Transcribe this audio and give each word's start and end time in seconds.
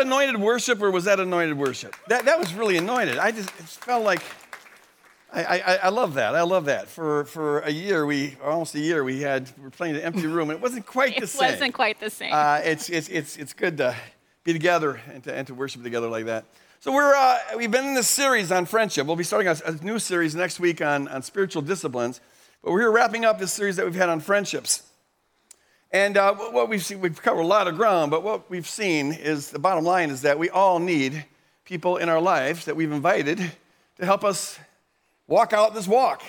anointed 0.00 0.40
worship 0.40 0.82
or 0.82 0.90
was 0.90 1.04
that 1.04 1.20
anointed 1.20 1.56
worship? 1.56 1.94
That, 2.08 2.24
that 2.24 2.38
was 2.38 2.54
really 2.54 2.76
anointed. 2.76 3.18
I 3.18 3.30
just 3.30 3.48
it 3.48 3.64
felt 3.64 4.04
like, 4.04 4.22
I, 5.32 5.42
I, 5.44 5.74
I 5.76 5.88
love 5.90 6.14
that. 6.14 6.34
I 6.34 6.42
love 6.42 6.64
that. 6.64 6.88
For, 6.88 7.24
for 7.26 7.60
a 7.60 7.70
year, 7.70 8.04
we, 8.04 8.36
almost 8.42 8.74
a 8.74 8.80
year, 8.80 9.04
we 9.04 9.20
had, 9.20 9.50
we 9.56 9.64
were 9.64 9.70
playing 9.70 9.94
an 9.96 10.02
empty 10.02 10.26
room. 10.26 10.50
It 10.50 10.60
wasn't 10.60 10.86
quite 10.86 11.16
the 11.16 11.22
It 11.22 11.28
same. 11.28 11.48
It 11.48 11.52
wasn't 11.52 11.74
quite 11.74 12.00
the 12.00 12.10
same. 12.10 12.32
Uh, 12.32 12.60
it's, 12.64 12.90
it's, 12.90 13.08
it's, 13.08 13.36
it's 13.36 13.52
good 13.52 13.76
to 13.76 13.94
be 14.42 14.52
together 14.52 15.00
and 15.12 15.22
to, 15.24 15.34
and 15.34 15.46
to 15.46 15.54
worship 15.54 15.82
together 15.82 16.08
like 16.08 16.26
that. 16.26 16.44
So 16.80 16.92
we're, 16.92 17.14
uh, 17.14 17.38
we've 17.56 17.70
been 17.70 17.86
in 17.86 17.94
this 17.94 18.08
series 18.08 18.50
on 18.50 18.66
friendship. 18.66 19.06
We'll 19.06 19.16
be 19.16 19.22
starting 19.22 19.48
a, 19.48 19.56
a 19.66 19.72
new 19.84 19.98
series 19.98 20.34
next 20.34 20.58
week 20.58 20.80
on, 20.80 21.06
on 21.08 21.22
spiritual 21.22 21.62
disciplines. 21.62 22.20
But 22.62 22.72
we're 22.72 22.80
here 22.80 22.90
wrapping 22.90 23.24
up 23.24 23.38
this 23.38 23.52
series 23.52 23.76
that 23.76 23.84
we've 23.84 23.94
had 23.94 24.08
on 24.08 24.20
friendships. 24.20 24.82
And 25.92 26.16
uh, 26.16 26.34
what 26.34 26.68
we've 26.68 26.84
seen, 26.84 27.00
we've 27.00 27.20
covered 27.20 27.40
a 27.40 27.46
lot 27.46 27.66
of 27.66 27.76
ground, 27.76 28.12
but 28.12 28.22
what 28.22 28.48
we've 28.48 28.68
seen 28.68 29.12
is 29.12 29.50
the 29.50 29.58
bottom 29.58 29.84
line 29.84 30.10
is 30.10 30.22
that 30.22 30.38
we 30.38 30.48
all 30.48 30.78
need 30.78 31.24
people 31.64 31.96
in 31.96 32.08
our 32.08 32.20
lives 32.20 32.66
that 32.66 32.76
we've 32.76 32.92
invited 32.92 33.38
to 33.98 34.06
help 34.06 34.22
us 34.22 34.56
walk 35.26 35.52
out 35.52 35.74
this 35.74 35.88
walk. 35.88 36.22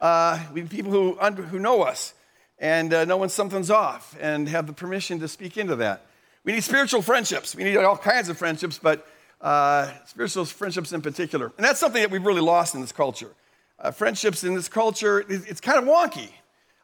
Uh, 0.00 0.38
we 0.52 0.60
need 0.60 0.70
people 0.70 0.92
who, 0.92 1.14
who 1.14 1.58
know 1.58 1.82
us 1.82 2.14
and 2.60 2.94
uh, 2.94 3.04
know 3.04 3.16
when 3.16 3.28
something's 3.28 3.70
off 3.70 4.16
and 4.20 4.48
have 4.48 4.68
the 4.68 4.72
permission 4.72 5.18
to 5.18 5.26
speak 5.26 5.56
into 5.56 5.74
that. 5.76 6.06
We 6.44 6.52
need 6.52 6.62
spiritual 6.62 7.02
friendships. 7.02 7.56
We 7.56 7.64
need 7.64 7.76
all 7.78 7.96
kinds 7.96 8.28
of 8.28 8.38
friendships, 8.38 8.78
but 8.78 9.04
uh, 9.40 9.90
spiritual 10.06 10.44
friendships 10.44 10.92
in 10.92 11.02
particular. 11.02 11.52
And 11.56 11.66
that's 11.66 11.80
something 11.80 12.00
that 12.00 12.12
we've 12.12 12.24
really 12.24 12.40
lost 12.40 12.76
in 12.76 12.80
this 12.80 12.92
culture. 12.92 13.30
Uh, 13.80 13.90
friendships 13.90 14.44
in 14.44 14.54
this 14.54 14.68
culture, 14.68 15.24
it's 15.28 15.60
kind 15.60 15.78
of 15.78 15.84
wonky. 15.86 16.30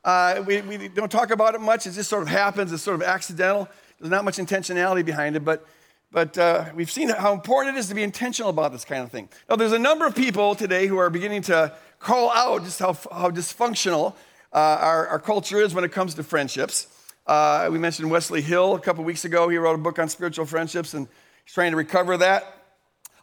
Uh, 0.09 0.42
we, 0.47 0.62
we 0.62 0.89
don't 0.89 1.12
talk 1.12 1.31
about 1.31 1.55
it 1.55 1.61
much. 1.61 1.87
It 1.87 1.91
just 1.91 2.09
sort 2.09 2.23
of 2.23 2.31
happens. 2.31 2.73
It's 2.73 2.83
sort 2.83 2.95
of 2.95 3.03
accidental. 3.03 3.69
There's 4.01 4.11
not 4.11 4.25
much 4.25 4.39
intentionality 4.39 5.05
behind 5.05 5.37
it, 5.37 5.45
but, 5.45 5.67
but 6.11 6.39
uh, 6.39 6.65
we've 6.75 6.91
seen 6.91 7.11
how 7.11 7.34
important 7.34 7.77
it 7.77 7.81
is 7.81 7.89
to 7.89 7.95
be 7.95 8.03
intentional 8.03 8.48
about 8.48 8.73
this 8.73 8.87
kind 8.87 9.03
of 9.03 9.11
thing. 9.11 9.28
Now, 9.50 9.56
there's 9.56 9.73
a 9.73 9.78
number 9.78 10.06
of 10.06 10.15
people 10.15 10.55
today 10.55 10.87
who 10.87 10.97
are 10.97 11.11
beginning 11.11 11.42
to 11.42 11.75
call 11.98 12.31
out 12.31 12.65
just 12.65 12.78
how, 12.78 12.95
how 13.12 13.31
dysfunctional 13.31 14.15
uh, 14.50 14.78
our, 14.81 15.09
our 15.09 15.19
culture 15.19 15.61
is 15.61 15.75
when 15.75 15.84
it 15.84 15.92
comes 15.92 16.15
to 16.15 16.22
friendships. 16.22 16.87
Uh, 17.27 17.69
we 17.70 17.78
mentioned 17.78 18.11
Wesley 18.11 18.41
Hill 18.41 18.77
a 18.77 18.81
couple 18.81 19.05
weeks 19.05 19.27
ago. 19.27 19.50
He 19.50 19.59
wrote 19.59 19.75
a 19.75 19.77
book 19.77 19.98
on 19.98 20.09
spiritual 20.09 20.47
friendships, 20.47 20.94
and 20.94 21.06
he's 21.44 21.53
trying 21.53 21.72
to 21.72 21.77
recover 21.77 22.16
that. 22.16 22.47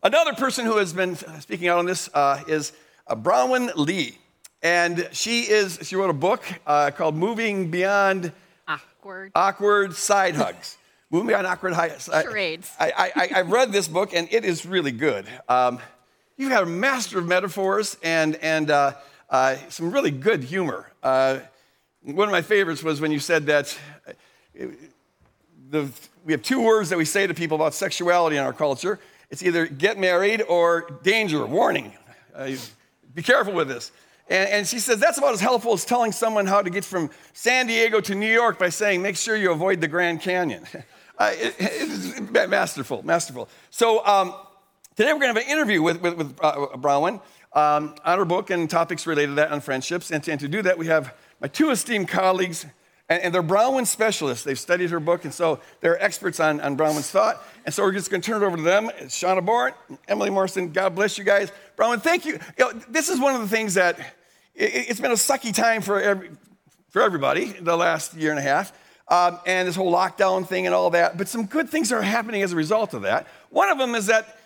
Another 0.03 0.33
person 0.33 0.65
who 0.65 0.77
has 0.77 0.93
been 0.93 1.15
speaking 1.39 1.67
out 1.67 1.79
on 1.79 1.87
this 1.87 2.11
uh, 2.13 2.43
is 2.47 2.73
uh, 3.07 3.15
Bronwyn 3.15 3.75
Lea. 3.75 4.19
And 4.65 5.07
she 5.11 5.41
is, 5.41 5.77
she 5.83 5.95
wrote 5.95 6.09
a 6.09 6.13
book 6.13 6.43
uh, 6.65 6.89
called 6.89 7.13
Moving 7.13 7.69
Beyond 7.69 8.31
Awkward. 8.67 9.31
Awkward 9.35 9.93
Side 9.93 10.33
Hugs. 10.33 10.79
Moving 11.11 11.27
Beyond 11.27 11.45
Awkward 11.45 11.73
Hi- 11.73 11.95
Charades. 11.99 12.71
I, 12.79 12.91
I, 12.97 13.11
I, 13.15 13.29
I 13.35 13.41
read 13.41 13.71
this 13.71 13.87
book 13.87 14.15
and 14.15 14.27
it 14.31 14.43
is 14.43 14.65
really 14.65 14.91
good. 14.91 15.27
Um, 15.47 15.77
you've 16.35 16.49
got 16.49 16.63
a 16.63 16.65
master 16.65 17.19
of 17.19 17.27
metaphors 17.27 17.95
and, 18.01 18.37
and 18.37 18.71
uh, 18.71 18.93
uh, 19.29 19.57
some 19.69 19.91
really 19.91 20.09
good 20.09 20.43
humor. 20.43 20.91
Uh, 21.03 21.41
one 22.01 22.27
of 22.27 22.31
my 22.31 22.41
favorites 22.41 22.81
was 22.81 22.99
when 22.99 23.11
you 23.11 23.19
said 23.19 23.45
that 23.45 23.77
uh, 24.07 24.65
the, 25.69 25.91
we 26.23 26.33
have 26.33 26.41
two 26.41 26.63
words 26.63 26.89
that 26.89 26.97
we 26.97 27.05
say 27.05 27.27
to 27.27 27.35
people 27.35 27.53
about 27.53 27.75
sexuality 27.75 28.37
in 28.37 28.43
our 28.43 28.51
culture. 28.51 28.99
It's 29.29 29.43
either 29.43 29.67
get 29.67 29.99
married 29.99 30.41
or 30.41 30.89
danger, 31.03 31.45
warning. 31.45 31.93
Uh, 32.33 32.53
be 33.13 33.21
careful 33.21 33.53
with 33.53 33.67
this. 33.67 33.91
And, 34.27 34.49
and 34.49 34.67
she 34.67 34.79
says 34.79 34.99
that's 34.99 35.17
about 35.17 35.33
as 35.33 35.41
helpful 35.41 35.73
as 35.73 35.85
telling 35.85 36.11
someone 36.11 36.45
how 36.45 36.61
to 36.61 36.69
get 36.69 36.83
from 36.83 37.09
San 37.33 37.67
Diego 37.67 38.01
to 38.01 38.15
New 38.15 38.31
York 38.31 38.57
by 38.57 38.69
saying, 38.69 39.01
make 39.01 39.17
sure 39.17 39.35
you 39.35 39.51
avoid 39.51 39.81
the 39.81 39.87
Grand 39.87 40.21
Canyon. 40.21 40.65
uh, 41.17 41.31
it, 41.33 42.49
masterful, 42.49 43.03
masterful. 43.03 43.49
So 43.69 44.05
um, 44.05 44.33
today 44.95 45.13
we're 45.13 45.19
going 45.19 45.33
to 45.33 45.39
have 45.39 45.47
an 45.47 45.51
interview 45.51 45.81
with, 45.81 46.01
with, 46.01 46.15
with 46.15 46.35
uh, 46.41 46.67
Bronwyn 46.77 47.21
um, 47.53 47.95
on 48.03 48.17
her 48.17 48.25
book 48.25 48.49
and 48.49 48.69
topics 48.69 49.07
related 49.07 49.29
to 49.29 49.35
that 49.35 49.51
on 49.51 49.61
friendships. 49.61 50.11
And 50.11 50.23
to, 50.23 50.31
and 50.31 50.39
to 50.41 50.47
do 50.47 50.61
that, 50.63 50.77
we 50.77 50.87
have 50.87 51.13
my 51.39 51.47
two 51.47 51.69
esteemed 51.69 52.07
colleagues, 52.07 52.65
and, 53.09 53.21
and 53.21 53.33
they're 53.33 53.43
Bronwyn 53.43 53.85
specialists. 53.85 54.43
They've 54.43 54.59
studied 54.59 54.89
her 54.89 54.99
book, 54.99 55.25
and 55.25 55.33
so 55.33 55.59
they're 55.81 56.01
experts 56.01 56.39
on, 56.39 56.59
on 56.61 56.75
Bronwyn's 56.75 57.09
thought. 57.11 57.41
And 57.65 57.73
so 57.73 57.83
we're 57.83 57.91
just 57.91 58.09
going 58.09 58.21
to 58.21 58.25
turn 58.25 58.41
it 58.41 58.45
over 58.45 58.57
to 58.57 58.63
them. 58.63 58.89
It's 58.97 59.19
Shauna 59.19 59.45
Bort, 59.45 59.75
Emily 60.07 60.29
Morrison. 60.29 60.71
God 60.71 60.95
bless 60.95 61.17
you 61.17 61.23
guys. 61.23 61.51
Bronwyn, 61.77 62.01
thank 62.01 62.25
you. 62.25 62.39
you 62.57 62.65
know, 62.65 62.71
this 62.89 63.09
is 63.09 63.19
one 63.19 63.35
of 63.35 63.41
the 63.41 63.47
things 63.47 63.75
that 63.75 63.99
it, 64.55 64.89
it's 64.89 64.99
been 64.99 65.11
a 65.11 65.15
sucky 65.15 65.53
time 65.53 65.81
for, 65.81 65.99
every, 66.01 66.31
for 66.89 67.01
everybody 67.01 67.45
the 67.45 67.75
last 67.75 68.15
year 68.15 68.31
and 68.31 68.39
a 68.39 68.43
half. 68.43 68.73
Um, 69.07 69.37
and 69.45 69.67
this 69.67 69.75
whole 69.75 69.93
lockdown 69.93 70.47
thing 70.47 70.65
and 70.65 70.73
all 70.73 70.89
that. 70.89 71.15
But 71.15 71.27
some 71.27 71.45
good 71.45 71.69
things 71.69 71.91
are 71.91 72.01
happening 72.01 72.41
as 72.41 72.53
a 72.53 72.55
result 72.55 72.95
of 72.95 73.03
that. 73.03 73.27
One 73.51 73.69
of 73.69 73.77
them 73.77 73.93
is 73.93 74.07
that 74.07 74.39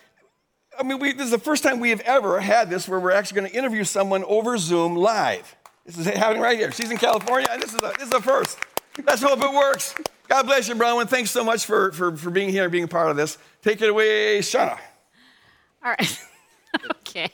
I 0.78 0.82
mean, 0.82 0.98
we, 0.98 1.12
this 1.12 1.24
is 1.24 1.30
the 1.30 1.38
first 1.38 1.62
time 1.62 1.80
we 1.80 1.90
have 1.90 2.00
ever 2.00 2.40
had 2.40 2.70
this 2.70 2.88
where 2.88 3.00
we're 3.00 3.10
actually 3.10 3.40
going 3.40 3.50
to 3.50 3.58
interview 3.58 3.84
someone 3.84 4.24
over 4.24 4.56
Zoom 4.56 4.96
live. 4.96 5.54
This 5.84 5.98
is 5.98 6.06
happening 6.06 6.42
right 6.42 6.58
here. 6.58 6.70
She's 6.72 6.90
in 6.90 6.98
California, 6.98 7.48
and 7.50 7.62
this 7.62 7.74
is 7.74 7.82
a, 7.82 7.92
this 7.98 8.08
is 8.08 8.14
a 8.14 8.20
first. 8.20 8.58
Let's 9.04 9.22
hope 9.22 9.42
it 9.42 9.52
works. 9.52 9.94
God 10.28 10.46
bless 10.46 10.68
you, 10.68 10.74
Bronwyn. 10.74 11.08
Thanks 11.08 11.30
so 11.30 11.42
much 11.42 11.64
for, 11.64 11.90
for, 11.92 12.16
for 12.16 12.30
being 12.30 12.50
here 12.50 12.64
and 12.64 12.72
being 12.72 12.84
a 12.84 12.88
part 12.88 13.10
of 13.10 13.16
this. 13.16 13.38
Take 13.62 13.80
it 13.82 13.88
away, 13.88 14.38
Shauna. 14.40 14.78
All 15.84 15.90
right. 15.98 16.26
okay. 16.90 17.30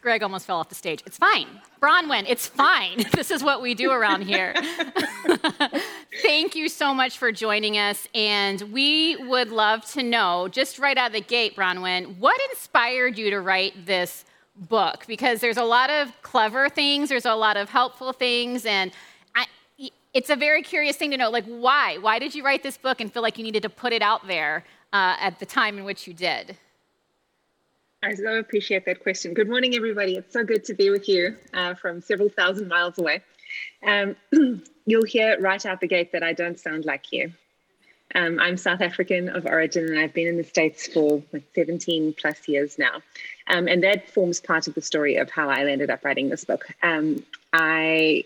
Greg 0.00 0.22
almost 0.22 0.46
fell 0.46 0.58
off 0.58 0.68
the 0.68 0.74
stage. 0.74 1.02
It's 1.04 1.18
fine. 1.18 1.48
Bronwyn, 1.82 2.26
it's 2.28 2.46
fine. 2.46 3.04
This 3.12 3.30
is 3.30 3.42
what 3.42 3.60
we 3.60 3.74
do 3.74 3.90
around 3.90 4.22
here. 4.22 4.54
Thank 6.22 6.54
you 6.54 6.68
so 6.68 6.94
much 6.94 7.18
for 7.18 7.32
joining 7.32 7.76
us. 7.76 8.06
And 8.14 8.60
we 8.72 9.16
would 9.16 9.50
love 9.50 9.84
to 9.92 10.02
know, 10.02 10.48
just 10.48 10.78
right 10.78 10.96
out 10.96 11.08
of 11.08 11.12
the 11.12 11.20
gate, 11.20 11.56
Bronwyn, 11.56 12.18
what 12.18 12.40
inspired 12.50 13.18
you 13.18 13.30
to 13.30 13.40
write 13.40 13.84
this 13.84 14.24
book? 14.56 15.04
Because 15.06 15.40
there's 15.40 15.56
a 15.56 15.64
lot 15.64 15.90
of 15.90 16.10
clever 16.22 16.68
things, 16.68 17.08
there's 17.08 17.26
a 17.26 17.34
lot 17.34 17.56
of 17.56 17.68
helpful 17.68 18.12
things, 18.12 18.64
and 18.64 18.92
I, 19.34 19.46
it's 20.14 20.30
a 20.30 20.36
very 20.36 20.62
curious 20.62 20.96
thing 20.96 21.10
to 21.10 21.16
know, 21.16 21.30
like, 21.30 21.44
why? 21.46 21.98
Why 21.98 22.18
did 22.18 22.34
you 22.34 22.44
write 22.44 22.62
this 22.62 22.76
book 22.76 23.00
and 23.00 23.12
feel 23.12 23.22
like 23.22 23.38
you 23.38 23.44
needed 23.44 23.62
to 23.62 23.70
put 23.70 23.92
it 23.92 24.02
out 24.02 24.26
there 24.26 24.64
uh, 24.92 25.16
at 25.20 25.38
the 25.38 25.46
time 25.46 25.78
in 25.78 25.84
which 25.84 26.06
you 26.06 26.14
did? 26.14 26.56
I 28.02 28.14
so 28.14 28.38
appreciate 28.38 28.84
that 28.86 29.00
question. 29.00 29.34
Good 29.34 29.48
morning, 29.48 29.74
everybody. 29.74 30.16
It's 30.16 30.32
so 30.32 30.44
good 30.44 30.64
to 30.66 30.74
be 30.74 30.90
with 30.90 31.08
you 31.08 31.36
uh, 31.54 31.74
from 31.74 32.00
several 32.00 32.28
thousand 32.28 32.68
miles 32.68 32.98
away. 32.98 33.22
Um, 33.84 34.16
you'll 34.86 35.04
hear 35.04 35.40
right 35.40 35.64
out 35.66 35.80
the 35.80 35.88
gate 35.88 36.12
that 36.12 36.22
I 36.22 36.32
don't 36.32 36.58
sound 36.58 36.84
like 36.84 37.10
you. 37.10 37.32
Um, 38.16 38.40
I'm 38.40 38.56
South 38.56 38.80
African 38.80 39.28
of 39.28 39.44
origin, 39.44 39.84
and 39.84 39.98
I've 39.98 40.14
been 40.14 40.26
in 40.26 40.38
the 40.38 40.44
States 40.44 40.86
for 40.86 41.22
like 41.34 41.44
17 41.54 42.14
plus 42.18 42.48
years 42.48 42.78
now. 42.78 43.02
Um, 43.46 43.68
and 43.68 43.82
that 43.84 44.08
forms 44.08 44.40
part 44.40 44.66
of 44.66 44.74
the 44.74 44.80
story 44.80 45.16
of 45.16 45.30
how 45.30 45.50
I 45.50 45.66
ended 45.66 45.90
up 45.90 46.02
writing 46.02 46.30
this 46.30 46.42
book. 46.42 46.66
Um, 46.82 47.22
I 47.52 48.24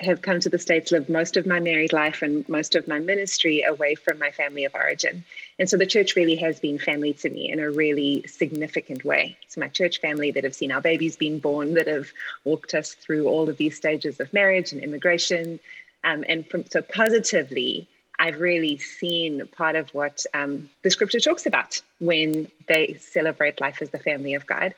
have 0.00 0.20
come 0.20 0.40
to 0.40 0.50
the 0.50 0.58
States, 0.58 0.92
lived 0.92 1.08
most 1.08 1.38
of 1.38 1.46
my 1.46 1.58
married 1.58 1.94
life 1.94 2.20
and 2.20 2.46
most 2.50 2.74
of 2.74 2.86
my 2.86 2.98
ministry 2.98 3.62
away 3.62 3.94
from 3.94 4.18
my 4.18 4.30
family 4.30 4.66
of 4.66 4.74
origin. 4.74 5.24
And 5.58 5.70
so 5.70 5.78
the 5.78 5.86
church 5.86 6.16
really 6.16 6.36
has 6.36 6.60
been 6.60 6.78
family 6.78 7.14
to 7.14 7.30
me 7.30 7.50
in 7.50 7.60
a 7.60 7.70
really 7.70 8.24
significant 8.26 9.06
way. 9.06 9.38
It's 9.42 9.56
my 9.56 9.68
church 9.68 10.02
family 10.02 10.30
that 10.32 10.44
have 10.44 10.54
seen 10.54 10.70
our 10.70 10.82
babies 10.82 11.16
being 11.16 11.38
born, 11.38 11.74
that 11.74 11.86
have 11.86 12.12
walked 12.44 12.74
us 12.74 12.92
through 12.92 13.26
all 13.26 13.48
of 13.48 13.56
these 13.56 13.74
stages 13.74 14.20
of 14.20 14.32
marriage 14.34 14.72
and 14.72 14.82
immigration. 14.82 15.60
Um, 16.04 16.26
and 16.28 16.46
from, 16.46 16.66
so 16.66 16.82
positively, 16.82 17.88
I've 18.20 18.38
really 18.38 18.76
seen 18.76 19.46
part 19.46 19.76
of 19.76 19.88
what 19.94 20.26
um, 20.34 20.68
the 20.82 20.90
scripture 20.90 21.20
talks 21.20 21.46
about 21.46 21.80
when 22.00 22.48
they 22.68 22.98
celebrate 23.00 23.62
life 23.62 23.80
as 23.80 23.88
the 23.88 23.98
family 23.98 24.34
of 24.34 24.46
God. 24.46 24.74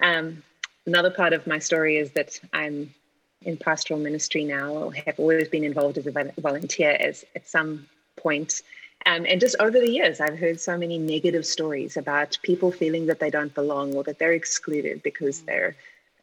Um, 0.00 0.42
another 0.84 1.10
part 1.10 1.32
of 1.32 1.46
my 1.46 1.58
story 1.58 1.96
is 1.96 2.10
that 2.12 2.38
I'm 2.52 2.94
in 3.40 3.56
pastoral 3.56 3.98
ministry 3.98 4.44
now, 4.44 4.72
or 4.72 4.92
have 4.92 5.18
always 5.18 5.48
been 5.48 5.64
involved 5.64 5.96
as 5.96 6.06
a 6.06 6.32
volunteer 6.38 6.90
as 7.00 7.24
at 7.34 7.48
some 7.48 7.86
point. 8.16 8.60
Um, 9.06 9.24
and 9.26 9.40
just 9.40 9.56
over 9.58 9.78
the 9.80 9.90
years, 9.90 10.20
I've 10.20 10.38
heard 10.38 10.60
so 10.60 10.76
many 10.76 10.98
negative 10.98 11.46
stories 11.46 11.96
about 11.96 12.38
people 12.42 12.72
feeling 12.72 13.06
that 13.06 13.20
they 13.20 13.30
don't 13.30 13.54
belong 13.54 13.94
or 13.94 14.02
that 14.04 14.18
they're 14.18 14.32
excluded 14.32 15.02
because 15.02 15.40
they're 15.42 15.76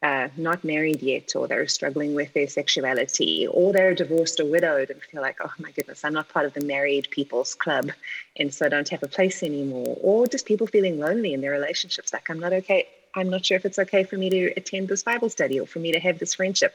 uh, 0.04 0.28
not 0.36 0.64
married 0.64 1.02
yet, 1.02 1.34
or 1.36 1.48
they're 1.48 1.68
struggling 1.68 2.14
with 2.14 2.34
their 2.34 2.48
sexuality, 2.48 3.48
or 3.48 3.72
they're 3.72 3.96
divorced 3.96 4.40
or 4.42 4.46
widowed 4.46 4.90
and 4.90 5.02
feel 5.02 5.22
like, 5.22 5.38
oh 5.42 5.54
my 5.60 5.72
goodness, 5.72 6.04
I'm 6.04 6.14
not 6.14 6.28
part 6.28 6.46
of 6.46 6.54
the 6.54 6.66
married 6.66 7.08
people's 7.10 7.56
club, 7.56 7.90
and 8.36 8.54
so 8.54 8.66
I 8.66 8.70
don't 8.70 8.90
have 8.90 9.02
a 9.02 9.08
place 9.08 9.42
anymore, 9.42 9.98
or 10.02 10.28
just 10.28 10.46
people 10.46 10.68
feeling 10.68 11.00
lonely 11.00 11.34
in 11.34 11.40
their 11.40 11.52
relationships, 11.52 12.12
like 12.12 12.30
I'm 12.30 12.40
not 12.40 12.54
okay. 12.54 12.88
I'm 13.16 13.30
not 13.30 13.46
sure 13.46 13.58
if 13.58 13.66
it's 13.66 13.80
okay 13.80 14.04
for 14.04 14.18
me 14.18 14.30
to 14.32 14.54
attend 14.58 14.90
this 14.90 15.04
Bible 15.04 15.30
study 15.30 15.60
or 15.60 15.68
for 15.68 15.80
me 15.80 15.92
to 15.92 16.00
have 16.00 16.18
this 16.20 16.34
friendship. 16.34 16.74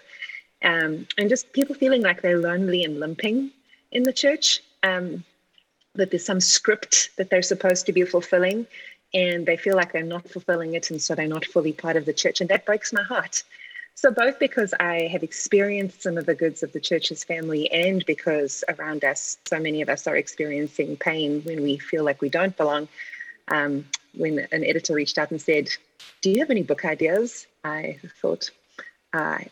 Um, 0.62 1.06
and 1.18 1.28
just 1.28 1.52
people 1.52 1.74
feeling 1.74 2.02
like 2.02 2.22
they're 2.22 2.38
lonely 2.38 2.84
and 2.84 2.98
limping 2.98 3.50
in 3.90 4.04
the 4.04 4.12
church, 4.12 4.62
um, 4.82 5.24
that 5.96 6.10
there's 6.10 6.24
some 6.24 6.40
script 6.40 7.10
that 7.16 7.28
they're 7.28 7.42
supposed 7.42 7.86
to 7.86 7.92
be 7.92 8.04
fulfilling, 8.04 8.66
and 9.14 9.46
they 9.46 9.56
feel 9.56 9.76
like 9.76 9.92
they're 9.92 10.02
not 10.02 10.28
fulfilling 10.28 10.74
it, 10.74 10.90
and 10.90 11.00
so 11.00 11.14
they're 11.14 11.26
not 11.26 11.44
fully 11.44 11.72
part 11.72 11.96
of 11.96 12.04
the 12.04 12.12
church. 12.12 12.40
And 12.40 12.50
that 12.50 12.66
breaks 12.66 12.92
my 12.92 13.02
heart. 13.02 13.42
So, 13.94 14.12
both 14.12 14.38
because 14.38 14.74
I 14.78 15.08
have 15.08 15.22
experienced 15.22 16.02
some 16.02 16.18
of 16.18 16.26
the 16.26 16.34
goods 16.34 16.62
of 16.62 16.72
the 16.72 16.80
church's 16.80 17.24
family, 17.24 17.70
and 17.70 18.04
because 18.06 18.62
around 18.68 19.04
us, 19.04 19.38
so 19.46 19.58
many 19.58 19.82
of 19.82 19.88
us 19.88 20.06
are 20.06 20.16
experiencing 20.16 20.96
pain 20.96 21.42
when 21.42 21.62
we 21.62 21.78
feel 21.78 22.04
like 22.04 22.20
we 22.20 22.28
don't 22.28 22.56
belong. 22.56 22.88
Um, 23.48 23.86
when 24.14 24.46
an 24.52 24.64
editor 24.64 24.94
reached 24.94 25.18
out 25.18 25.30
and 25.30 25.40
said, 25.40 25.70
Do 26.20 26.30
you 26.30 26.40
have 26.40 26.50
any 26.50 26.62
book 26.62 26.84
ideas? 26.84 27.46
I 27.64 27.98
thought, 28.20 28.50
I 29.12 29.46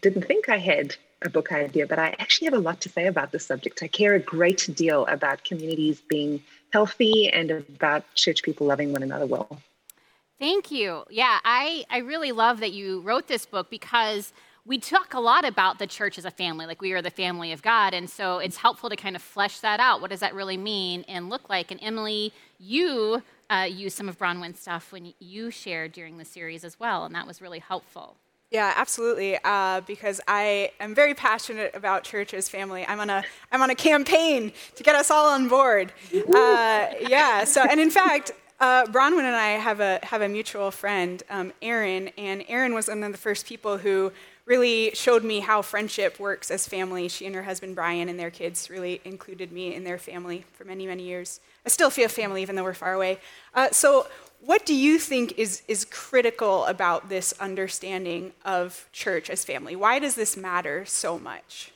didn't 0.00 0.26
think 0.26 0.48
I 0.48 0.58
had 0.58 0.96
a 1.24 1.30
book 1.30 1.52
idea, 1.52 1.86
but 1.86 1.98
I 1.98 2.14
actually 2.18 2.46
have 2.46 2.54
a 2.54 2.58
lot 2.58 2.80
to 2.82 2.88
say 2.88 3.06
about 3.06 3.32
this 3.32 3.46
subject. 3.46 3.82
I 3.82 3.88
care 3.88 4.14
a 4.14 4.20
great 4.20 4.68
deal 4.74 5.06
about 5.06 5.44
communities 5.44 6.00
being 6.00 6.42
healthy 6.72 7.28
and 7.30 7.50
about 7.50 8.04
church 8.14 8.42
people 8.42 8.66
loving 8.66 8.92
one 8.92 9.02
another 9.02 9.26
well. 9.26 9.60
Thank 10.38 10.70
you. 10.70 11.04
Yeah, 11.08 11.38
I, 11.44 11.84
I 11.88 11.98
really 11.98 12.32
love 12.32 12.60
that 12.60 12.72
you 12.72 13.00
wrote 13.00 13.28
this 13.28 13.46
book 13.46 13.70
because 13.70 14.32
we 14.64 14.78
talk 14.78 15.14
a 15.14 15.20
lot 15.20 15.44
about 15.44 15.78
the 15.78 15.86
church 15.86 16.18
as 16.18 16.24
a 16.24 16.30
family, 16.30 16.66
like 16.66 16.80
we 16.80 16.92
are 16.92 17.02
the 17.02 17.10
family 17.10 17.52
of 17.52 17.62
God. 17.62 17.94
And 17.94 18.08
so 18.08 18.38
it's 18.38 18.56
helpful 18.56 18.90
to 18.90 18.96
kind 18.96 19.16
of 19.16 19.22
flesh 19.22 19.60
that 19.60 19.80
out. 19.80 20.00
What 20.00 20.10
does 20.10 20.20
that 20.20 20.34
really 20.34 20.56
mean 20.56 21.04
and 21.08 21.28
look 21.28 21.48
like? 21.48 21.70
And 21.70 21.80
Emily, 21.82 22.32
you 22.58 23.22
uh, 23.50 23.68
used 23.70 23.96
some 23.96 24.08
of 24.08 24.18
Bronwyn's 24.18 24.60
stuff 24.60 24.92
when 24.92 25.12
you 25.18 25.50
shared 25.50 25.92
during 25.92 26.18
the 26.18 26.24
series 26.24 26.64
as 26.64 26.78
well, 26.78 27.04
and 27.04 27.14
that 27.14 27.26
was 27.26 27.42
really 27.42 27.58
helpful. 27.58 28.16
Yeah, 28.52 28.74
absolutely. 28.76 29.38
Uh, 29.42 29.80
because 29.80 30.20
I 30.28 30.72
am 30.78 30.94
very 30.94 31.14
passionate 31.14 31.74
about 31.74 32.04
church 32.04 32.34
as 32.34 32.50
family. 32.50 32.84
I'm 32.86 33.00
on 33.00 33.08
a 33.08 33.24
I'm 33.50 33.62
on 33.62 33.70
a 33.70 33.74
campaign 33.74 34.52
to 34.76 34.82
get 34.82 34.94
us 34.94 35.10
all 35.10 35.26
on 35.26 35.48
board. 35.48 35.90
Uh, 36.34 36.88
yeah. 37.08 37.44
So, 37.44 37.62
and 37.62 37.80
in 37.80 37.90
fact, 37.90 38.32
uh, 38.60 38.84
Bronwyn 38.84 39.24
and 39.24 39.34
I 39.34 39.52
have 39.52 39.80
a 39.80 40.00
have 40.02 40.20
a 40.20 40.28
mutual 40.28 40.70
friend, 40.70 41.22
um, 41.30 41.52
Aaron, 41.62 42.08
and 42.18 42.44
Aaron 42.46 42.74
was 42.74 42.88
one 42.88 43.02
of 43.02 43.12
the 43.12 43.18
first 43.18 43.46
people 43.46 43.78
who 43.78 44.12
really 44.44 44.90
showed 44.92 45.24
me 45.24 45.40
how 45.40 45.62
friendship 45.62 46.20
works 46.20 46.50
as 46.50 46.66
family. 46.68 47.08
She 47.08 47.24
and 47.24 47.34
her 47.34 47.44
husband 47.44 47.74
Brian 47.74 48.10
and 48.10 48.18
their 48.18 48.30
kids 48.30 48.68
really 48.68 49.00
included 49.04 49.50
me 49.50 49.74
in 49.74 49.84
their 49.84 49.98
family 49.98 50.44
for 50.52 50.64
many 50.66 50.86
many 50.86 51.04
years. 51.04 51.40
I 51.64 51.70
still 51.70 51.90
feel 51.90 52.08
family 52.08 52.42
even 52.42 52.56
though 52.56 52.64
we're 52.64 52.74
far 52.74 52.92
away. 52.92 53.18
Uh, 53.54 53.70
so, 53.70 54.06
what 54.44 54.66
do 54.66 54.74
you 54.74 54.98
think 54.98 55.38
is 55.38 55.62
is 55.68 55.84
critical 55.84 56.64
about 56.64 57.08
this 57.08 57.32
understanding 57.38 58.32
of 58.44 58.88
church 58.92 59.30
as 59.30 59.44
family? 59.44 59.76
Why 59.76 59.98
does 59.98 60.16
this 60.16 60.36
matter 60.36 60.84
so 60.84 61.18
much? 61.18 61.72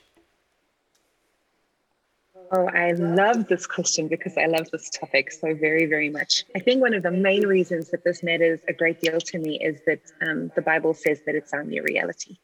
Oh, 2.51 2.67
I 2.67 2.91
love 2.91 3.47
this 3.47 3.67
question 3.67 4.07
because 4.07 4.37
I 4.37 4.45
love 4.45 4.69
this 4.71 4.89
topic 4.89 5.31
so 5.31 5.53
very, 5.53 5.85
very 5.85 6.09
much. 6.09 6.45
I 6.55 6.59
think 6.59 6.81
one 6.81 6.93
of 6.93 7.03
the 7.03 7.11
main 7.11 7.45
reasons 7.45 7.89
that 7.91 8.05
this 8.05 8.23
matters 8.23 8.61
a 8.69 8.73
great 8.73 9.01
deal 9.01 9.19
to 9.19 9.37
me 9.37 9.59
is 9.59 9.81
that 9.85 9.99
um, 10.21 10.49
the 10.55 10.61
Bible 10.61 10.93
says 10.93 11.19
that 11.25 11.35
it's 11.35 11.53
our 11.53 11.65
new 11.65 11.83
reality. 11.83 12.37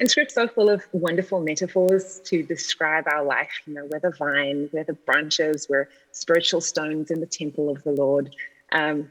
And 0.00 0.10
script's 0.10 0.34
so 0.34 0.48
full 0.48 0.70
of 0.70 0.82
wonderful 0.92 1.40
metaphors 1.40 2.20
to 2.24 2.42
describe 2.42 3.04
our 3.06 3.22
life. 3.22 3.52
You 3.66 3.74
know, 3.74 3.88
we're 3.90 4.00
the 4.00 4.16
vine, 4.18 4.70
we're 4.72 4.84
the 4.84 4.94
branches, 4.94 5.66
we're 5.68 5.88
spiritual 6.12 6.62
stones 6.62 7.10
in 7.10 7.20
the 7.20 7.26
temple 7.26 7.68
of 7.70 7.82
the 7.82 7.92
Lord. 7.92 8.34
Um, 8.72 9.10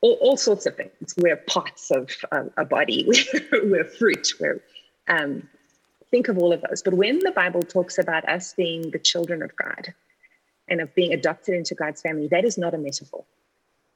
all, 0.00 0.18
all, 0.20 0.36
sorts 0.36 0.66
of 0.66 0.76
things. 0.76 1.14
We're 1.16 1.36
parts 1.36 1.90
of 1.90 2.10
a 2.56 2.64
body. 2.64 3.06
We're, 3.52 3.70
we're 3.70 3.84
fruit. 3.84 4.28
We're 4.38 4.62
um, 5.08 5.48
think 6.10 6.28
of 6.28 6.38
all 6.38 6.52
of 6.52 6.62
those. 6.62 6.82
But 6.82 6.94
when 6.94 7.18
the 7.20 7.32
Bible 7.32 7.62
talks 7.62 7.98
about 7.98 8.28
us 8.28 8.54
being 8.54 8.90
the 8.90 8.98
children 8.98 9.42
of 9.42 9.54
God 9.56 9.92
and 10.68 10.80
of 10.80 10.94
being 10.94 11.12
adopted 11.12 11.54
into 11.54 11.74
God's 11.74 12.02
family, 12.02 12.28
that 12.28 12.44
is 12.44 12.58
not 12.58 12.74
a 12.74 12.78
metaphor. 12.78 13.24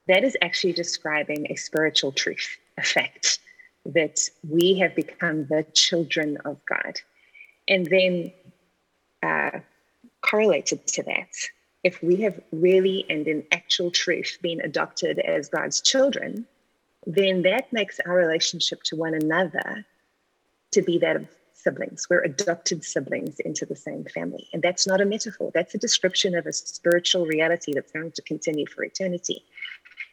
That 0.07 0.25
is 0.25 0.37
actually 0.43 0.73
describing 0.73 1.47
a 1.51 1.57
spiritual 1.57 2.13
truth, 2.13 2.57
a 2.79 2.83
fact 2.83 3.39
that 3.87 4.21
we 4.49 4.79
have 4.79 4.95
become 4.95 5.47
the 5.47 5.65
children 5.75 6.37
of 6.45 6.59
God. 6.67 7.01
And 7.69 7.87
then 7.87 8.33
uh, 9.23 9.61
correlated 10.23 10.87
to 10.89 11.03
that, 11.05 11.29
if 11.83 12.03
we 12.03 12.17
have 12.17 12.39
really 12.53 13.07
and 13.09 13.27
in 13.27 13.45
actual 13.53 13.91
truth 13.91 14.39
been 14.43 14.61
adopted 14.61 15.19
as 15.19 15.49
God's 15.49 15.81
children, 15.81 16.47
then 17.07 17.43
that 17.43 17.73
makes 17.73 17.99
our 18.01 18.15
relationship 18.15 18.83
to 18.85 18.97
one 18.97 19.15
another 19.15 19.87
to 20.73 20.83
be 20.83 20.99
that 20.99 21.17
of 21.17 21.27
siblings. 21.55 22.07
We're 22.09 22.23
adopted 22.23 22.85
siblings 22.85 23.41
into 23.41 23.67
the 23.67 23.77
same 23.77 24.05
family. 24.05 24.49
And 24.53 24.63
that's 24.63 24.87
not 24.87 25.01
a 25.01 25.05
metaphor, 25.05 25.51
that's 25.55 25.75
a 25.75 25.79
description 25.79 26.35
of 26.35 26.47
a 26.47 26.53
spiritual 26.53 27.27
reality 27.27 27.73
that's 27.75 27.93
going 27.93 28.13
to 28.13 28.23
continue 28.23 28.67
for 28.67 28.85
eternity. 28.85 29.45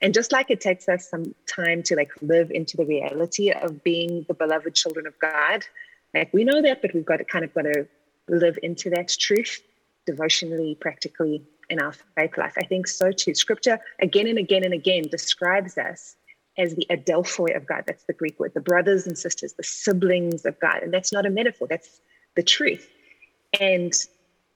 And 0.01 0.13
just 0.13 0.31
like 0.31 0.51
it 0.51 0.61
takes 0.61 0.87
us 0.87 1.09
some 1.09 1.33
time 1.47 1.81
to 1.83 1.95
like 1.95 2.11
live 2.21 2.51
into 2.51 2.77
the 2.77 2.85
reality 2.85 3.51
of 3.51 3.83
being 3.83 4.25
the 4.27 4.33
beloved 4.33 4.75
children 4.75 5.07
of 5.07 5.17
God, 5.19 5.65
like 6.13 6.31
we 6.33 6.43
know 6.43 6.61
that, 6.61 6.81
but 6.81 6.93
we've 6.93 7.05
got 7.05 7.17
to 7.17 7.23
kind 7.23 7.43
of 7.43 7.53
got 7.53 7.63
to 7.63 7.87
live 8.27 8.59
into 8.61 8.89
that 8.91 9.09
truth 9.09 9.61
devotionally, 10.05 10.75
practically 10.79 11.43
in 11.69 11.81
our 11.81 11.93
faith 12.15 12.37
life. 12.37 12.53
I 12.57 12.63
think 12.63 12.87
so 12.87 13.11
too. 13.11 13.35
Scripture 13.35 13.79
again 13.99 14.27
and 14.27 14.37
again 14.37 14.63
and 14.63 14.73
again 14.73 15.03
describes 15.09 15.77
us 15.77 16.15
as 16.57 16.75
the 16.75 16.87
adelphoi 16.89 17.55
of 17.55 17.67
God. 17.67 17.83
That's 17.85 18.03
the 18.05 18.13
Greek 18.13 18.39
word, 18.39 18.53
the 18.53 18.61
brothers 18.61 19.05
and 19.05 19.17
sisters, 19.17 19.53
the 19.53 19.63
siblings 19.63 20.45
of 20.45 20.59
God. 20.59 20.81
And 20.81 20.93
that's 20.93 21.13
not 21.13 21.25
a 21.25 21.29
metaphor, 21.29 21.67
that's 21.69 22.01
the 22.35 22.43
truth. 22.43 22.89
And 23.59 23.94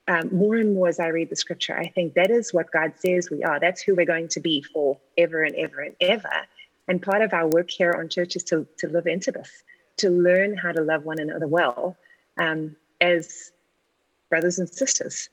um, 0.07 0.29
more 0.31 0.55
and 0.55 0.73
more 0.73 0.87
as 0.87 0.99
I 0.99 1.07
read 1.07 1.29
the 1.29 1.35
scripture, 1.35 1.77
I 1.77 1.87
think 1.87 2.15
that 2.15 2.31
is 2.31 2.53
what 2.53 2.71
God 2.71 2.93
says 2.97 3.29
we 3.29 3.43
are. 3.43 3.59
That's 3.59 3.81
who 3.81 3.95
we're 3.95 4.05
going 4.05 4.29
to 4.29 4.39
be 4.39 4.61
for 4.61 4.97
ever 5.17 5.43
and 5.43 5.55
ever 5.55 5.81
and 5.81 5.95
ever. 6.01 6.47
And 6.87 7.01
part 7.01 7.21
of 7.21 7.33
our 7.33 7.47
work 7.47 7.69
here 7.69 7.93
on 7.97 8.09
church 8.09 8.35
is 8.35 8.43
to, 8.45 8.67
to 8.79 8.87
live 8.87 9.05
into 9.05 9.31
this, 9.31 9.63
to 9.97 10.09
learn 10.09 10.57
how 10.57 10.71
to 10.71 10.81
love 10.81 11.05
one 11.05 11.19
another 11.19 11.47
well 11.47 11.95
um, 12.39 12.75
as 12.99 13.51
brothers 14.29 14.57
and 14.57 14.67
sisters 14.69 15.29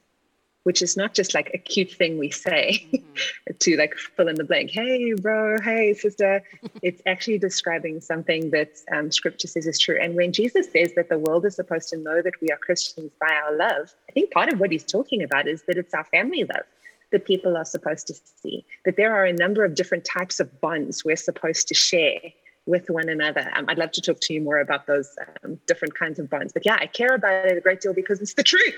which 0.65 0.83
is 0.83 0.97
not 0.97 1.15
just 1.15 1.35
like 1.35 1.50
a 1.55 1.59
cute 1.59 1.91
thing 1.91 2.19
we 2.19 2.31
say 2.31 2.87
mm-hmm. 2.93 3.53
to 3.59 3.77
like 3.77 3.95
fill 3.95 4.29
in 4.29 4.35
the 4.35 4.45
blank. 4.45 4.71
Hey, 4.71 5.15
bro. 5.15 5.57
Hey, 5.62 5.95
sister. 5.95 6.43
it's 6.83 7.03
actually 7.07 7.38
describing 7.38 8.00
something 8.00 8.50
that 8.50 8.73
um, 8.93 9.11
scripture 9.11 9.49
says 9.49 9.67
is 9.67 9.79
true. 9.79 9.99
And 10.00 10.15
when 10.15 10.33
Jesus 10.33 10.71
says 10.71 10.93
that 10.97 11.09
the 11.09 11.19
world 11.19 11.47
is 11.47 11.57
supposed 11.57 11.88
to 11.91 11.97
know 11.97 12.23
that 12.23 12.35
we 12.41 12.50
are 12.50 12.59
Christians 12.59 13.12
by 13.21 13.33
our 13.33 13.57
love, 13.57 13.95
I 14.09 14.12
think 14.12 14.31
part 14.31 14.53
of 14.53 14.61
what 14.61 14.71
he's 14.71 14.85
talking 14.85 15.23
about 15.23 15.49
is 15.49 15.62
that 15.69 15.77
it's 15.77 15.95
our 15.95 16.05
family 16.05 16.45
love 16.45 16.67
that 17.11 17.25
people 17.25 17.57
are 17.57 17.65
supposed 17.65 18.07
to 18.07 18.15
see, 18.15 18.67
that 18.85 18.97
there 18.97 19.15
are 19.15 19.25
a 19.25 19.33
number 19.33 19.65
of 19.65 19.75
different 19.75 20.05
types 20.05 20.41
of 20.41 20.61
bonds 20.61 21.05
we're 21.05 21.17
supposed 21.17 21.67
to 21.69 21.75
share 21.75 22.21
with 22.67 22.91
one 22.91 23.09
another. 23.09 23.50
Um, 23.57 23.65
I'd 23.69 23.79
love 23.79 23.93
to 23.93 24.03
talk 24.03 24.21
to 24.21 24.35
you 24.35 24.43
more 24.43 24.61
about 24.61 24.87
those 24.87 25.17
um, 25.43 25.59
different 25.67 25.95
kinds 25.99 26.19
of 26.19 26.29
bonds. 26.29 26.53
But 26.53 26.67
yeah, 26.67 26.77
I 26.79 26.87
care 26.87 27.15
about 27.15 27.47
it 27.47 27.57
a 27.57 27.61
great 27.62 27.81
deal 27.81 27.95
because 27.95 28.21
it's 28.21 28.35
the 28.35 28.43
truth 28.43 28.75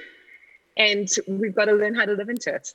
and 0.76 1.08
we've 1.26 1.54
got 1.54 1.66
to 1.66 1.72
learn 1.72 1.94
how 1.94 2.04
to 2.04 2.12
live 2.12 2.28
into 2.28 2.54
it. 2.54 2.74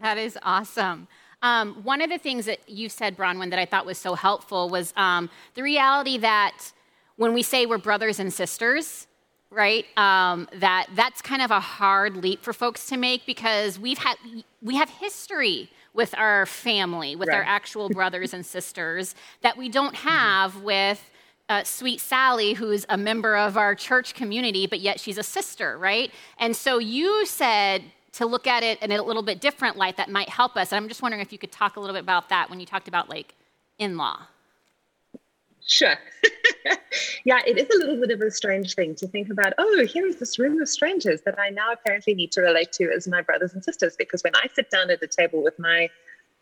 That 0.00 0.18
is 0.18 0.38
awesome. 0.42 1.08
Um, 1.42 1.74
one 1.84 2.00
of 2.00 2.10
the 2.10 2.18
things 2.18 2.46
that 2.46 2.68
you 2.68 2.88
said, 2.88 3.16
Bronwyn, 3.16 3.50
that 3.50 3.58
I 3.58 3.64
thought 3.64 3.86
was 3.86 3.98
so 3.98 4.14
helpful 4.14 4.68
was 4.68 4.92
um, 4.96 5.30
the 5.54 5.62
reality 5.62 6.18
that 6.18 6.72
when 7.16 7.32
we 7.32 7.42
say 7.42 7.66
we're 7.66 7.78
brothers 7.78 8.18
and 8.18 8.32
sisters, 8.32 9.06
right, 9.50 9.86
um, 9.96 10.48
that 10.54 10.88
that's 10.94 11.22
kind 11.22 11.42
of 11.42 11.50
a 11.50 11.60
hard 11.60 12.16
leap 12.16 12.42
for 12.42 12.52
folks 12.52 12.86
to 12.88 12.96
make 12.96 13.24
because 13.24 13.78
we've 13.78 13.98
had 13.98 14.16
we 14.62 14.76
have 14.76 14.88
history 14.88 15.70
with 15.94 16.16
our 16.16 16.46
family, 16.46 17.16
with 17.16 17.28
right. 17.28 17.38
our 17.38 17.42
actual 17.42 17.88
brothers 17.90 18.34
and 18.34 18.44
sisters 18.44 19.14
that 19.42 19.56
we 19.56 19.68
don't 19.68 19.96
have 19.96 20.62
with 20.62 21.10
uh, 21.48 21.64
sweet 21.64 22.00
Sally, 22.00 22.54
who's 22.54 22.84
a 22.88 22.96
member 22.96 23.36
of 23.36 23.56
our 23.56 23.74
church 23.74 24.14
community, 24.14 24.66
but 24.66 24.80
yet 24.80 25.00
she's 25.00 25.18
a 25.18 25.22
sister, 25.22 25.78
right? 25.78 26.12
And 26.38 26.54
so 26.54 26.78
you 26.78 27.24
said 27.26 27.82
to 28.12 28.26
look 28.26 28.46
at 28.46 28.62
it 28.62 28.82
in 28.82 28.90
a 28.92 29.02
little 29.02 29.22
bit 29.22 29.40
different 29.40 29.76
light 29.76 29.96
that 29.96 30.10
might 30.10 30.28
help 30.28 30.56
us. 30.56 30.72
And 30.72 30.76
I'm 30.76 30.88
just 30.88 31.02
wondering 31.02 31.22
if 31.22 31.32
you 31.32 31.38
could 31.38 31.52
talk 31.52 31.76
a 31.76 31.80
little 31.80 31.94
bit 31.94 32.02
about 32.02 32.28
that 32.30 32.50
when 32.50 32.60
you 32.60 32.66
talked 32.66 32.88
about 32.88 33.08
like 33.08 33.34
in 33.78 33.96
law. 33.96 34.26
Sure. 35.66 35.96
yeah, 37.24 37.40
it 37.46 37.58
is 37.58 37.68
a 37.74 37.78
little 37.78 38.00
bit 38.00 38.10
of 38.10 38.20
a 38.22 38.30
strange 38.30 38.74
thing 38.74 38.94
to 38.96 39.06
think 39.06 39.30
about. 39.30 39.52
Oh, 39.58 39.84
here 39.84 40.06
is 40.06 40.16
this 40.16 40.38
room 40.38 40.60
of 40.60 40.68
strangers 40.68 41.20
that 41.22 41.38
I 41.38 41.50
now 41.50 41.72
apparently 41.72 42.14
need 42.14 42.32
to 42.32 42.40
relate 42.40 42.72
to 42.72 42.90
as 42.90 43.06
my 43.06 43.20
brothers 43.20 43.52
and 43.52 43.62
sisters. 43.62 43.94
Because 43.96 44.22
when 44.22 44.34
I 44.34 44.48
sit 44.54 44.70
down 44.70 44.90
at 44.90 45.00
the 45.00 45.06
table 45.06 45.42
with 45.42 45.58
my 45.58 45.90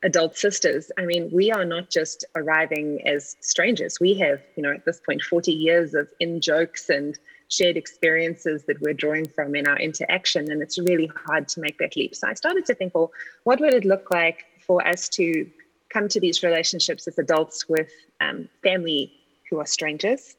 adult 0.03 0.37
sisters, 0.37 0.91
I 0.99 1.05
mean, 1.05 1.31
we 1.33 1.51
are 1.51 1.65
not 1.65 1.91
just 1.91 2.25
arriving 2.35 3.07
as 3.07 3.37
strangers. 3.41 3.99
We 4.01 4.15
have, 4.15 4.41
you 4.57 4.63
know, 4.63 4.73
at 4.73 4.85
this 4.85 5.01
point, 5.01 5.23
40 5.23 5.53
years 5.53 5.95
of 5.95 6.09
in 6.21 6.41
jokes 6.41 6.89
and 6.89 7.19
shared 7.49 7.77
experiences 7.77 8.65
that 8.65 8.81
we're 8.81 8.95
drawing 8.95 9.29
from 9.29 9.55
in 9.55 9.67
our 9.67 9.79
interaction. 9.79 10.51
And 10.51 10.63
it's 10.63 10.79
really 10.79 11.11
hard 11.27 11.49
to 11.49 11.61
make 11.61 11.79
that 11.79 11.97
leap. 11.97 12.15
So 12.15 12.29
I 12.29 12.35
started 12.35 12.67
to 12.67 12.75
think, 12.75 12.95
well, 12.95 13.13
what 13.45 13.61
would 13.61 13.73
it 13.73 13.85
look 13.85 14.11
like 14.11 14.45
for 14.61 14.87
us 14.87 15.09
to 15.11 15.49
come 15.89 16.09
to 16.09 16.21
these 16.21 16.43
relationships 16.43 17.07
as 17.07 17.19
adults 17.19 17.69
with 17.69 17.91
um, 18.21 18.49
family 18.63 19.13
who 19.49 19.61
are 19.61 19.67
strangers? 19.67 20.37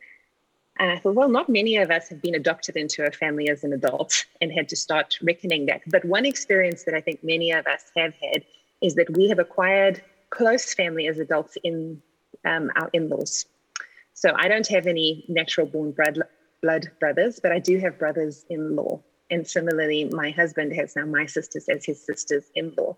And 0.79 0.91
I 0.91 0.99
thought, 0.99 1.15
well, 1.15 1.29
not 1.29 1.49
many 1.49 1.77
of 1.77 1.89
us 1.89 2.07
have 2.09 2.21
been 2.21 2.35
adopted 2.35 2.77
into 2.77 3.03
a 3.03 3.11
family 3.11 3.49
as 3.49 3.63
an 3.63 3.73
adult 3.73 4.25
and 4.41 4.51
had 4.51 4.69
to 4.69 4.75
start 4.75 5.17
reckoning 5.23 5.65
that. 5.65 5.81
But 5.87 6.05
one 6.05 6.25
experience 6.25 6.83
that 6.83 6.93
I 6.93 7.01
think 7.01 7.23
many 7.23 7.51
of 7.51 7.65
us 7.65 7.83
have 7.95 8.13
had 8.21 8.45
is 8.81 8.96
that 8.96 9.15
we 9.17 9.29
have 9.29 9.39
acquired 9.39 10.01
close 10.29 10.74
family 10.74 11.07
as 11.07 11.19
adults 11.19 11.57
in 11.63 12.01
um, 12.46 12.72
our 12.75 12.89
in 12.93 13.10
laws. 13.10 13.46
So 14.13 14.34
I 14.36 14.48
don't 14.48 14.67
have 14.67 14.88
any 14.88 15.25
natural 15.27 15.67
born 15.67 15.91
blood, 15.91 16.22
blood 16.62 16.91
brothers, 17.00 17.39
but 17.41 17.51
I 17.51 17.60
do 17.60 17.77
have 17.79 18.00
brothers 18.00 18.46
in 18.50 18.75
law. 18.75 19.01
And 19.29 19.46
similarly, 19.46 20.05
my 20.05 20.31
husband 20.31 20.74
has 20.74 20.96
now 20.96 21.05
my 21.05 21.25
sisters 21.25 21.67
as 21.67 21.84
his 21.84 22.01
sisters 22.01 22.46
in 22.55 22.74
law. 22.77 22.96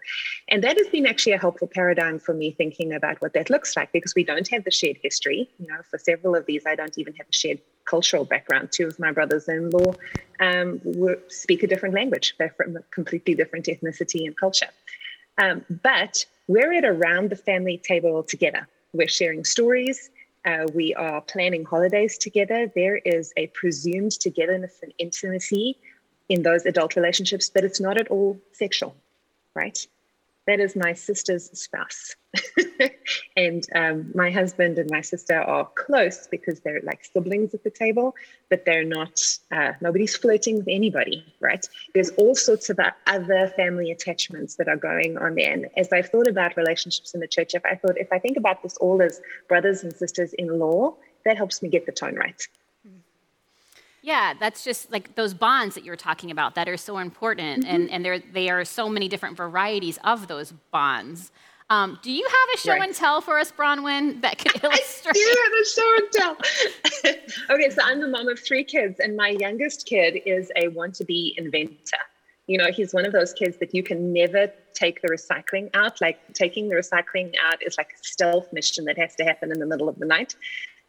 And 0.48 0.64
that 0.64 0.78
has 0.78 0.88
been 0.88 1.08
actually 1.08 1.34
a 1.34 1.40
helpful 1.40 1.68
paradigm 1.68 2.20
for 2.20 2.36
me 2.36 2.52
thinking 2.52 2.94
about 2.94 3.20
what 3.20 3.34
that 3.34 3.50
looks 3.50 3.76
like 3.76 3.92
because 3.92 4.14
we 4.16 4.24
don't 4.24 4.48
have 4.50 4.64
the 4.64 4.72
shared 4.72 4.98
history. 5.02 5.50
You 5.58 5.68
know, 5.68 5.80
for 5.90 5.98
several 5.98 6.36
of 6.36 6.46
these, 6.46 6.64
I 6.68 6.76
don't 6.76 6.96
even 7.00 7.16
have 7.16 7.28
a 7.28 7.34
shared 7.34 7.60
cultural 7.86 8.26
background. 8.26 8.70
Two 8.72 8.88
of 8.88 9.00
my 9.00 9.12
brothers 9.12 9.50
in 9.50 9.72
law 9.72 9.94
um, 10.40 10.80
speak 11.30 11.64
a 11.64 11.68
different 11.68 11.96
language, 11.96 12.36
they're 12.38 12.54
from 12.56 12.78
a 12.78 12.82
completely 12.92 13.34
different 13.34 13.66
ethnicity 13.66 14.26
and 14.26 14.38
culture. 14.38 14.70
Um, 15.40 15.66
but 15.84 16.26
we're 16.48 16.74
at 16.74 16.86
around 16.86 17.30
the 17.30 17.36
family 17.36 17.78
table 17.78 18.24
together. 18.24 18.68
We're 18.94 19.08
sharing 19.08 19.46
stories. 19.46 20.10
Uh, 20.46 20.68
we 20.74 20.94
are 20.96 21.22
planning 21.22 21.64
holidays 21.64 22.18
together. 22.18 22.72
There 22.76 22.98
is 22.98 23.34
a 23.38 23.48
presumed 23.48 24.12
togetherness 24.20 24.80
and 24.82 24.94
intimacy 24.98 25.78
in 26.28 26.44
those 26.44 26.66
adult 26.66 26.96
relationships, 26.96 27.50
but 27.50 27.64
it's 27.64 27.80
not 27.80 27.98
at 27.98 28.10
all 28.10 28.40
sexual, 28.52 28.96
right? 29.56 29.78
That 30.50 30.60
is 30.60 30.76
my 30.76 30.94
sister's 30.94 31.52
spouse. 31.54 32.16
and 33.38 33.64
um, 33.76 34.12
my 34.16 34.32
husband 34.32 34.80
and 34.80 34.90
my 34.90 35.02
sister 35.02 35.40
are 35.40 35.70
close 35.76 36.26
because 36.26 36.62
they're 36.62 36.82
like 36.82 37.06
siblings 37.06 37.54
at 37.54 37.64
the 37.64 37.70
table, 37.70 38.16
but 38.50 38.66
they're 38.66 38.84
not, 38.84 39.22
uh, 39.52 39.74
nobody's 39.80 40.16
flirting 40.16 40.58
with 40.58 40.68
anybody, 40.68 41.24
right? 41.40 41.64
There's 41.94 42.10
all 42.18 42.34
sorts 42.34 42.72
of 42.72 42.80
other 43.06 43.54
family 43.56 43.92
attachments 43.92 44.56
that 44.56 44.68
are 44.68 44.76
going 44.76 45.20
on 45.20 45.36
there. 45.36 45.54
And 45.54 45.68
as 45.78 45.94
I've 45.94 46.10
thought 46.10 46.28
about 46.28 46.58
relationships 46.58 47.14
in 47.14 47.20
the 47.20 47.28
church, 47.28 47.54
if 47.54 47.64
I 47.64 47.76
thought, 47.76 48.00
if 48.00 48.12
I 48.12 48.18
think 48.18 48.36
about 48.36 48.64
this 48.64 48.76
all 48.78 49.04
as 49.04 49.22
brothers 49.48 49.84
and 49.84 49.94
sisters 49.94 50.34
in 50.34 50.58
law, 50.58 50.96
that 51.26 51.38
helps 51.38 51.62
me 51.62 51.70
get 51.70 51.86
the 51.86 51.92
tone 51.92 52.16
right. 52.16 52.42
Yeah, 54.02 54.34
that's 54.40 54.64
just 54.64 54.92
like 54.92 55.16
those 55.16 55.34
bonds 55.34 55.76
that 55.76 55.84
you're 55.84 55.96
talking 55.96 56.32
about 56.32 56.56
that 56.56 56.70
are 56.70 56.78
so 56.78 56.98
important, 57.00 57.64
mm-hmm. 57.64 57.76
and, 57.76 57.90
and 57.90 58.06
there, 58.06 58.20
they 58.20 58.50
are 58.50 58.64
so 58.64 58.88
many 58.88 59.08
different 59.08 59.36
varieties 59.36 60.00
of 60.04 60.28
those 60.28 60.54
bonds. 60.72 61.32
Um, 61.72 62.00
do 62.02 62.12
you 62.12 62.26
have 62.26 62.50
a 62.56 62.58
show 62.58 62.72
right. 62.72 62.82
and 62.82 62.96
tell 62.96 63.22
for 63.22 63.38
us, 63.38 63.52
Bronwyn, 63.52 64.22
that 64.22 64.40
could 64.40 64.64
illustrate? 64.64 65.16
I 65.16 65.20
do 65.20 65.38
have 65.44 65.54
a 65.54 65.66
show 65.70 65.96
and 65.98 66.12
tell. 66.12 67.56
okay, 67.56 67.70
so 67.70 67.82
I'm 67.84 68.00
the 68.00 68.08
mom 68.08 68.28
of 68.28 68.40
three 68.40 68.64
kids, 68.64 69.00
and 69.00 69.16
my 69.16 69.30
youngest 69.40 69.86
kid 69.86 70.20
is 70.26 70.52
a 70.56 70.70
want 70.70 70.96
to 70.96 71.06
be 71.06 71.36
inventor. 71.38 71.98
You 72.48 72.58
know, 72.58 72.72
he's 72.72 72.92
one 72.92 73.06
of 73.06 73.12
those 73.12 73.34
kids 73.34 73.58
that 73.58 73.76
you 73.76 73.84
can 73.84 74.12
never 74.12 74.52
take 74.74 75.04
the 75.04 75.10
recycling 75.10 75.70
out. 75.76 76.02
Like 76.02 76.20
taking 76.34 76.70
the 76.70 76.76
recycling 76.76 77.36
out 77.40 77.62
is 77.62 77.78
like 77.78 77.92
a 77.94 78.04
stealth 78.04 78.52
mission 78.52 78.86
that 78.86 78.98
has 78.98 79.14
to 79.16 79.24
happen 79.24 79.52
in 79.52 79.60
the 79.60 79.68
middle 79.68 79.88
of 79.88 80.00
the 80.00 80.08
night 80.08 80.36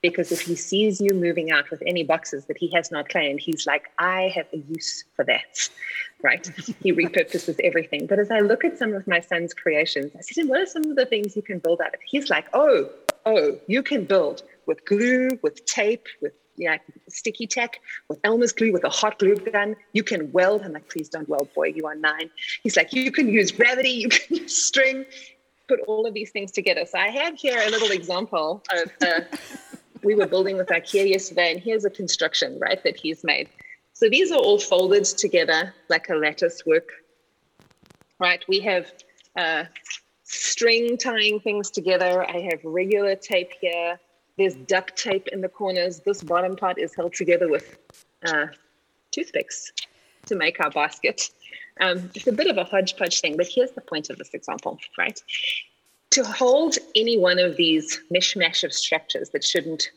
because 0.03 0.33
if 0.33 0.41
he 0.41 0.55
sees 0.55 1.01
you 1.01 1.15
moving 1.15 1.51
out 1.51 1.71
with 1.71 1.83
any 1.87 2.03
boxes 2.05 2.47
that 2.47 2.57
he 2.57 2.71
has 2.73 2.91
not 2.91 3.09
claimed, 3.09 3.41
he's 3.41 3.67
like, 3.67 3.91
I 3.99 4.33
have 4.35 4.47
a 4.53 4.59
use 4.59 5.05
for 5.15 5.25
that, 5.27 5.69
right? 6.23 6.47
he 6.83 6.93
repurposes 6.93 7.61
everything. 7.63 8.07
But 8.07 8.19
as 8.19 8.31
I 8.31 8.41
look 8.41 8.65
at 8.65 8.79
some 8.79 8.95
of 8.95 9.07
my 9.07 9.21
son's 9.21 9.55
creations, 9.55 10.13
I 10.17 10.21
said, 10.21 10.43
him, 10.43 10.49
what 10.49 10.61
are 10.61 10.67
some 10.67 10.85
of 10.85 10.97
the 10.97 11.07
things 11.07 11.37
you 11.37 11.43
can 11.43 11.59
build 11.59 11.81
out 11.81 11.95
of? 11.95 12.01
He's 12.05 12.31
like, 12.31 12.47
oh, 12.55 12.89
oh, 13.27 13.59
you 13.67 13.83
can 13.83 14.05
build 14.05 14.43
with 14.67 14.85
glue, 14.85 15.39
with 15.43 15.65
tape, 15.67 16.07
with 16.23 16.33
yeah, 16.57 16.77
sticky 17.09 17.47
tack, 17.47 17.81
with 18.09 18.19
Elmer's 18.23 18.53
glue, 18.53 18.73
with 18.73 18.85
a 18.85 18.91
hot 18.91 19.19
glue 19.19 19.37
gun. 19.37 19.75
You 19.95 20.03
can 20.03 20.31
weld. 20.31 20.63
I'm 20.63 20.75
like, 20.75 20.89
please 20.91 21.09
don't 21.09 21.29
weld, 21.29 21.49
boy. 21.55 21.69
You 21.69 21.87
are 21.87 21.95
nine. 21.95 22.31
He's 22.63 22.77
like, 22.77 22.93
you 22.93 23.11
can 23.11 23.29
use 23.29 23.51
gravity, 23.51 23.91
you 23.91 24.09
can 24.11 24.37
use 24.43 24.63
string, 24.63 25.07
put 25.69 25.81
all 25.87 26.07
of 26.07 26.13
these 26.13 26.31
things 26.31 26.53
together. 26.53 26.85
So 26.85 26.99
I 26.99 27.09
have 27.09 27.35
here 27.35 27.61
a 27.67 27.71
little 27.71 27.91
example 27.91 28.63
of 28.73 28.93
we 30.03 30.15
were 30.15 30.27
building 30.27 30.57
with 30.57 30.69
IKEA 30.69 31.09
yesterday, 31.11 31.53
and 31.53 31.61
here's 31.61 31.85
a 31.85 31.91
construction, 31.91 32.59
right, 32.59 32.83
that 32.85 32.97
he's 32.97 33.25
made. 33.25 33.49
So 33.93 34.09
these 34.09 34.33
are 34.33 34.39
all 34.39 34.59
folded 34.59 35.05
together 35.05 35.75
like 35.89 36.09
a 36.09 36.15
lattice 36.15 36.63
work, 36.65 36.89
right? 38.19 38.43
We 38.49 38.61
have 38.61 38.93
uh, 39.37 39.65
string 40.25 40.97
tying 40.97 41.41
things 41.41 41.71
together. 41.71 42.25
I 42.29 42.41
have 42.51 42.61
regular 42.65 43.15
tape 43.15 43.51
here. 43.61 43.99
There's 44.39 44.55
duct 44.55 44.97
tape 44.97 45.29
in 45.29 45.41
the 45.43 45.49
corners. 45.49 46.01
This 46.01 46.23
bottom 46.23 46.57
part 46.57 46.79
is 46.79 46.95
held 46.95 47.13
together 47.13 47.49
with 47.49 47.77
uh, 48.25 48.47
toothpicks 49.11 49.73
to 50.27 50.37
make 50.37 50.61
our 50.61 50.71
basket. 50.71 51.31
Um, 51.81 52.11
it's 52.15 52.27
a 52.27 52.33
bit 52.33 52.47
of 52.47 52.57
a 52.57 52.65
hodgepodge 52.65 53.21
thing, 53.21 53.37
but 53.37 53.47
here's 53.47 53.73
the 53.73 53.81
point 53.81 54.11
of 54.11 54.19
this 54.19 54.33
example, 54.35 54.79
right? 54.99 55.21
To 56.11 56.25
hold 56.25 56.77
any 56.95 57.19
one 57.19 57.39
of 57.39 57.57
these 57.57 58.01
mishmash 58.13 58.65
of 58.65 58.73
structures 58.73 59.31
that 59.31 59.45
shouldn't 59.45 59.91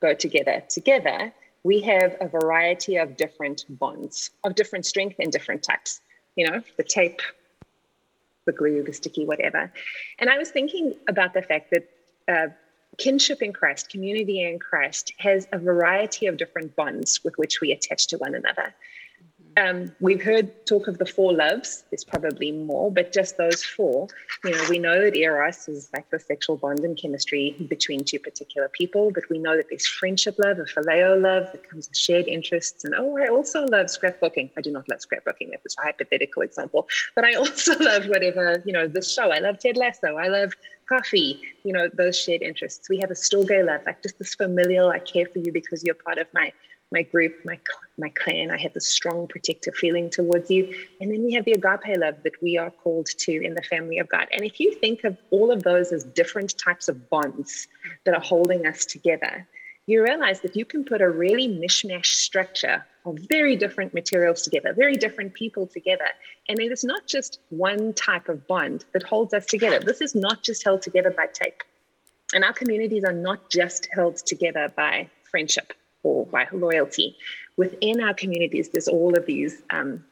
go 0.00 0.14
together 0.14 0.62
together, 0.68 1.32
we 1.62 1.80
have 1.80 2.16
a 2.20 2.28
variety 2.28 2.96
of 2.96 3.16
different 3.16 3.64
bonds 3.68 4.30
of 4.44 4.54
different 4.54 4.86
strength 4.86 5.16
and 5.18 5.30
different 5.30 5.62
types. 5.62 6.00
You 6.36 6.50
know, 6.50 6.62
the 6.76 6.84
tape, 6.84 7.20
the 8.46 8.52
glue, 8.52 8.82
the 8.82 8.92
sticky, 8.92 9.26
whatever. 9.26 9.72
And 10.18 10.30
I 10.30 10.38
was 10.38 10.50
thinking 10.50 10.94
about 11.08 11.34
the 11.34 11.42
fact 11.42 11.72
that 11.72 11.90
uh, 12.28 12.48
kinship 12.98 13.42
in 13.42 13.52
Christ, 13.52 13.90
community 13.90 14.42
in 14.42 14.58
Christ, 14.58 15.12
has 15.18 15.46
a 15.52 15.58
variety 15.58 16.26
of 16.26 16.36
different 16.36 16.74
bonds 16.76 17.22
with 17.24 17.36
which 17.36 17.60
we 17.60 17.72
attach 17.72 18.06
to 18.08 18.16
one 18.16 18.34
another. 18.34 18.74
Um, 19.60 19.92
we've 20.00 20.22
heard 20.22 20.50
talk 20.66 20.88
of 20.88 20.98
the 20.98 21.04
four 21.04 21.32
loves. 21.34 21.84
There's 21.90 22.04
probably 22.04 22.50
more, 22.50 22.90
but 22.90 23.12
just 23.12 23.36
those 23.36 23.62
four. 23.62 24.08
You 24.44 24.52
know, 24.52 24.64
we 24.70 24.78
know 24.78 25.02
that 25.02 25.16
eros 25.16 25.68
is 25.68 25.90
like 25.94 26.08
the 26.10 26.18
sexual 26.18 26.56
bond 26.56 26.80
and 26.80 26.96
chemistry 26.96 27.54
between 27.68 28.04
two 28.04 28.18
particular 28.18 28.68
people, 28.68 29.10
but 29.10 29.28
we 29.28 29.38
know 29.38 29.56
that 29.56 29.66
there's 29.68 29.86
friendship 29.86 30.36
love, 30.38 30.58
a 30.58 30.64
phileo 30.64 31.20
love 31.20 31.48
that 31.52 31.68
comes 31.68 31.88
with 31.88 31.98
shared 31.98 32.26
interests. 32.26 32.84
And 32.84 32.94
oh, 32.96 33.18
I 33.18 33.28
also 33.28 33.66
love 33.66 33.86
scrapbooking. 33.86 34.50
I 34.56 34.62
do 34.62 34.70
not 34.70 34.88
love 34.88 35.00
scrapbooking. 35.00 35.50
That 35.50 35.62
was 35.62 35.76
a 35.78 35.82
hypothetical 35.82 36.42
example, 36.42 36.88
but 37.14 37.24
I 37.24 37.34
also 37.42 37.78
love 37.78 38.06
whatever 38.06 38.62
you 38.64 38.72
know. 38.72 38.86
This 38.86 39.12
show. 39.12 39.30
I 39.30 39.40
love 39.40 39.58
Ted 39.58 39.76
Lasso. 39.76 40.16
I 40.16 40.28
love 40.28 40.52
coffee. 40.88 41.40
You 41.64 41.72
know, 41.72 41.88
those 41.92 42.18
shared 42.18 42.42
interests. 42.42 42.88
We 42.88 42.98
have 42.98 43.10
a 43.10 43.14
storge 43.14 43.64
love, 43.64 43.82
like 43.84 44.02
just 44.02 44.18
this 44.18 44.34
familial. 44.34 44.88
I 44.88 45.00
care 45.00 45.26
for 45.26 45.38
you 45.38 45.52
because 45.52 45.84
you're 45.84 45.94
part 45.94 46.18
of 46.18 46.26
my 46.32 46.52
my 46.92 47.02
group, 47.02 47.34
my 47.44 47.58
my 47.98 48.08
clan. 48.10 48.50
I 48.50 48.58
have 48.58 48.72
this 48.72 48.88
strong 48.88 49.26
protective 49.28 49.74
feeling 49.74 50.10
towards 50.10 50.50
you. 50.50 50.74
And 51.00 51.12
then 51.12 51.22
we 51.22 51.32
have 51.34 51.44
the 51.44 51.52
agape 51.52 51.98
love 51.98 52.16
that 52.24 52.40
we 52.42 52.58
are 52.58 52.70
called 52.70 53.06
to 53.06 53.32
in 53.32 53.54
the 53.54 53.62
family 53.62 53.98
of 53.98 54.08
God. 54.08 54.26
And 54.32 54.42
if 54.42 54.58
you 54.58 54.74
think 54.74 55.04
of 55.04 55.16
all 55.30 55.52
of 55.52 55.62
those 55.62 55.92
as 55.92 56.04
different 56.04 56.56
types 56.58 56.88
of 56.88 57.10
bonds 57.10 57.68
that 58.04 58.14
are 58.14 58.20
holding 58.20 58.66
us 58.66 58.84
together, 58.84 59.46
you 59.86 60.02
realize 60.02 60.40
that 60.40 60.56
you 60.56 60.64
can 60.64 60.84
put 60.84 61.00
a 61.00 61.10
really 61.10 61.48
mishmash 61.48 62.06
structure 62.06 62.84
of 63.04 63.18
very 63.28 63.56
different 63.56 63.92
materials 63.92 64.42
together, 64.42 64.72
very 64.72 64.96
different 64.96 65.34
people 65.34 65.66
together. 65.66 66.08
And 66.48 66.60
it 66.60 66.70
is 66.72 66.84
not 66.84 67.06
just 67.06 67.40
one 67.50 67.92
type 67.94 68.28
of 68.28 68.46
bond 68.46 68.84
that 68.92 69.02
holds 69.02 69.34
us 69.34 69.46
together. 69.46 69.80
This 69.80 70.00
is 70.00 70.14
not 70.14 70.42
just 70.42 70.64
held 70.64 70.82
together 70.82 71.10
by 71.10 71.26
tape. 71.32 71.62
And 72.32 72.44
our 72.44 72.52
communities 72.52 73.04
are 73.04 73.12
not 73.12 73.50
just 73.50 73.88
held 73.92 74.16
together 74.16 74.72
by 74.76 75.08
friendship 75.30 75.72
or 76.02 76.26
by 76.26 76.46
loyalty. 76.52 77.16
Within 77.56 78.00
our 78.00 78.14
communities, 78.14 78.70
there's 78.70 78.88
all 78.88 79.16
of 79.16 79.26
these 79.26 79.62
um, 79.70 80.04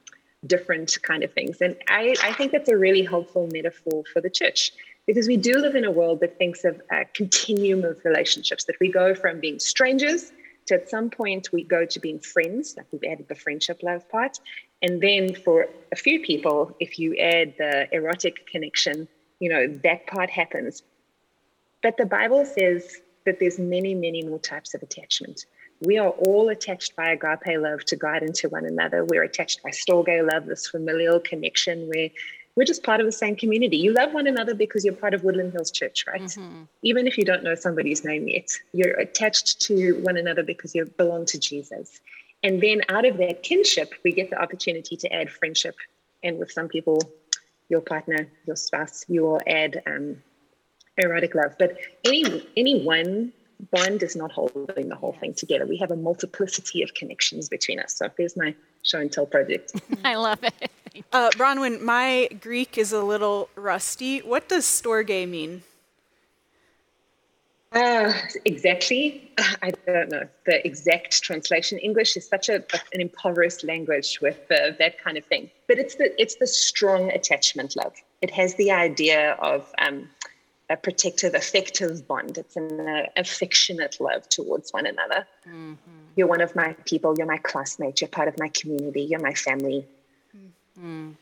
different 0.46 0.96
kind 1.02 1.22
of 1.24 1.32
things. 1.32 1.60
And 1.60 1.76
I, 1.88 2.14
I 2.22 2.32
think 2.32 2.52
that's 2.52 2.68
a 2.68 2.76
really 2.76 3.02
helpful 3.02 3.48
metaphor 3.52 4.04
for 4.12 4.20
the 4.20 4.30
church 4.30 4.72
because 5.06 5.26
we 5.26 5.36
do 5.36 5.54
live 5.54 5.74
in 5.74 5.84
a 5.84 5.90
world 5.90 6.20
that 6.20 6.36
thinks 6.36 6.64
of 6.64 6.80
a 6.90 7.04
continuum 7.06 7.84
of 7.84 8.04
relationships, 8.04 8.64
that 8.64 8.76
we 8.80 8.92
go 8.92 9.14
from 9.14 9.40
being 9.40 9.58
strangers 9.58 10.32
to 10.66 10.74
at 10.74 10.90
some 10.90 11.08
point 11.08 11.48
we 11.50 11.64
go 11.64 11.86
to 11.86 11.98
being 11.98 12.18
friends, 12.18 12.74
like 12.76 12.86
we've 12.92 13.10
added 13.10 13.26
the 13.28 13.34
friendship 13.34 13.82
love 13.82 14.08
part. 14.10 14.38
And 14.82 15.00
then 15.00 15.34
for 15.34 15.66
a 15.90 15.96
few 15.96 16.20
people, 16.20 16.76
if 16.78 16.98
you 16.98 17.16
add 17.16 17.54
the 17.58 17.92
erotic 17.92 18.46
connection, 18.46 19.08
you 19.40 19.48
know, 19.48 19.66
that 19.82 20.06
part 20.06 20.30
happens. 20.30 20.82
But 21.82 21.96
the 21.96 22.06
Bible 22.06 22.44
says 22.44 22.96
that 23.24 23.40
there's 23.40 23.58
many, 23.58 23.94
many 23.94 24.22
more 24.22 24.38
types 24.38 24.74
of 24.74 24.82
attachment 24.82 25.46
we 25.80 25.98
are 25.98 26.10
all 26.10 26.48
attached 26.48 26.96
by 26.96 27.10
agape 27.10 27.60
love 27.60 27.84
to 27.86 27.96
God 27.96 28.22
and 28.22 28.34
to 28.36 28.48
one 28.48 28.64
another. 28.64 29.04
We're 29.04 29.22
attached 29.22 29.62
by 29.62 29.70
storge 29.70 30.30
love, 30.30 30.46
this 30.46 30.68
familial 30.68 31.20
connection 31.20 31.88
where 31.88 32.10
we're 32.56 32.64
just 32.64 32.82
part 32.82 32.98
of 33.00 33.06
the 33.06 33.12
same 33.12 33.36
community. 33.36 33.76
You 33.76 33.92
love 33.92 34.12
one 34.12 34.26
another 34.26 34.52
because 34.52 34.84
you're 34.84 34.94
part 34.94 35.14
of 35.14 35.22
Woodland 35.22 35.52
Hills 35.52 35.70
Church, 35.70 36.04
right? 36.08 36.22
Mm-hmm. 36.22 36.62
Even 36.82 37.06
if 37.06 37.16
you 37.16 37.24
don't 37.24 37.44
know 37.44 37.54
somebody's 37.54 38.04
name 38.04 38.26
yet, 38.26 38.50
you're 38.72 38.98
attached 38.98 39.60
to 39.62 40.00
one 40.02 40.16
another 40.16 40.42
because 40.42 40.74
you 40.74 40.84
belong 40.84 41.24
to 41.26 41.38
Jesus. 41.38 42.00
And 42.42 42.60
then 42.60 42.82
out 42.88 43.04
of 43.04 43.16
that 43.18 43.44
kinship, 43.44 43.94
we 44.02 44.10
get 44.12 44.30
the 44.30 44.40
opportunity 44.40 44.96
to 44.96 45.12
add 45.12 45.30
friendship. 45.30 45.76
And 46.24 46.38
with 46.38 46.50
some 46.50 46.66
people, 46.66 47.00
your 47.68 47.80
partner, 47.80 48.28
your 48.44 48.56
spouse, 48.56 49.04
you 49.08 49.22
will 49.22 49.40
add 49.46 49.80
um, 49.86 50.16
erotic 50.96 51.36
love. 51.36 51.54
But 51.58 51.78
any 52.04 52.46
any 52.56 52.82
one 52.82 53.32
bond 53.72 54.02
is 54.02 54.16
not 54.16 54.32
holding 54.32 54.88
the 54.88 54.96
whole 54.96 55.12
thing 55.12 55.34
together. 55.34 55.66
We 55.66 55.76
have 55.78 55.90
a 55.90 55.96
multiplicity 55.96 56.82
of 56.82 56.94
connections 56.94 57.48
between 57.48 57.80
us. 57.80 57.94
So 57.96 58.08
there's 58.16 58.36
my 58.36 58.54
show 58.82 59.00
and 59.00 59.10
tell 59.10 59.26
project. 59.26 59.72
I 60.04 60.16
love 60.16 60.42
it. 60.42 60.70
Uh, 61.12 61.30
Bronwyn, 61.36 61.80
my 61.80 62.28
Greek 62.40 62.76
is 62.76 62.92
a 62.92 63.00
little 63.00 63.50
rusty. 63.54 64.18
What 64.18 64.48
does 64.48 64.64
storge 64.64 65.28
mean? 65.28 65.62
Uh, 67.72 68.12
exactly. 68.44 69.30
I 69.62 69.72
don't 69.86 70.10
know 70.10 70.26
the 70.46 70.66
exact 70.66 71.22
translation. 71.22 71.78
English 71.78 72.16
is 72.16 72.26
such 72.26 72.48
a, 72.48 72.64
an 72.92 73.00
impoverished 73.00 73.62
language 73.62 74.20
with 74.20 74.38
uh, 74.50 74.72
that 74.78 74.98
kind 75.02 75.16
of 75.16 75.24
thing. 75.26 75.50
But 75.68 75.78
it's 75.78 75.94
the 75.96 76.10
it's 76.20 76.36
the 76.36 76.46
strong 76.46 77.10
attachment 77.12 77.76
love. 77.76 77.94
It 78.22 78.30
has 78.30 78.54
the 78.54 78.72
idea 78.72 79.32
of 79.34 79.72
um, 79.78 80.08
a 80.70 80.76
protective, 80.76 81.34
affective 81.34 82.06
bond. 82.06 82.38
It's 82.38 82.56
an 82.56 82.80
uh, 82.80 83.06
affectionate 83.16 83.96
love 84.00 84.28
towards 84.28 84.70
one 84.72 84.86
another. 84.86 85.26
Mm-hmm. 85.46 85.74
You're 86.16 86.26
one 86.26 86.40
of 86.40 86.54
my 86.54 86.74
people. 86.84 87.14
You're 87.16 87.26
my 87.26 87.38
classmate. 87.38 88.00
You're 88.00 88.08
part 88.08 88.28
of 88.28 88.38
my 88.38 88.48
community. 88.48 89.02
You're 89.02 89.20
my 89.20 89.34
family. 89.34 89.86
Mm-hmm. 90.36 91.12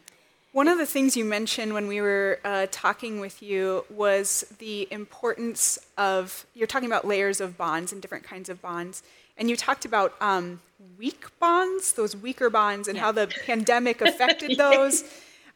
One 0.52 0.68
of 0.68 0.78
the 0.78 0.86
things 0.86 1.16
you 1.16 1.24
mentioned 1.24 1.74
when 1.74 1.86
we 1.86 2.00
were 2.00 2.40
uh, 2.42 2.66
talking 2.70 3.20
with 3.20 3.42
you 3.42 3.84
was 3.90 4.46
the 4.58 4.88
importance 4.90 5.78
of, 5.98 6.46
you're 6.54 6.66
talking 6.66 6.88
about 6.88 7.06
layers 7.06 7.40
of 7.40 7.58
bonds 7.58 7.92
and 7.92 8.00
different 8.00 8.24
kinds 8.24 8.48
of 8.48 8.62
bonds. 8.62 9.02
And 9.36 9.50
you 9.50 9.56
talked 9.56 9.84
about 9.84 10.14
um, 10.22 10.60
weak 10.98 11.26
bonds, 11.38 11.92
those 11.92 12.16
weaker 12.16 12.48
bonds, 12.48 12.88
and 12.88 12.96
yeah. 12.96 13.02
how 13.02 13.12
the 13.12 13.26
pandemic 13.44 14.00
affected 14.00 14.56
those. 14.58 15.04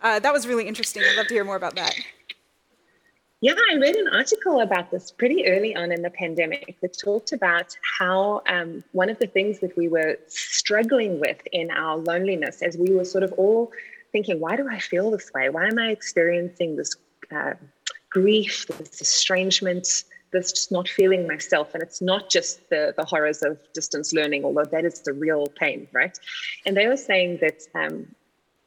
Uh, 0.03 0.19
that 0.19 0.33
was 0.35 0.47
really 0.47 0.69
interesting. 0.69 1.03
I'd 1.03 1.17
love 1.17 1.29
to 1.29 1.35
hear 1.35 1.45
more 1.45 1.57
about 1.57 1.77
that. 1.77 1.95
Yeah, 3.43 3.55
I 3.73 3.77
read 3.77 3.97
an 3.97 4.09
article 4.09 4.61
about 4.61 4.91
this 4.91 5.11
pretty 5.11 5.47
early 5.47 5.75
on 5.75 5.93
in 5.93 6.03
the 6.03 6.11
pandemic 6.11 6.77
that 6.83 6.99
talked 6.99 7.33
about 7.33 7.75
how 7.99 8.43
um, 8.47 8.85
one 8.93 9.09
of 9.09 9.19
the 9.19 9.27
things 9.27 9.61
that 9.61 9.75
we 9.79 9.89
were 9.89 10.19
struggling 10.29 11.19
with 11.21 11.41
in 11.51 11.71
our 11.71 11.97
loneliness 11.97 12.61
as 12.61 12.77
we 12.77 12.95
were 12.95 13.05
sort 13.05 13.25
of 13.25 13.33
all 13.39 13.73
thinking, 14.13 14.41
why 14.41 14.57
do 14.57 14.69
I 14.69 14.79
feel 14.79 15.11
this 15.11 15.31
way? 15.35 15.49
Why 15.49 15.69
am 15.69 15.79
I 15.79 15.89
experiencing 15.89 16.77
this 16.77 16.95
uh, 17.35 17.55
grief, 18.11 18.67
this 18.67 19.01
estrangement, 19.01 20.05
this 20.33 20.53
just 20.53 20.71
not 20.71 20.87
feeling 20.87 21.27
myself? 21.27 21.73
And 21.73 21.83
it's 21.83 22.03
not 22.03 22.29
just 22.29 22.69
the, 22.69 22.93
the 22.95 23.07
horrors 23.07 23.43
of 23.43 23.59
distance 23.73 24.13
learning, 24.13 24.45
although 24.45 24.65
that 24.65 24.85
is 24.85 25.01
the 25.01 25.15
real 25.15 25.47
pain, 25.47 25.89
right? 25.93 26.19
And 26.67 26.77
they 26.77 26.89
were 26.89 26.99
saying 26.99 27.39
that 27.41 27.63
um, 27.75 28.15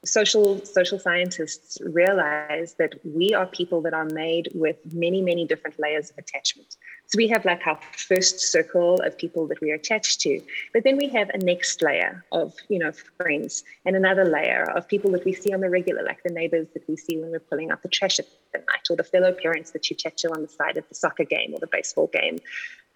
social 0.06 0.64
social 0.66 1.00
scientists 1.00 1.78
realize 1.82 2.76
that 2.76 2.94
we 3.04 3.34
are 3.34 3.46
people 3.46 3.82
that 3.82 3.94
are 3.94 4.06
made 4.06 4.50
with 4.54 4.78
many 4.94 5.22
many 5.22 5.46
different 5.46 5.80
layers 5.80 6.10
of 6.12 6.18
attachment. 6.18 6.76
So 7.08 7.18
we 7.18 7.28
have 7.28 7.46
like 7.46 7.68
our 7.68 7.80
first 7.92 8.40
circle 8.40 9.02
of 9.02 9.18
people 9.18 9.48
that 9.48 9.60
we 9.62 9.72
are 9.72 9.76
attached 9.76 10.22
to 10.22 10.42
but 10.74 10.84
then 10.84 10.98
we 10.98 11.10
have 11.10 11.30
a 11.30 11.38
next 11.38 11.82
layer 11.82 12.24
of 12.32 12.54
you 12.70 12.80
know 12.80 12.92
friends 13.18 13.64
and 13.86 13.96
another 13.96 14.26
layer 14.26 14.64
of 14.76 14.88
people 14.88 15.12
that 15.12 15.26
we 15.26 15.34
see 15.34 15.54
on 15.54 15.62
the 15.62 15.70
regular 15.70 16.04
like 16.04 16.22
the 16.24 16.34
neighbors 16.34 16.68
that 16.74 16.88
we 16.88 16.96
see 16.96 17.18
when 17.18 17.32
we're 17.32 17.40
pulling 17.40 17.72
out 17.72 17.82
the 17.84 17.90
trash 17.90 18.20
at 18.20 18.28
night 18.54 18.88
or 18.90 18.96
the 18.96 19.04
fellow 19.04 19.34
parents 19.34 19.72
that 19.72 19.90
you 19.90 19.96
chat 19.96 20.18
to 20.18 20.30
on 20.30 20.42
the 20.42 20.48
side 20.48 20.78
of 20.78 20.88
the 20.90 20.96
soccer 20.96 21.24
game 21.24 21.54
or 21.54 21.60
the 21.60 21.68
baseball 21.68 22.08
game. 22.08 22.40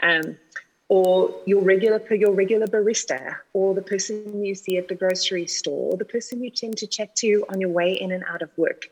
Um, 0.01 0.37
or 0.89 1.35
your 1.45 1.61
regular 1.61 2.01
your 2.15 2.31
regular 2.31 2.65
barista 2.67 3.35
or 3.53 3.73
the 3.73 3.81
person 3.81 4.43
you 4.43 4.55
see 4.55 4.77
at 4.77 4.87
the 4.87 4.95
grocery 4.95 5.45
store 5.45 5.91
or 5.91 5.97
the 5.97 6.05
person 6.05 6.41
you 6.41 6.49
tend 6.49 6.77
to 6.77 6.87
chat 6.87 7.15
to 7.15 7.43
on 7.49 7.59
your 7.59 7.69
way 7.69 7.91
in 7.93 8.11
and 8.11 8.23
out 8.29 8.41
of 8.41 8.49
work. 8.57 8.87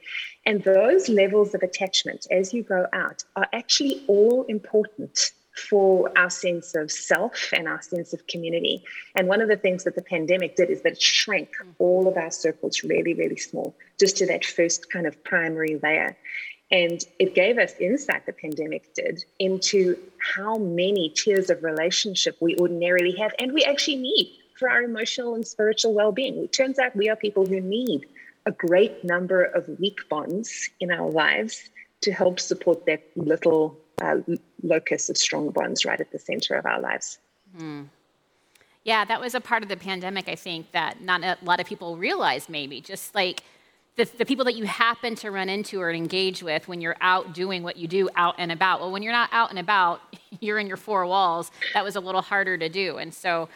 And 0.45 0.63
those 0.63 1.07
levels 1.07 1.53
of 1.55 1.63
attachment 1.63 2.27
as 2.31 2.53
you 2.53 2.63
go 2.63 2.85
out 2.91 3.23
are 3.35 3.47
actually 3.53 4.03
all 4.07 4.43
important 4.49 5.31
for 5.55 6.11
our 6.17 6.29
sense 6.29 6.75
of 6.75 6.91
self 6.91 7.53
and 7.53 7.65
our 7.65 7.81
sense 7.81 8.11
of 8.11 8.27
community. 8.27 8.83
And 9.15 9.29
one 9.29 9.39
of 9.39 9.47
the 9.47 9.55
things 9.55 9.85
that 9.85 9.95
the 9.95 10.01
pandemic 10.01 10.57
did 10.57 10.69
is 10.69 10.81
that 10.81 10.93
it 10.93 11.01
shrank 11.01 11.49
all 11.79 12.09
of 12.09 12.17
our 12.17 12.31
circles 12.31 12.83
really 12.83 13.13
really 13.13 13.37
small 13.37 13.73
just 13.97 14.17
to 14.17 14.25
that 14.25 14.43
first 14.43 14.91
kind 14.91 15.07
of 15.07 15.23
primary 15.23 15.79
layer 15.81 16.17
and 16.71 17.03
it 17.19 17.35
gave 17.35 17.57
us 17.57 17.73
insight, 17.79 18.25
the 18.25 18.33
pandemic 18.33 18.93
did, 18.93 19.23
into 19.39 19.97
how 20.35 20.57
many 20.57 21.09
tiers 21.09 21.49
of 21.49 21.63
relationship 21.63 22.37
we 22.41 22.55
ordinarily 22.57 23.11
have 23.13 23.33
and 23.39 23.53
we 23.53 23.63
actually 23.63 23.97
need 23.97 24.39
for 24.57 24.69
our 24.69 24.81
emotional 24.81 25.35
and 25.35 25.45
spiritual 25.45 25.93
well 25.93 26.11
being. 26.11 26.37
It 26.37 26.53
turns 26.53 26.79
out 26.79 26.95
we 26.95 27.09
are 27.09 27.15
people 27.15 27.45
who 27.45 27.59
need 27.61 28.07
a 28.45 28.51
great 28.51 29.03
number 29.03 29.43
of 29.43 29.67
weak 29.79 30.07
bonds 30.09 30.69
in 30.79 30.91
our 30.91 31.09
lives 31.09 31.69
to 32.01 32.11
help 32.11 32.39
support 32.39 32.85
that 32.85 33.03
little 33.15 33.77
uh, 34.01 34.17
locus 34.63 35.09
of 35.09 35.17
strong 35.17 35.49
bonds 35.49 35.85
right 35.85 35.99
at 35.99 36.11
the 36.11 36.19
center 36.19 36.55
of 36.55 36.65
our 36.65 36.79
lives. 36.79 37.19
Mm. 37.57 37.87
Yeah, 38.83 39.03
that 39.05 39.19
was 39.19 39.33
a 39.33 39.41
part 39.41 39.63
of 39.63 39.69
the 39.69 39.77
pandemic, 39.77 40.29
I 40.29 40.35
think, 40.35 40.71
that 40.71 41.01
not 41.01 41.23
a 41.23 41.37
lot 41.43 41.59
of 41.59 41.65
people 41.65 41.97
realized 41.97 42.49
maybe. 42.49 42.81
Just 42.81 43.15
like 43.15 43.41
the, 43.95 44.05
the 44.17 44.25
people 44.25 44.45
that 44.45 44.55
you 44.55 44.65
happen 44.65 45.15
to 45.15 45.31
run 45.31 45.47
into 45.47 45.79
or 45.79 45.91
engage 45.91 46.43
with 46.43 46.67
when 46.67 46.81
you're 46.81 46.97
out 46.99 47.33
doing 47.33 47.63
what 47.63 47.77
you 47.77 47.87
do 47.87 48.09
out 48.15 48.35
and 48.37 48.51
about. 48.51 48.81
Well, 48.81 48.91
when 48.91 49.03
you're 49.03 49.13
not 49.13 49.29
out 49.31 49.49
and 49.49 49.59
about, 49.59 50.01
you're 50.39 50.59
in 50.59 50.67
your 50.67 50.77
four 50.77 51.05
walls. 51.05 51.51
That 51.73 51.83
was 51.83 51.95
a 51.95 51.99
little 51.99 52.21
harder 52.21 52.57
to 52.57 52.67
do. 52.69 52.97
And 52.97 53.13
so 53.13 53.47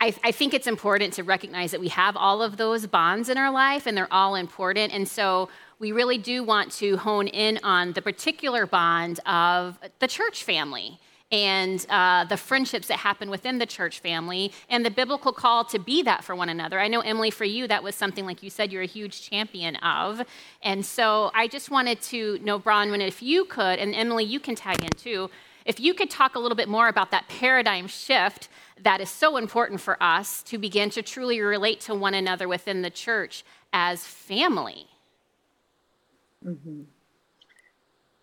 I, 0.00 0.14
I, 0.24 0.32
think 0.32 0.52
it's 0.52 0.66
important 0.66 1.14
to 1.14 1.22
recognize 1.22 1.70
that 1.70 1.80
we 1.80 1.88
have 1.88 2.16
all 2.16 2.42
of 2.42 2.56
those 2.56 2.86
bonds 2.86 3.28
in 3.28 3.38
our 3.38 3.52
life 3.52 3.86
and 3.86 3.96
they're 3.96 4.12
all 4.12 4.34
important. 4.34 4.92
And 4.92 5.06
so 5.06 5.48
we 5.78 5.92
really 5.92 6.18
do 6.18 6.42
want 6.42 6.72
to 6.72 6.96
hone 6.96 7.28
in 7.28 7.60
on 7.62 7.92
the 7.92 8.02
particular 8.02 8.66
bond 8.66 9.20
of 9.26 9.78
the 10.00 10.08
church 10.08 10.42
family 10.42 10.98
and 11.32 11.84
uh, 11.88 12.24
the 12.24 12.36
friendships 12.36 12.88
that 12.88 12.98
happen 12.98 13.30
within 13.30 13.58
the 13.58 13.66
church 13.66 14.00
family 14.00 14.52
and 14.68 14.84
the 14.84 14.90
biblical 14.90 15.32
call 15.32 15.64
to 15.64 15.78
be 15.78 16.02
that 16.02 16.22
for 16.22 16.36
one 16.36 16.48
another. 16.48 16.78
I 16.78 16.88
know, 16.88 17.00
Emily, 17.00 17.30
for 17.30 17.44
you, 17.44 17.66
that 17.68 17.82
was 17.82 17.94
something, 17.94 18.24
like 18.26 18.42
you 18.42 18.50
said, 18.50 18.72
you're 18.72 18.82
a 18.82 18.86
huge 18.86 19.22
champion 19.22 19.76
of. 19.76 20.22
And 20.62 20.84
so 20.84 21.30
I 21.34 21.48
just 21.48 21.70
wanted 21.70 22.00
to 22.02 22.38
know, 22.40 22.58
Bronwyn, 22.60 23.06
if 23.06 23.22
you 23.22 23.46
could, 23.46 23.78
and 23.78 23.94
Emily, 23.94 24.24
you 24.24 24.38
can 24.38 24.54
tag 24.54 24.82
in 24.82 24.90
too, 24.90 25.30
if 25.64 25.80
you 25.80 25.94
could 25.94 26.10
talk 26.10 26.34
a 26.34 26.38
little 26.38 26.56
bit 26.56 26.68
more 26.68 26.88
about 26.88 27.10
that 27.10 27.26
paradigm 27.28 27.86
shift 27.86 28.48
that 28.82 29.00
is 29.00 29.08
so 29.08 29.36
important 29.36 29.80
for 29.80 30.00
us 30.02 30.42
to 30.44 30.58
begin 30.58 30.90
to 30.90 31.02
truly 31.02 31.40
relate 31.40 31.80
to 31.80 31.94
one 31.94 32.14
another 32.14 32.46
within 32.46 32.82
the 32.82 32.90
church 32.90 33.44
as 33.72 34.04
family. 34.04 34.86
Mm-hmm. 36.44 36.82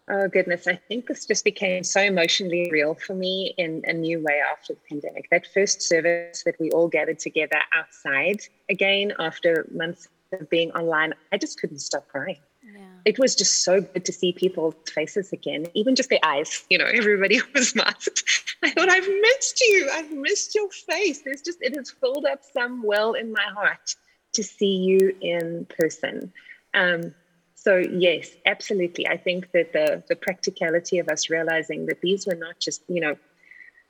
Oh, 0.09 0.27
goodness. 0.27 0.67
I 0.67 0.75
think 0.75 1.07
this 1.07 1.25
just 1.25 1.43
became 1.43 1.83
so 1.83 2.01
emotionally 2.01 2.69
real 2.71 2.95
for 2.95 3.13
me 3.13 3.53
in 3.57 3.83
a 3.85 3.93
new 3.93 4.19
way 4.19 4.41
after 4.51 4.73
the 4.73 4.79
pandemic. 4.89 5.29
That 5.29 5.47
first 5.53 5.81
service 5.81 6.43
that 6.43 6.59
we 6.59 6.71
all 6.71 6.87
gathered 6.87 7.19
together 7.19 7.59
outside 7.75 8.41
again 8.69 9.13
after 9.19 9.67
months 9.71 10.07
of 10.31 10.49
being 10.49 10.71
online, 10.71 11.13
I 11.31 11.37
just 11.37 11.59
couldn't 11.59 11.79
stop 11.79 12.07
crying. 12.07 12.39
Yeah. 12.63 12.81
It 13.05 13.19
was 13.19 13.35
just 13.35 13.63
so 13.63 13.81
good 13.81 14.05
to 14.05 14.11
see 14.11 14.33
people's 14.33 14.75
faces 14.93 15.31
again, 15.33 15.65
even 15.73 15.95
just 15.95 16.09
their 16.09 16.19
eyes. 16.23 16.65
You 16.69 16.77
know, 16.77 16.85
everybody 16.85 17.39
was 17.53 17.75
masked. 17.75 18.23
I 18.63 18.71
thought, 18.71 18.89
I've 18.89 19.07
missed 19.07 19.61
you. 19.61 19.89
I've 19.93 20.11
missed 20.11 20.55
your 20.55 20.69
face. 20.69 21.21
There's 21.21 21.41
just, 21.41 21.59
it 21.61 21.75
has 21.75 21.91
filled 21.91 22.25
up 22.25 22.41
some 22.53 22.83
well 22.83 23.13
in 23.13 23.31
my 23.31 23.45
heart 23.55 23.95
to 24.33 24.43
see 24.43 24.75
you 24.75 25.15
in 25.21 25.65
person. 25.65 26.31
Um, 26.73 27.13
so 27.63 27.77
yes, 27.77 28.31
absolutely. 28.47 29.07
I 29.07 29.17
think 29.17 29.51
that 29.51 29.71
the 29.71 30.03
the 30.09 30.15
practicality 30.15 30.97
of 30.97 31.07
us 31.09 31.29
realizing 31.29 31.85
that 31.85 32.01
these 32.01 32.25
were 32.25 32.35
not 32.35 32.59
just 32.59 32.81
you 32.87 32.99
know 32.99 33.15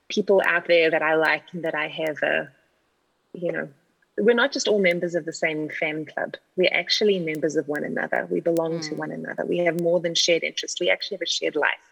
people 0.10 0.42
out 0.46 0.68
there 0.68 0.92
that 0.92 1.02
I 1.02 1.16
like 1.16 1.44
and 1.54 1.64
that 1.64 1.74
I 1.74 1.88
have 1.88 2.22
a 2.22 2.50
you 3.34 3.54
know 3.54 3.70
we're 4.18 4.36
not 4.36 4.52
just 4.52 4.68
all 4.68 4.80
members 4.80 5.16
of 5.16 5.24
the 5.24 5.32
same 5.32 5.70
fan 5.70 6.06
club. 6.06 6.36
We're 6.58 6.74
actually 6.74 7.20
members 7.20 7.56
of 7.56 7.70
one 7.70 7.86
another. 7.86 8.28
We 8.30 8.42
belong 8.42 8.80
mm. 8.80 8.90
to 8.90 8.96
one 8.96 9.12
another. 9.12 9.46
We 9.46 9.60
have 9.60 9.80
more 9.80 10.02
than 10.02 10.16
shared 10.16 10.44
interest. 10.44 10.80
We 10.82 10.90
actually 10.90 11.16
have 11.16 11.22
a 11.22 11.38
shared 11.38 11.56
life 11.56 11.88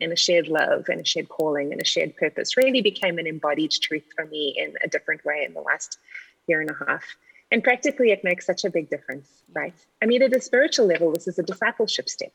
and 0.00 0.12
a 0.12 0.16
shared 0.16 0.46
love 0.46 0.84
and 0.88 1.00
a 1.00 1.04
shared 1.04 1.28
calling 1.28 1.72
and 1.72 1.80
a 1.80 1.84
shared 1.84 2.16
purpose. 2.16 2.56
Really 2.56 2.82
became 2.82 3.18
an 3.18 3.26
embodied 3.26 3.72
truth 3.72 4.04
for 4.14 4.26
me 4.26 4.54
in 4.56 4.74
a 4.84 4.88
different 4.88 5.24
way 5.24 5.44
in 5.44 5.54
the 5.54 5.60
last 5.60 5.98
year 6.46 6.60
and 6.60 6.70
a 6.70 6.84
half. 6.86 7.02
And 7.52 7.62
practically, 7.62 8.10
it 8.10 8.24
makes 8.24 8.44
such 8.44 8.64
a 8.64 8.70
big 8.70 8.90
difference, 8.90 9.28
right? 9.52 9.74
I 10.02 10.06
mean, 10.06 10.22
at 10.22 10.32
a 10.32 10.40
spiritual 10.40 10.86
level, 10.86 11.12
this 11.12 11.28
is 11.28 11.38
a 11.38 11.42
discipleship 11.42 12.08
step. 12.08 12.32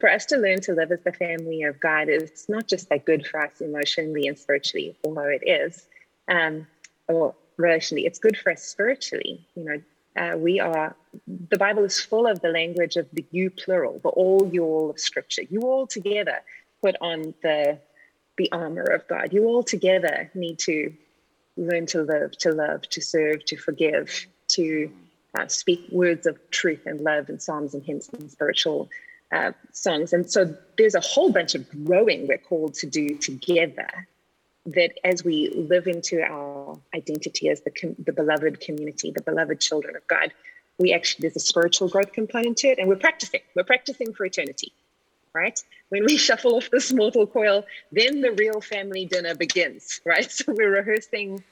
For 0.00 0.10
us 0.10 0.26
to 0.26 0.36
learn 0.36 0.60
to 0.62 0.74
live 0.74 0.92
as 0.92 1.00
the 1.02 1.12
family 1.12 1.62
of 1.62 1.80
God 1.80 2.08
is 2.08 2.46
not 2.48 2.68
just 2.68 2.90
that 2.90 3.06
good 3.06 3.26
for 3.26 3.40
us 3.40 3.60
emotionally 3.60 4.26
and 4.26 4.38
spiritually, 4.38 4.96
although 5.04 5.28
it 5.28 5.42
is, 5.46 5.86
um, 6.28 6.66
or 7.08 7.34
relationally, 7.58 8.04
it's 8.04 8.18
good 8.18 8.36
for 8.36 8.52
us 8.52 8.62
spiritually. 8.62 9.46
You 9.54 9.64
know, 9.64 9.82
uh, 10.16 10.36
we 10.36 10.60
are, 10.60 10.94
the 11.48 11.56
Bible 11.56 11.84
is 11.84 11.98
full 11.98 12.26
of 12.26 12.40
the 12.40 12.48
language 12.48 12.96
of 12.96 13.06
the 13.12 13.24
you 13.30 13.50
plural, 13.50 14.00
the 14.00 14.10
all 14.10 14.50
you 14.52 14.64
all 14.64 14.90
of 14.90 15.00
Scripture. 15.00 15.42
You 15.48 15.62
all 15.62 15.86
together 15.86 16.40
put 16.82 16.96
on 17.00 17.34
the 17.42 17.78
the 18.36 18.50
armor 18.52 18.82
of 18.82 19.06
God. 19.06 19.32
You 19.32 19.44
all 19.46 19.62
together 19.62 20.30
need 20.34 20.58
to 20.60 20.92
learn 21.56 21.86
to 21.86 22.02
live, 22.02 22.36
to 22.38 22.52
love, 22.52 22.82
to 22.90 23.00
serve, 23.00 23.44
to 23.46 23.56
forgive, 23.56 24.26
to 24.48 24.90
uh, 25.38 25.46
speak 25.46 25.86
words 25.90 26.26
of 26.26 26.38
truth 26.50 26.82
and 26.86 27.00
love 27.00 27.28
and 27.28 27.40
psalms 27.40 27.74
and 27.74 27.82
hymns 27.82 28.08
and 28.12 28.30
spiritual 28.30 28.88
uh, 29.32 29.52
songs. 29.72 30.12
And 30.12 30.30
so 30.30 30.56
there's 30.78 30.94
a 30.94 31.00
whole 31.00 31.32
bunch 31.32 31.54
of 31.54 31.68
growing 31.84 32.26
we're 32.26 32.38
called 32.38 32.74
to 32.74 32.86
do 32.86 33.16
together 33.16 33.88
that 34.66 34.92
as 35.04 35.24
we 35.24 35.50
live 35.50 35.86
into 35.86 36.22
our 36.22 36.78
identity 36.94 37.48
as 37.48 37.60
the, 37.62 37.70
com- 37.70 37.96
the 37.98 38.12
beloved 38.12 38.60
community, 38.60 39.10
the 39.10 39.22
beloved 39.22 39.60
children 39.60 39.96
of 39.96 40.06
God, 40.06 40.32
we 40.78 40.92
actually, 40.92 41.22
there's 41.22 41.36
a 41.36 41.40
spiritual 41.40 41.88
growth 41.88 42.12
component 42.12 42.56
to 42.58 42.68
it 42.68 42.78
and 42.78 42.88
we're 42.88 42.96
practicing. 42.96 43.40
We're 43.54 43.64
practicing 43.64 44.12
for 44.12 44.24
eternity. 44.24 44.72
Right? 45.34 45.60
When 45.88 46.04
we 46.04 46.16
shuffle 46.26 46.54
off 46.54 46.70
this 46.70 46.92
mortal 46.92 47.26
coil, 47.26 47.66
then 47.92 48.20
the 48.20 48.32
real 48.32 48.60
family 48.60 49.04
dinner 49.06 49.34
begins, 49.34 50.00
right? 50.06 50.30
So 50.30 50.44
we're 50.48 50.70
rehearsing, 50.70 51.42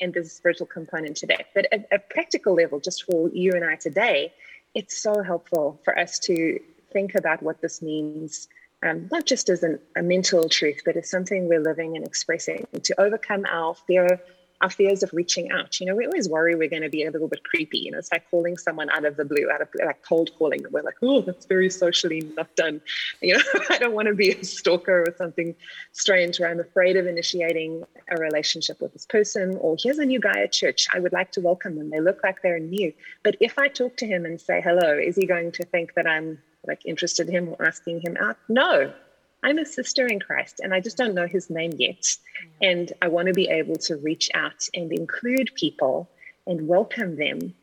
and 0.00 0.14
there's 0.14 0.26
a 0.26 0.30
spiritual 0.30 0.66
component 0.66 1.16
to 1.18 1.26
that. 1.28 1.46
But 1.54 1.66
at 1.72 1.88
a 1.92 1.98
practical 1.98 2.54
level, 2.54 2.80
just 2.80 3.04
for 3.04 3.28
you 3.30 3.52
and 3.52 3.64
I 3.64 3.76
today, 3.76 4.32
it's 4.74 4.96
so 4.96 5.22
helpful 5.22 5.80
for 5.84 5.98
us 5.98 6.18
to 6.20 6.58
think 6.92 7.14
about 7.14 7.42
what 7.42 7.60
this 7.60 7.82
means, 7.82 8.48
um, 8.82 9.08
not 9.10 9.26
just 9.26 9.48
as 9.48 9.62
an, 9.62 9.78
a 9.96 10.02
mental 10.02 10.48
truth, 10.48 10.82
but 10.84 10.96
as 10.96 11.10
something 11.10 11.48
we're 11.48 11.60
living 11.60 11.96
and 11.96 12.06
expressing 12.06 12.66
to 12.82 13.00
overcome 13.00 13.44
our 13.50 13.74
fear 13.74 14.20
our 14.62 14.70
fears 14.70 15.02
of 15.02 15.12
reaching 15.12 15.50
out. 15.50 15.80
You 15.80 15.86
know, 15.86 15.96
we 15.96 16.06
always 16.06 16.28
worry 16.28 16.54
we're 16.54 16.68
going 16.68 16.82
to 16.82 16.88
be 16.88 17.04
a 17.04 17.10
little 17.10 17.28
bit 17.28 17.42
creepy. 17.42 17.78
You 17.78 17.90
know, 17.90 17.98
it's 17.98 18.12
like 18.12 18.30
calling 18.30 18.56
someone 18.56 18.88
out 18.90 19.04
of 19.04 19.16
the 19.16 19.24
blue, 19.24 19.50
out 19.52 19.60
of 19.60 19.68
like 19.84 20.02
cold 20.02 20.30
calling. 20.38 20.64
We're 20.70 20.82
like, 20.82 20.94
oh, 21.02 21.20
that's 21.20 21.46
very 21.46 21.68
socially 21.68 22.20
not 22.36 22.54
done. 22.56 22.80
You 23.20 23.34
know, 23.34 23.42
I 23.70 23.78
don't 23.78 23.94
want 23.94 24.08
to 24.08 24.14
be 24.14 24.30
a 24.30 24.44
stalker 24.44 25.02
or 25.02 25.14
something 25.16 25.54
strange 25.92 26.40
where 26.40 26.50
I'm 26.50 26.60
afraid 26.60 26.96
of 26.96 27.06
initiating 27.06 27.84
a 28.08 28.16
relationship 28.16 28.80
with 28.80 28.92
this 28.92 29.06
person. 29.06 29.56
Or 29.58 29.76
here's 29.80 29.98
a 29.98 30.04
new 30.04 30.20
guy 30.20 30.40
at 30.40 30.52
church. 30.52 30.86
I 30.92 30.98
would 30.98 31.12
like 31.12 31.30
to 31.32 31.40
welcome 31.40 31.76
them. 31.76 31.90
They 31.90 32.00
look 32.00 32.20
like 32.22 32.42
they're 32.42 32.58
new. 32.58 32.92
But 33.22 33.36
if 33.40 33.58
I 33.58 33.68
talk 33.68 33.96
to 33.98 34.06
him 34.06 34.24
and 34.24 34.40
say 34.40 34.60
hello, 34.60 34.98
is 34.98 35.16
he 35.16 35.26
going 35.26 35.52
to 35.52 35.64
think 35.64 35.94
that 35.94 36.06
I'm 36.06 36.38
like 36.66 36.84
interested 36.84 37.28
in 37.28 37.34
him 37.34 37.56
or 37.58 37.66
asking 37.66 38.00
him 38.00 38.16
out? 38.20 38.36
No, 38.48 38.92
I'm 39.42 39.58
a 39.58 39.66
sister 39.66 40.06
in 40.06 40.20
Christ 40.20 40.60
and 40.62 40.72
I 40.72 40.80
just 40.80 40.96
don't 40.96 41.14
know 41.14 41.26
his 41.26 41.50
name 41.50 41.72
yet. 41.76 42.16
And 42.60 42.92
I 43.02 43.08
want 43.08 43.28
to 43.28 43.34
be 43.34 43.48
able 43.48 43.76
to 43.76 43.96
reach 43.96 44.30
out 44.34 44.68
and 44.74 44.92
include 44.92 45.50
people 45.54 46.08
and 46.46 46.68
welcome 46.68 47.16
them, 47.16 47.54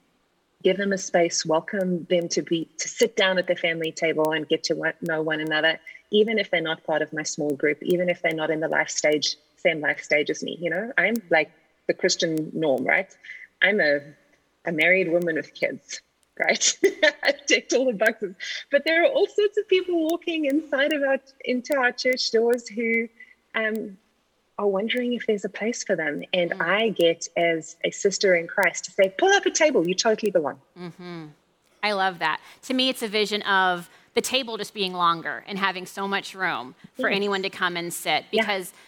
give 0.62 0.78
them 0.78 0.92
a 0.92 0.98
space, 0.98 1.46
welcome 1.46 2.06
them 2.10 2.28
to 2.30 2.42
be 2.42 2.70
to 2.80 2.88
sit 2.88 3.16
down 3.16 3.38
at 3.38 3.48
the 3.48 3.56
family 3.56 3.92
table 3.92 4.32
and 4.32 4.48
get 4.48 4.64
to 4.66 4.94
know 5.02 5.22
one 5.22 5.40
another, 5.40 5.80
even 6.12 6.38
if 6.38 6.52
they're 6.52 6.62
not 6.62 6.84
part 6.84 7.02
of 7.02 7.14
my 7.14 7.24
small 7.24 7.56
group, 7.56 7.78
even 7.82 8.10
if 8.10 8.22
they're 8.22 8.34
not 8.34 8.50
in 8.50 8.60
the 8.60 8.68
life 8.68 8.90
stage, 8.90 9.38
same 9.58 9.80
life 9.80 10.04
stage 10.04 10.30
as 10.30 10.44
me. 10.44 10.58
You 10.60 10.70
know, 10.70 10.92
I'm 10.98 11.16
like 11.30 11.52
the 11.88 11.94
Christian 11.94 12.52
norm, 12.54 12.84
right? 12.84 13.10
I'm 13.62 13.80
a 13.80 14.02
a 14.66 14.72
married 14.72 15.10
woman 15.10 15.36
with 15.36 15.54
kids 15.54 16.02
right? 16.40 16.78
I 17.24 17.34
ticked 17.48 17.74
all 17.74 17.86
the 17.86 17.94
boxes. 17.94 18.36
But 18.72 18.84
there 18.86 19.04
are 19.04 19.08
all 19.08 19.28
sorts 19.28 19.58
of 19.58 19.68
people 19.68 20.10
walking 20.10 20.46
inside 20.46 20.94
of 20.94 21.04
our 21.04 21.18
into 21.46 21.76
our 21.76 21.92
church 21.92 22.32
doors 22.32 22.68
who 22.68 23.08
um, 23.56 23.98
are 24.58 24.68
wondering 24.68 25.14
if 25.14 25.26
there's 25.28 25.46
a 25.46 25.50
place 25.50 25.84
for 25.84 25.96
them. 25.96 26.24
And 26.34 26.52
mm-hmm. 26.52 26.62
I 26.62 26.90
get, 26.90 27.28
as 27.38 27.76
a 27.84 27.92
sister 27.92 28.36
in 28.36 28.48
Christ, 28.48 28.86
to 28.86 28.92
say, 28.92 29.14
pull 29.18 29.32
up 29.34 29.46
a 29.46 29.52
table, 29.52 29.88
you 29.88 29.96
totally 29.96 30.32
belong. 30.32 30.60
Mm-hmm. 30.78 31.26
I 31.82 31.92
love 31.94 32.20
that. 32.20 32.42
To 32.64 32.74
me, 32.74 32.90
it's 32.90 33.02
a 33.02 33.08
vision 33.08 33.42
of 33.44 33.90
the 34.16 34.22
table 34.22 34.58
just 34.58 34.74
being 34.74 34.94
longer 34.94 35.46
and 35.48 35.58
having 35.58 35.86
so 35.86 36.08
much 36.08 36.36
room 36.36 36.76
for 36.96 37.10
yes. 37.10 37.16
anyone 37.16 37.42
to 37.44 37.50
come 37.50 37.78
and 37.78 37.94
sit 37.94 38.26
because. 38.32 38.72
Yeah 38.72 38.80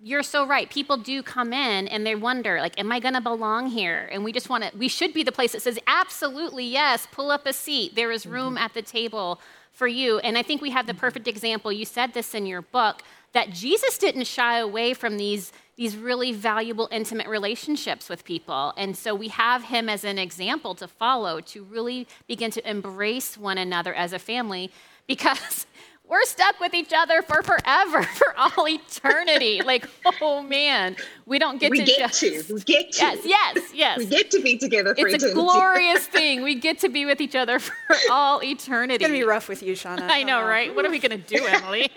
you're 0.00 0.22
so 0.22 0.46
right. 0.46 0.70
People 0.70 0.96
do 0.96 1.22
come 1.22 1.52
in 1.52 1.88
and 1.88 2.06
they 2.06 2.14
wonder, 2.14 2.60
like, 2.60 2.78
am 2.78 2.92
I 2.92 3.00
going 3.00 3.14
to 3.14 3.20
belong 3.20 3.68
here? 3.68 4.08
And 4.12 4.22
we 4.22 4.32
just 4.32 4.48
want 4.48 4.64
to, 4.64 4.76
we 4.76 4.88
should 4.88 5.12
be 5.12 5.24
the 5.24 5.32
place 5.32 5.52
that 5.52 5.62
says, 5.62 5.78
absolutely, 5.86 6.64
yes, 6.64 7.08
pull 7.10 7.30
up 7.30 7.46
a 7.46 7.52
seat. 7.52 7.96
There 7.96 8.12
is 8.12 8.24
room 8.24 8.54
mm-hmm. 8.54 8.64
at 8.64 8.74
the 8.74 8.82
table 8.82 9.40
for 9.72 9.88
you. 9.88 10.18
And 10.20 10.38
I 10.38 10.42
think 10.42 10.62
we 10.62 10.70
have 10.70 10.86
the 10.86 10.94
perfect 10.94 11.26
example. 11.26 11.72
You 11.72 11.84
said 11.84 12.14
this 12.14 12.34
in 12.34 12.46
your 12.46 12.62
book 12.62 13.02
that 13.32 13.50
Jesus 13.50 13.98
didn't 13.98 14.26
shy 14.26 14.58
away 14.58 14.94
from 14.94 15.18
these, 15.18 15.52
these 15.76 15.96
really 15.96 16.32
valuable, 16.32 16.88
intimate 16.90 17.26
relationships 17.26 18.08
with 18.08 18.24
people. 18.24 18.72
And 18.76 18.96
so 18.96 19.14
we 19.14 19.28
have 19.28 19.64
him 19.64 19.88
as 19.88 20.04
an 20.04 20.18
example 20.18 20.74
to 20.76 20.88
follow 20.88 21.40
to 21.40 21.64
really 21.64 22.06
begin 22.26 22.50
to 22.52 22.68
embrace 22.70 23.36
one 23.36 23.58
another 23.58 23.94
as 23.94 24.12
a 24.12 24.18
family 24.18 24.70
because 25.08 25.66
we're 26.08 26.24
stuck 26.24 26.58
with 26.58 26.74
each 26.74 26.92
other 26.94 27.22
for 27.22 27.42
forever, 27.42 28.02
for 28.14 28.34
all 28.36 28.68
eternity. 28.68 29.60
like, 29.64 29.88
oh 30.20 30.42
man, 30.42 30.96
we 31.26 31.38
don't 31.38 31.60
get 31.60 31.70
we 31.70 31.78
to 31.78 31.84
get 31.84 31.98
just, 31.98 32.20
to. 32.20 32.54
We 32.54 32.60
get 32.62 32.92
to. 32.92 33.00
Yes, 33.00 33.18
yes, 33.24 33.70
yes. 33.74 33.98
We 33.98 34.06
get 34.06 34.30
to 34.32 34.42
be 34.42 34.56
together 34.56 34.94
It's 34.96 35.00
eternity. 35.00 35.30
a 35.30 35.34
glorious 35.34 36.06
thing. 36.06 36.42
We 36.42 36.54
get 36.54 36.78
to 36.80 36.88
be 36.88 37.06
with 37.06 37.20
each 37.20 37.36
other 37.36 37.58
for 37.58 37.96
all 38.10 38.42
eternity. 38.42 38.94
It's 38.94 39.02
going 39.02 39.12
to 39.12 39.18
be 39.18 39.28
rough 39.28 39.48
with 39.48 39.62
you, 39.62 39.74
Shauna. 39.74 40.08
I 40.10 40.22
know, 40.22 40.42
right? 40.42 40.74
What 40.74 40.84
are 40.84 40.90
we 40.90 40.98
going 40.98 41.10
to 41.10 41.16
do, 41.18 41.46
Emily? 41.46 41.90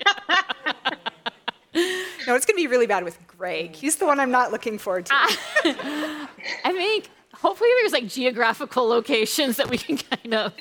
no, 1.73 2.35
it's 2.35 2.45
going 2.45 2.55
to 2.55 2.55
be 2.55 2.67
really 2.67 2.87
bad 2.87 3.03
with 3.03 3.17
Greg. 3.27 3.75
He's 3.75 3.95
the 3.95 4.05
one 4.05 4.19
I'm 4.19 4.31
not 4.31 4.51
looking 4.51 4.77
forward 4.77 5.05
to. 5.07 5.13
I 5.15 6.27
think 6.65 7.09
hopefully 7.33 7.69
there's 7.79 7.93
like 7.93 8.07
geographical 8.07 8.87
locations 8.87 9.57
that 9.57 9.69
we 9.69 9.77
can 9.77 9.97
kind 9.97 10.33
of 10.33 10.53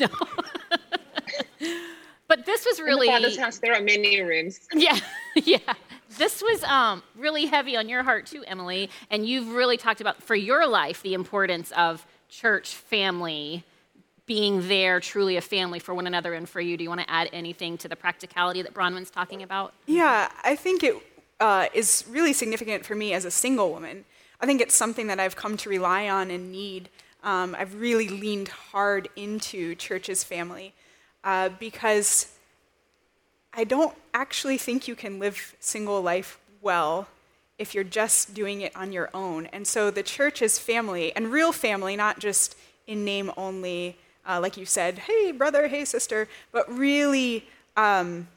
no. 0.00 0.08
But 2.28 2.44
this 2.44 2.64
was 2.64 2.80
really. 2.80 3.08
In 3.08 3.14
the 3.14 3.20
father's 3.20 3.38
house, 3.38 3.58
there 3.58 3.74
are 3.74 3.82
many 3.82 4.20
rooms. 4.20 4.60
Yeah, 4.74 4.98
yeah. 5.34 5.58
This 6.18 6.42
was 6.42 6.62
um, 6.64 7.02
really 7.16 7.46
heavy 7.46 7.76
on 7.76 7.88
your 7.88 8.02
heart 8.02 8.26
too, 8.26 8.44
Emily. 8.46 8.90
And 9.10 9.26
you've 9.26 9.52
really 9.52 9.76
talked 9.76 10.00
about 10.00 10.22
for 10.22 10.34
your 10.34 10.66
life 10.66 11.02
the 11.02 11.14
importance 11.14 11.72
of 11.72 12.06
church 12.28 12.74
family, 12.74 13.64
being 14.26 14.66
there 14.68 15.00
truly 15.00 15.36
a 15.36 15.40
family 15.40 15.78
for 15.78 15.94
one 15.94 16.06
another 16.06 16.34
and 16.34 16.48
for 16.48 16.60
you. 16.60 16.76
Do 16.76 16.84
you 16.84 16.88
want 16.88 17.02
to 17.02 17.10
add 17.10 17.28
anything 17.32 17.78
to 17.78 17.88
the 17.88 17.96
practicality 17.96 18.62
that 18.62 18.74
Bronwyn's 18.74 19.10
talking 19.10 19.42
about? 19.42 19.72
Yeah, 19.86 20.30
I 20.42 20.56
think 20.56 20.82
it 20.82 20.96
uh, 21.40 21.66
is 21.74 22.04
really 22.08 22.32
significant 22.32 22.84
for 22.84 22.94
me 22.94 23.12
as 23.12 23.24
a 23.24 23.30
single 23.30 23.70
woman. 23.70 24.04
I 24.40 24.46
think 24.46 24.60
it's 24.60 24.74
something 24.74 25.06
that 25.06 25.20
I've 25.20 25.36
come 25.36 25.56
to 25.58 25.68
rely 25.68 26.08
on 26.08 26.30
and 26.30 26.52
need. 26.52 26.88
Um, 27.22 27.56
I've 27.58 27.74
really 27.80 28.08
leaned 28.08 28.48
hard 28.48 29.08
into 29.16 29.74
church's 29.74 30.22
family 30.22 30.74
uh, 31.26 31.50
because 31.58 32.32
I 33.52 33.64
don't 33.64 33.94
actually 34.14 34.56
think 34.56 34.86
you 34.86 34.94
can 34.94 35.18
live 35.18 35.56
single 35.60 36.00
life 36.00 36.38
well 36.62 37.08
if 37.58 37.74
you're 37.74 37.84
just 37.84 38.32
doing 38.32 38.60
it 38.60 38.74
on 38.76 38.92
your 38.92 39.10
own. 39.12 39.46
And 39.46 39.66
so 39.66 39.90
the 39.90 40.02
church 40.02 40.40
is 40.40 40.58
family, 40.58 41.14
and 41.16 41.32
real 41.32 41.52
family, 41.52 41.96
not 41.96 42.20
just 42.20 42.56
in 42.86 43.04
name 43.04 43.32
only, 43.36 43.96
uh, 44.26 44.38
like 44.40 44.56
you 44.56 44.64
said, 44.64 45.00
hey, 45.00 45.32
brother, 45.32 45.66
hey, 45.66 45.84
sister, 45.84 46.28
but 46.52 46.70
really 46.72 47.46
um, 47.76 48.28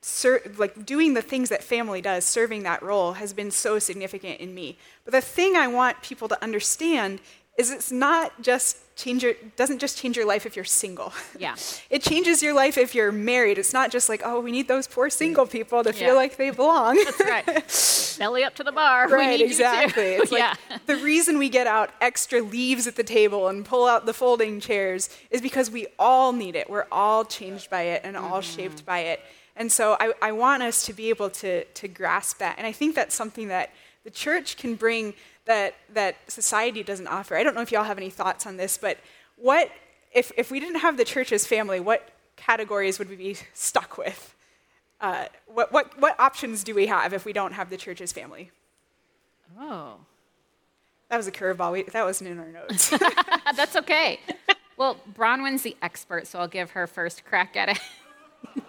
ser- 0.00 0.42
like 0.56 0.86
doing 0.86 1.12
the 1.12 1.22
things 1.22 1.50
that 1.50 1.62
family 1.62 2.00
does, 2.00 2.24
serving 2.24 2.62
that 2.62 2.82
role, 2.82 3.14
has 3.14 3.34
been 3.34 3.50
so 3.50 3.78
significant 3.78 4.40
in 4.40 4.54
me. 4.54 4.78
But 5.04 5.12
the 5.12 5.20
thing 5.20 5.56
I 5.56 5.66
want 5.66 6.00
people 6.00 6.28
to 6.28 6.42
understand 6.42 7.20
is 7.56 7.70
it's 7.70 7.92
not 7.92 8.42
just 8.42 8.78
change 8.96 9.22
your 9.22 9.34
doesn't 9.56 9.78
just 9.78 9.98
change 9.98 10.16
your 10.16 10.26
life 10.26 10.46
if 10.46 10.56
you're 10.56 10.64
single. 10.64 11.12
Yeah. 11.38 11.56
it 11.90 12.02
changes 12.02 12.42
your 12.42 12.54
life 12.54 12.76
if 12.78 12.94
you're 12.94 13.12
married. 13.12 13.58
It's 13.58 13.72
not 13.72 13.90
just 13.90 14.08
like, 14.08 14.22
oh, 14.24 14.40
we 14.40 14.50
need 14.50 14.68
those 14.68 14.86
poor 14.86 15.10
single 15.10 15.46
people 15.46 15.82
to 15.84 15.90
yeah. 15.90 16.06
feel 16.06 16.14
like 16.16 16.36
they 16.36 16.50
belong. 16.50 16.96
That's 16.96 17.20
right. 17.20 18.16
Belly 18.18 18.44
up 18.44 18.54
to 18.56 18.64
the 18.64 18.72
bar. 18.72 19.08
Right, 19.08 19.40
exactly. 19.40 20.14
It's 20.24 20.30
like 20.30 20.40
yeah. 20.40 20.78
the 20.86 20.96
reason 20.96 21.38
we 21.38 21.48
get 21.48 21.66
out 21.66 21.90
extra 22.00 22.40
leaves 22.40 22.86
at 22.86 22.96
the 22.96 23.02
table 23.02 23.48
and 23.48 23.64
pull 23.64 23.86
out 23.86 24.06
the 24.06 24.14
folding 24.14 24.60
chairs 24.60 25.10
is 25.30 25.40
because 25.40 25.70
we 25.70 25.86
all 25.98 26.32
need 26.32 26.54
it. 26.54 26.70
We're 26.70 26.86
all 26.90 27.24
changed 27.24 27.68
by 27.68 27.82
it 27.82 28.02
and 28.04 28.16
mm-hmm. 28.16 28.32
all 28.32 28.40
shaped 28.40 28.86
by 28.86 29.00
it. 29.00 29.20
And 29.56 29.70
so 29.70 29.96
I, 30.00 30.12
I 30.22 30.32
want 30.32 30.62
us 30.62 30.86
to 30.86 30.92
be 30.92 31.08
able 31.10 31.30
to, 31.30 31.64
to 31.64 31.88
grasp 31.88 32.38
that. 32.38 32.58
And 32.58 32.66
I 32.66 32.72
think 32.72 32.94
that's 32.94 33.14
something 33.14 33.48
that 33.48 33.70
the 34.04 34.10
church 34.10 34.56
can 34.56 34.74
bring 34.74 35.14
that, 35.46 35.74
that 35.92 36.16
society 36.30 36.82
doesn't 36.82 37.06
offer. 37.06 37.36
I 37.36 37.42
don't 37.42 37.54
know 37.54 37.60
if 37.60 37.72
y'all 37.72 37.84
have 37.84 37.98
any 37.98 38.10
thoughts 38.10 38.46
on 38.46 38.56
this, 38.56 38.78
but 38.78 38.98
what, 39.36 39.70
if, 40.12 40.32
if 40.36 40.50
we 40.50 40.60
didn't 40.60 40.80
have 40.80 40.96
the 40.96 41.04
church 41.04 41.32
as 41.32 41.46
family, 41.46 41.80
what 41.80 42.08
categories 42.36 42.98
would 42.98 43.08
we 43.08 43.16
be 43.16 43.36
stuck 43.52 43.98
with? 43.98 44.34
Uh, 45.00 45.26
what, 45.46 45.72
what, 45.72 46.00
what 46.00 46.18
options 46.18 46.64
do 46.64 46.74
we 46.74 46.86
have 46.86 47.12
if 47.12 47.24
we 47.24 47.32
don't 47.32 47.52
have 47.52 47.68
the 47.68 47.76
church 47.76 48.00
as 48.00 48.12
family? 48.12 48.50
Oh. 49.58 49.96
That 51.08 51.18
was 51.18 51.26
a 51.26 51.32
curveball. 51.32 51.92
that 51.92 52.04
wasn't 52.04 52.30
in 52.30 52.38
our 52.38 52.48
notes. 52.48 52.92
That's 53.56 53.76
okay. 53.76 54.18
Well, 54.76 54.96
Bronwyn's 55.14 55.62
the 55.62 55.76
expert, 55.82 56.26
so 56.26 56.38
I'll 56.38 56.48
give 56.48 56.72
her 56.72 56.86
first 56.86 57.24
crack 57.24 57.56
at 57.56 57.68
it. 57.68 57.80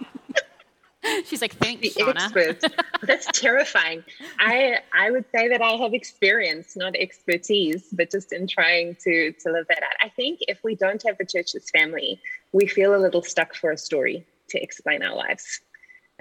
She's 1.25 1.41
like, 1.41 1.53
thanks, 1.55 1.81
the 1.81 2.03
Shauna. 2.03 2.73
That's 3.03 3.27
terrifying. 3.39 4.03
I 4.39 4.79
I 4.93 5.11
would 5.11 5.25
say 5.33 5.47
that 5.49 5.61
I 5.61 5.73
have 5.73 5.93
experience, 5.93 6.75
not 6.75 6.95
expertise, 6.95 7.87
but 7.91 8.11
just 8.11 8.33
in 8.33 8.47
trying 8.47 8.95
to 9.03 9.31
to 9.31 9.51
live 9.51 9.67
that 9.67 9.83
out. 9.83 9.95
I 10.01 10.09
think 10.09 10.39
if 10.47 10.63
we 10.63 10.75
don't 10.75 11.01
have 11.03 11.17
the 11.17 11.25
church's 11.25 11.69
family, 11.69 12.19
we 12.51 12.67
feel 12.67 12.95
a 12.95 12.97
little 12.97 13.21
stuck 13.21 13.55
for 13.55 13.71
a 13.71 13.77
story 13.77 14.25
to 14.49 14.61
explain 14.61 15.03
our 15.03 15.15
lives. 15.15 15.61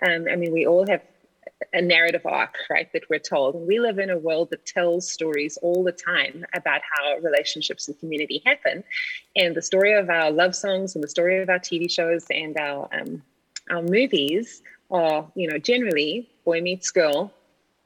Um, 0.03 0.27
I 0.31 0.37
mean, 0.37 0.53
we 0.53 0.67
all 0.67 0.87
have 0.89 1.03
a 1.73 1.81
narrative 1.81 2.23
arc, 2.25 2.57
right, 2.69 2.93
that 2.93 3.05
we're 3.09 3.19
told. 3.19 3.55
And 3.55 3.67
we 3.67 3.79
live 3.79 3.99
in 3.99 4.11
a 4.11 4.19
world 4.19 4.51
that 4.51 4.67
tells 4.67 5.11
stories 5.11 5.57
all 5.63 5.85
the 5.85 5.93
time 5.93 6.45
about 6.55 6.81
how 6.93 7.17
relationships 7.19 7.89
and 7.89 7.99
community 7.99 8.43
happen. 8.45 8.85
And 9.37 9.55
the 9.55 9.63
story 9.63 9.93
of 9.95 10.11
our 10.11 10.31
love 10.31 10.55
songs 10.55 10.95
and 10.95 11.03
the 11.03 11.09
story 11.09 11.41
of 11.41 11.49
our 11.49 11.59
TV 11.59 11.91
shows 11.91 12.27
and 12.31 12.57
our 12.59 12.89
um, 12.93 13.23
our 13.71 13.83
movies 13.83 14.63
are, 14.91 15.27
you 15.35 15.49
know, 15.49 15.59
generally 15.59 16.29
boy 16.45 16.61
meets 16.61 16.91
girl. 16.91 17.33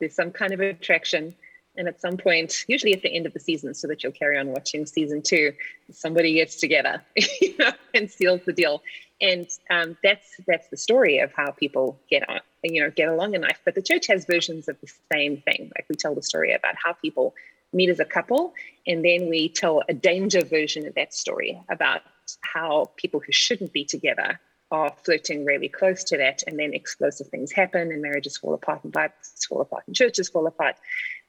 There's 0.00 0.14
some 0.14 0.30
kind 0.30 0.52
of 0.52 0.60
attraction, 0.60 1.34
And 1.76 1.88
at 1.88 2.00
some 2.00 2.16
point, 2.16 2.64
usually 2.68 2.92
at 2.92 3.02
the 3.02 3.14
end 3.14 3.26
of 3.26 3.32
the 3.32 3.40
season, 3.40 3.74
so 3.74 3.86
that 3.88 4.02
you'll 4.02 4.12
carry 4.12 4.38
on 4.38 4.48
watching 4.48 4.86
season 4.86 5.22
two, 5.22 5.52
somebody 5.92 6.34
gets 6.34 6.56
together 6.56 7.02
you 7.40 7.56
know, 7.58 7.72
and 7.94 8.10
seals 8.10 8.40
the 8.46 8.52
deal. 8.52 8.82
And 9.20 9.48
um, 9.70 9.96
that's 10.02 10.28
that's 10.46 10.68
the 10.68 10.76
story 10.76 11.18
of 11.18 11.32
how 11.32 11.50
people 11.50 11.98
get 12.08 12.28
on, 12.28 12.40
you 12.62 12.80
know, 12.80 12.90
get 12.90 13.08
along 13.08 13.34
in 13.34 13.42
life. 13.42 13.60
But 13.64 13.74
the 13.74 13.82
church 13.82 14.06
has 14.06 14.24
versions 14.24 14.68
of 14.68 14.76
the 14.80 14.90
same 15.12 15.38
thing. 15.38 15.70
Like 15.76 15.86
we 15.88 15.96
tell 15.96 16.14
the 16.14 16.22
story 16.22 16.52
about 16.52 16.74
how 16.82 16.92
people 16.92 17.34
meet 17.72 17.90
as 17.90 18.00
a 18.00 18.04
couple, 18.04 18.54
and 18.86 19.04
then 19.04 19.28
we 19.28 19.48
tell 19.48 19.82
a 19.88 19.94
danger 19.94 20.44
version 20.44 20.86
of 20.86 20.94
that 20.94 21.12
story 21.12 21.60
about 21.68 22.02
how 22.40 22.90
people 22.96 23.20
who 23.20 23.32
shouldn't 23.32 23.72
be 23.72 23.84
together 23.84 24.38
are 24.70 24.92
flirting 25.02 25.44
really 25.44 25.68
close 25.68 26.04
to 26.04 26.16
that, 26.18 26.42
and 26.46 26.58
then 26.58 26.74
explosive 26.74 27.28
things 27.28 27.52
happen, 27.52 27.92
and 27.92 28.02
marriages 28.02 28.36
fall 28.36 28.54
apart, 28.54 28.84
and 28.84 28.92
Bibles 28.92 29.46
fall 29.48 29.60
apart, 29.60 29.84
and 29.86 29.96
churches 29.96 30.28
fall 30.28 30.46
apart. 30.46 30.76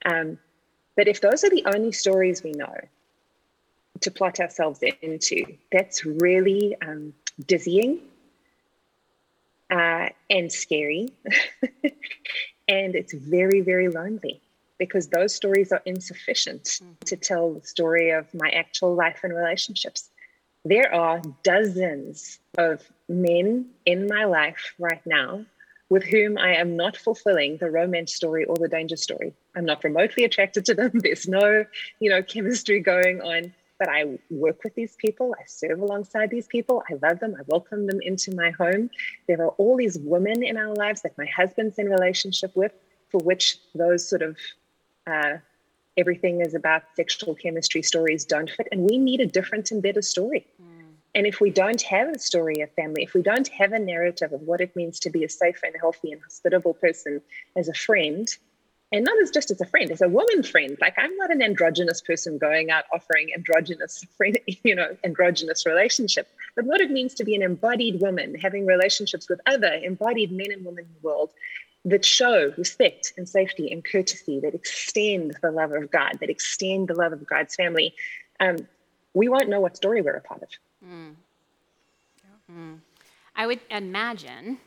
Um, 0.06 0.38
but 0.96 1.08
if 1.08 1.22
those 1.22 1.44
are 1.44 1.50
the 1.50 1.64
only 1.66 1.92
stories 1.92 2.44
we 2.44 2.52
know 2.52 2.76
to 4.02 4.12
plot 4.12 4.40
ourselves 4.40 4.82
into, 5.02 5.46
that's 5.72 6.06
really 6.06 6.76
um, 6.82 7.14
dizzying 7.46 8.00
uh, 9.70 10.10
and 10.30 10.52
scary. 10.52 11.10
and 12.68 12.96
it's 12.96 13.14
very, 13.14 13.62
very 13.62 13.88
lonely 13.90 14.42
because 14.78 15.08
those 15.08 15.36
stories 15.36 15.72
are 15.72 15.82
insufficient 15.86 16.64
mm-hmm. 16.64 16.92
to 17.06 17.16
tell 17.16 17.54
the 17.54 17.66
story 17.66 18.12
of 18.12 18.34
my 18.34 18.50
actual 18.50 18.96
life 18.96 19.20
and 19.24 19.36
relationships. 19.36 20.10
There 20.66 20.94
are 20.94 21.22
dozens 21.44 22.40
of 22.58 22.82
men 23.10 23.66
in 23.86 24.08
my 24.08 24.26
life 24.26 24.74
right 24.80 25.02
now 25.06 25.46
with 25.90 26.04
whom 26.04 26.38
I 26.38 26.54
am 26.54 26.76
not 26.76 26.96
fulfilling 26.96 27.58
the 27.58 27.72
romance 27.72 28.14
story 28.14 28.46
or 28.46 28.56
the 28.56 28.68
danger 28.68 28.96
story. 28.96 29.34
I'm 29.56 29.66
not 29.66 29.84
remotely 29.84 30.24
attracted 30.24 30.64
to 30.66 30.76
them. 30.76 30.92
There's 30.94 31.28
no, 31.28 31.66
you 32.00 32.10
know, 32.10 32.22
chemistry 32.22 32.80
going 32.80 33.22
on 33.22 33.54
but 33.80 33.88
I 33.88 34.20
work 34.30 34.64
with 34.64 34.76
these 34.76 34.96
people. 34.98 35.34
I 35.40 35.44
serve 35.48 35.80
alongside 35.80 36.30
these 36.30 36.48
people. 36.48 36.84
I 36.92 36.96
love 37.02 37.20
them. 37.20 37.34
I 37.40 37.44
welcome 37.48 37.88
them 37.88 38.02
into 38.02 38.36
my 38.36 38.52
home. 38.52 38.90
There 39.28 39.42
are 39.42 39.52
all 39.52 39.78
these 39.78 39.98
women 39.98 40.44
in 40.44 40.58
our 40.58 40.76
lives 40.76 41.02
that 41.04 41.18
my 41.18 41.26
husband's 41.26 41.80
in 41.80 41.90
relationship 41.90 42.56
with, 42.56 42.74
for 43.10 43.20
which 43.20 43.58
those 43.74 44.08
sort 44.08 44.22
of 44.22 44.38
uh, 45.08 45.38
everything 45.98 46.42
is 46.42 46.54
about 46.54 46.84
sexual 46.96 47.34
chemistry 47.36 47.82
stories 47.82 48.26
don't 48.26 48.50
fit. 48.50 48.68
And 48.72 48.82
we 48.82 48.98
need 48.98 49.22
a 49.22 49.26
different 49.26 49.72
and 49.72 49.82
better 49.82 50.02
story. 50.02 50.46
And 51.16 51.26
if 51.26 51.42
we 51.42 51.50
don't 51.50 51.82
have 51.84 52.10
a 52.10 52.20
story 52.20 52.62
of 52.62 52.72
family, 52.74 53.04
if 53.04 53.14
we 53.14 53.22
don't 53.22 53.48
have 53.48 53.74
a 53.74 53.80
narrative 53.80 54.32
of 54.32 54.42
what 54.42 54.62
it 54.62 54.76
means 54.76 55.00
to 55.02 55.10
be 55.10 55.24
a 55.24 55.30
safe 55.30 55.62
and 55.64 55.76
healthy 55.80 56.12
and 56.12 56.22
hospitable 56.22 56.76
person 56.76 57.22
as 57.56 57.68
a 57.68 57.74
friend, 57.74 58.28
and 58.92 59.06
not 59.06 59.22
as 59.22 59.30
just 59.30 59.52
as 59.52 59.62
a 59.62 59.66
friend, 59.66 59.92
as 59.92 60.02
a 60.02 60.10
woman 60.10 60.42
friend. 60.44 60.78
Like 60.82 60.96
I'm 60.98 61.16
not 61.18 61.32
an 61.32 61.42
androgynous 61.42 62.02
person 62.02 62.38
going 62.38 62.72
out 62.72 62.86
offering 62.92 63.30
androgynous 63.36 64.04
friend, 64.18 64.40
you 64.64 64.76
know, 64.76 64.98
androgynous 65.04 65.66
relationship. 65.66 66.28
But 66.56 66.66
what 66.66 66.82
it 66.82 66.92
means 66.92 67.14
to 67.16 67.24
be 67.24 67.36
an 67.36 67.44
embodied 67.44 68.02
woman, 68.02 68.36
having 68.36 68.66
relationships 68.66 69.30
with 69.30 69.42
other 69.46 69.74
embodied 69.74 70.32
men 70.32 70.52
and 70.52 70.66
women 70.66 70.86
in 70.86 70.94
the 71.02 71.08
world 71.08 71.32
that 71.86 72.04
show 72.04 72.52
respect 72.58 73.14
and 73.16 73.30
safety 73.30 73.72
and 73.72 73.86
courtesy, 73.86 74.40
that 74.42 74.54
extend 74.54 75.38
the 75.42 75.52
love 75.52 75.72
of 75.72 75.92
God, 75.92 76.18
that 76.20 76.30
extend 76.30 76.88
the 76.88 76.96
love 76.96 77.14
of 77.14 77.26
God's 77.26 77.56
family, 77.56 77.94
um, 78.40 78.58
we 79.14 79.30
won't 79.30 79.50
know 79.50 79.60
what 79.60 79.78
story 79.78 80.02
we're 80.02 80.14
a 80.14 80.22
part 80.22 80.42
of. 80.42 80.50
Mm. 80.86 81.16
Mm. 82.52 82.80
I 83.36 83.48
would 83.48 83.60
imagine 83.70 84.58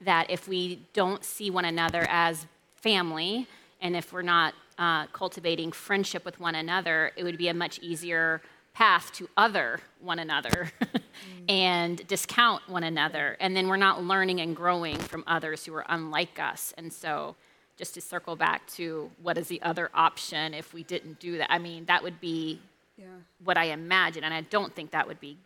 that 0.00 0.30
if 0.30 0.48
we 0.48 0.80
don't 0.92 1.24
see 1.24 1.50
one 1.50 1.64
another 1.64 2.06
as 2.08 2.46
family, 2.76 3.46
and 3.80 3.96
if 3.96 4.12
we're 4.12 4.22
not 4.22 4.54
uh, 4.78 5.06
cultivating 5.08 5.72
friendship 5.72 6.24
with 6.24 6.40
one 6.40 6.54
another, 6.54 7.12
it 7.16 7.24
would 7.24 7.38
be 7.38 7.48
a 7.48 7.54
much 7.54 7.78
easier 7.80 8.42
path 8.74 9.12
to 9.12 9.28
other 9.36 9.80
one 10.00 10.18
another 10.18 10.72
and 11.48 12.06
discount 12.08 12.66
one 12.68 12.84
another. 12.84 13.36
And 13.38 13.54
then 13.54 13.68
we're 13.68 13.76
not 13.76 14.02
learning 14.02 14.40
and 14.40 14.56
growing 14.56 14.96
from 14.96 15.24
others 15.26 15.64
who 15.64 15.74
are 15.74 15.84
unlike 15.88 16.38
us. 16.38 16.72
And 16.76 16.92
so, 16.92 17.36
just 17.76 17.94
to 17.94 18.00
circle 18.00 18.36
back 18.36 18.66
to 18.68 19.10
what 19.22 19.38
is 19.38 19.48
the 19.48 19.60
other 19.62 19.90
option 19.94 20.54
if 20.54 20.72
we 20.72 20.82
didn't 20.82 21.18
do 21.20 21.38
that, 21.38 21.50
I 21.50 21.58
mean, 21.58 21.86
that 21.86 22.02
would 22.02 22.20
be 22.20 22.60
yeah. 22.96 23.06
what 23.42 23.56
I 23.56 23.64
imagine. 23.64 24.24
And 24.24 24.32
I 24.32 24.42
don't 24.42 24.74
think 24.74 24.90
that 24.92 25.08
would 25.08 25.20
be 25.20 25.36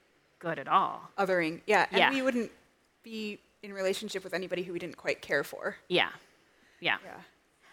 good 0.47 0.59
at 0.61 0.69
all. 0.69 1.11
Othering, 1.19 1.61
yeah. 1.67 1.87
And 1.91 1.99
yeah. 1.99 2.11
we 2.11 2.23
wouldn't 2.23 2.53
be 3.03 3.39
in 3.63 3.73
relationship 3.73 4.23
with 4.23 4.33
anybody 4.33 4.63
who 4.63 4.73
we 4.73 4.79
didn't 4.79 4.97
quite 4.97 5.21
care 5.21 5.43
for. 5.43 5.77
Yeah. 5.89 6.11
Yeah. 6.81 6.99
Yeah. 7.05 7.21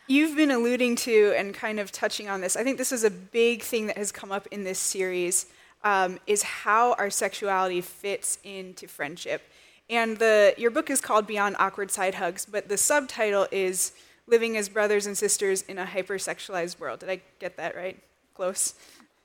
You've 0.07 0.35
been 0.35 0.51
alluding 0.51 0.95
to 0.97 1.33
and 1.37 1.53
kind 1.53 1.79
of 1.79 1.91
touching 1.91 2.27
on 2.29 2.41
this. 2.41 2.55
I 2.55 2.63
think 2.63 2.77
this 2.79 2.91
is 2.91 3.03
a 3.03 3.11
big 3.11 3.61
thing 3.61 3.87
that 3.87 3.97
has 3.97 4.11
come 4.11 4.31
up 4.31 4.47
in 4.47 4.63
this 4.63 4.79
series 4.79 5.45
um, 5.83 6.19
is 6.25 6.41
how 6.43 6.93
our 6.93 7.09
sexuality 7.09 7.79
fits 7.79 8.39
into 8.43 8.87
friendship. 8.87 9.43
And 9.89 10.17
the 10.17 10.55
your 10.57 10.71
book 10.71 10.89
is 10.89 10.99
called 10.99 11.27
Beyond 11.27 11.57
Awkward 11.59 11.91
Side 11.91 12.15
Hugs, 12.15 12.45
but 12.45 12.69
the 12.69 12.77
subtitle 12.77 13.47
is 13.51 13.93
Living 14.25 14.57
as 14.57 14.69
Brothers 14.69 15.05
and 15.05 15.17
Sisters 15.17 15.61
in 15.63 15.77
a 15.77 15.85
Hypersexualized 15.85 16.79
World. 16.79 17.01
Did 17.01 17.09
I 17.09 17.21
get 17.39 17.57
that 17.57 17.75
right? 17.75 18.01
Close. 18.33 18.73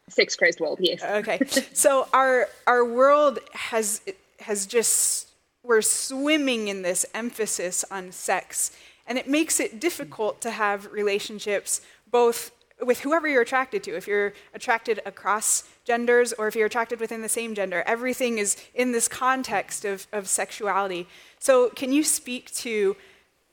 Sex 0.08 0.36
crazed 0.36 0.60
world, 0.60 0.78
yes. 0.80 1.02
Okay. 1.02 1.38
so 1.72 2.08
our 2.12 2.48
our 2.66 2.84
world 2.84 3.38
has 3.52 4.00
has 4.40 4.66
just 4.66 5.28
we're 5.62 5.82
swimming 5.82 6.68
in 6.68 6.82
this 6.82 7.04
emphasis 7.14 7.84
on 7.90 8.10
sex 8.12 8.70
and 9.06 9.18
it 9.18 9.28
makes 9.28 9.58
it 9.58 9.80
difficult 9.80 10.40
to 10.40 10.50
have 10.50 10.90
relationships 10.92 11.80
both 12.10 12.52
with 12.80 13.00
whoever 13.00 13.26
you're 13.26 13.42
attracted 13.42 13.82
to. 13.84 13.96
If 13.96 14.06
you're 14.06 14.34
attracted 14.54 15.00
across 15.04 15.64
genders 15.84 16.32
or 16.32 16.46
if 16.46 16.54
you're 16.54 16.66
attracted 16.66 17.00
within 17.00 17.22
the 17.22 17.28
same 17.28 17.54
gender, 17.54 17.82
everything 17.86 18.38
is 18.38 18.56
in 18.74 18.92
this 18.92 19.08
context 19.08 19.84
of, 19.84 20.06
of 20.12 20.28
sexuality. 20.28 21.08
So, 21.40 21.70
can 21.70 21.92
you 21.92 22.04
speak 22.04 22.52
to 22.56 22.96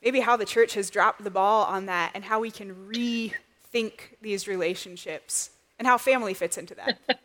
maybe 0.03 0.19
how 0.19 0.37
the 0.37 0.45
church 0.45 0.75
has 0.75 0.89
dropped 0.89 1.23
the 1.23 1.31
ball 1.31 1.65
on 1.65 1.87
that 1.87 2.11
and 2.13 2.25
how 2.25 2.39
we 2.39 2.51
can 2.51 2.75
rethink 2.93 3.93
these 4.21 4.47
relationships 4.47 5.49
and 5.79 5.87
how 5.87 5.97
family 5.97 6.33
fits 6.33 6.57
into 6.57 6.75
that? 6.75 6.99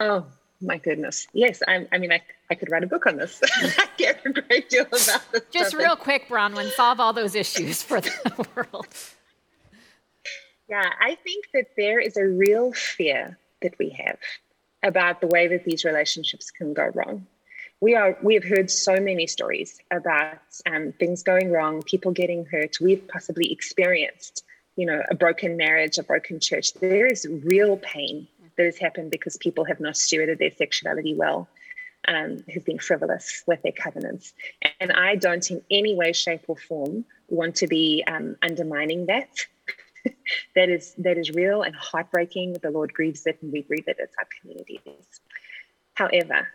oh, 0.00 0.26
my 0.60 0.78
goodness. 0.78 1.26
Yes, 1.32 1.62
I'm, 1.68 1.86
i 1.92 1.98
mean, 1.98 2.12
I, 2.12 2.22
I 2.50 2.54
could 2.54 2.70
write 2.70 2.84
a 2.84 2.86
book 2.86 3.06
on 3.06 3.16
this. 3.16 3.40
I 3.54 3.86
care 3.98 4.18
a 4.24 4.30
great 4.30 4.68
deal 4.68 4.86
about 4.86 5.22
this. 5.32 5.42
Just 5.50 5.74
real 5.74 5.96
quick, 5.96 6.28
Bronwyn, 6.28 6.70
solve 6.72 7.00
all 7.00 7.12
those 7.12 7.34
issues 7.34 7.82
for 7.82 8.00
the 8.00 8.46
world. 8.56 8.88
Yeah, 10.68 10.88
I 11.00 11.16
think 11.16 11.46
that 11.54 11.66
there 11.76 12.00
is 12.00 12.16
a 12.16 12.24
real 12.24 12.72
fear 12.72 13.38
that 13.62 13.78
we 13.78 13.90
have 13.90 14.18
about 14.82 15.20
the 15.20 15.26
way 15.26 15.48
that 15.48 15.64
these 15.64 15.84
relationships 15.84 16.50
can 16.50 16.74
go 16.74 16.90
wrong. 16.94 17.26
We 17.80 17.94
are 17.94 18.16
we 18.22 18.34
have 18.34 18.44
heard 18.44 18.70
so 18.70 18.96
many 18.96 19.26
stories 19.26 19.78
about 19.90 20.38
um, 20.64 20.92
things 20.98 21.22
going 21.22 21.52
wrong, 21.52 21.82
people 21.82 22.10
getting 22.10 22.46
hurt. 22.46 22.78
We've 22.80 23.06
possibly 23.06 23.52
experienced, 23.52 24.44
you 24.76 24.86
know, 24.86 25.02
a 25.10 25.14
broken 25.14 25.56
marriage, 25.56 25.98
a 25.98 26.02
broken 26.02 26.38
church. 26.38 26.74
There 26.74 27.06
is 27.06 27.26
real 27.44 27.78
pain 27.78 28.28
that 28.56 28.64
has 28.64 28.78
happened 28.78 29.10
because 29.10 29.36
people 29.36 29.64
have 29.64 29.80
not 29.80 29.94
stewarded 29.94 30.38
their 30.38 30.50
sexuality 30.50 31.14
well, 31.14 31.48
um, 32.08 32.44
who've 32.52 32.64
been 32.64 32.78
frivolous 32.78 33.42
with 33.46 33.62
their 33.62 33.72
covenants. 33.72 34.32
And 34.80 34.92
I 34.92 35.16
don't, 35.16 35.50
in 35.50 35.62
any 35.70 35.94
way, 35.94 36.12
shape, 36.12 36.44
or 36.46 36.56
form, 36.56 37.04
want 37.28 37.56
to 37.56 37.66
be 37.66 38.04
um, 38.06 38.36
undermining 38.42 39.06
that. 39.06 39.28
that 40.54 40.68
is 40.68 40.94
that 40.98 41.18
is 41.18 41.30
real 41.32 41.62
and 41.62 41.74
heartbreaking. 41.74 42.54
The 42.62 42.70
Lord 42.70 42.92
grieves 42.92 43.26
it, 43.26 43.38
and 43.42 43.52
we 43.52 43.62
grieve 43.62 43.88
it 43.88 43.98
as 44.00 44.10
our 44.18 44.28
communities. 44.40 45.20
However, 45.94 46.48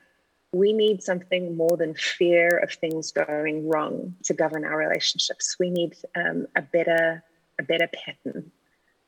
we 0.53 0.73
need 0.73 1.01
something 1.01 1.57
more 1.57 1.75
than 1.77 1.95
fear 1.95 2.57
of 2.57 2.71
things 2.73 3.11
going 3.11 3.67
wrong 3.67 4.15
to 4.23 4.33
govern 4.33 4.65
our 4.65 4.77
relationships. 4.77 5.55
We 5.59 5.69
need 5.69 5.95
um, 6.15 6.47
a 6.55 6.61
better 6.61 7.23
a 7.61 7.63
better 7.63 7.87
pattern. 7.87 8.51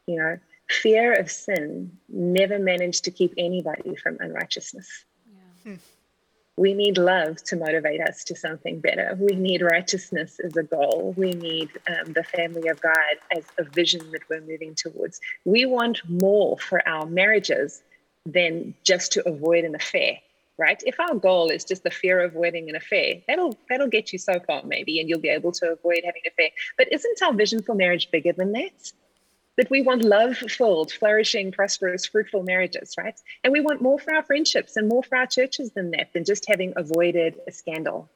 You 0.07 0.17
know, 0.17 0.39
fear 0.69 1.13
of 1.13 1.29
sin 1.29 1.97
never 2.09 2.59
managed 2.59 3.03
to 3.05 3.11
keep 3.11 3.33
anybody 3.37 3.95
from 3.95 4.17
unrighteousness. 4.19 5.05
Yeah. 5.65 5.73
Hmm. 5.73 5.79
We 6.55 6.75
need 6.75 6.99
love 6.99 7.43
to 7.45 7.55
motivate 7.55 7.99
us 7.99 8.23
to 8.25 8.35
something 8.35 8.79
better. 8.79 9.17
We 9.19 9.35
need 9.35 9.63
righteousness 9.63 10.39
as 10.43 10.55
a 10.55 10.61
goal. 10.61 11.15
We 11.17 11.31
need 11.31 11.71
um, 11.87 12.13
the 12.13 12.23
family 12.23 12.67
of 12.67 12.79
God 12.79 13.15
as 13.35 13.43
a 13.57 13.63
vision 13.63 14.11
that 14.11 14.21
we're 14.29 14.41
moving 14.41 14.75
towards. 14.75 15.19
We 15.45 15.65
want 15.65 16.07
more 16.07 16.59
for 16.59 16.87
our 16.87 17.07
marriages 17.07 17.81
than 18.25 18.75
just 18.83 19.11
to 19.13 19.27
avoid 19.27 19.65
an 19.65 19.73
affair 19.73 20.19
right 20.57 20.83
if 20.85 20.99
our 20.99 21.15
goal 21.15 21.49
is 21.49 21.65
just 21.65 21.83
the 21.83 21.91
fear 21.91 22.21
of 22.21 22.31
avoiding 22.31 22.69
an 22.69 22.75
affair 22.75 23.15
that'll 23.27 23.57
that'll 23.69 23.87
get 23.87 24.13
you 24.13 24.19
so 24.19 24.39
far 24.47 24.61
maybe 24.63 24.99
and 24.99 25.09
you'll 25.09 25.19
be 25.19 25.29
able 25.29 25.51
to 25.51 25.71
avoid 25.71 26.01
having 26.05 26.21
an 26.25 26.31
affair 26.31 26.49
but 26.77 26.91
isn't 26.91 27.21
our 27.21 27.33
vision 27.33 27.61
for 27.61 27.75
marriage 27.75 28.09
bigger 28.11 28.33
than 28.33 28.51
that 28.51 28.91
that 29.57 29.69
we 29.69 29.81
want 29.81 30.03
love 30.03 30.37
filled, 30.37 30.91
flourishing, 30.91 31.51
prosperous, 31.51 32.05
fruitful 32.05 32.43
marriages, 32.43 32.95
right? 32.97 33.19
And 33.43 33.53
we 33.53 33.61
want 33.61 33.81
more 33.81 33.99
for 33.99 34.13
our 34.13 34.23
friendships 34.23 34.75
and 34.75 34.87
more 34.87 35.03
for 35.03 35.17
our 35.17 35.27
churches 35.27 35.71
than 35.71 35.91
that, 35.91 36.11
than 36.13 36.25
just 36.25 36.47
having 36.47 36.73
avoided 36.75 37.39
a 37.47 37.51
scandal. 37.51 38.09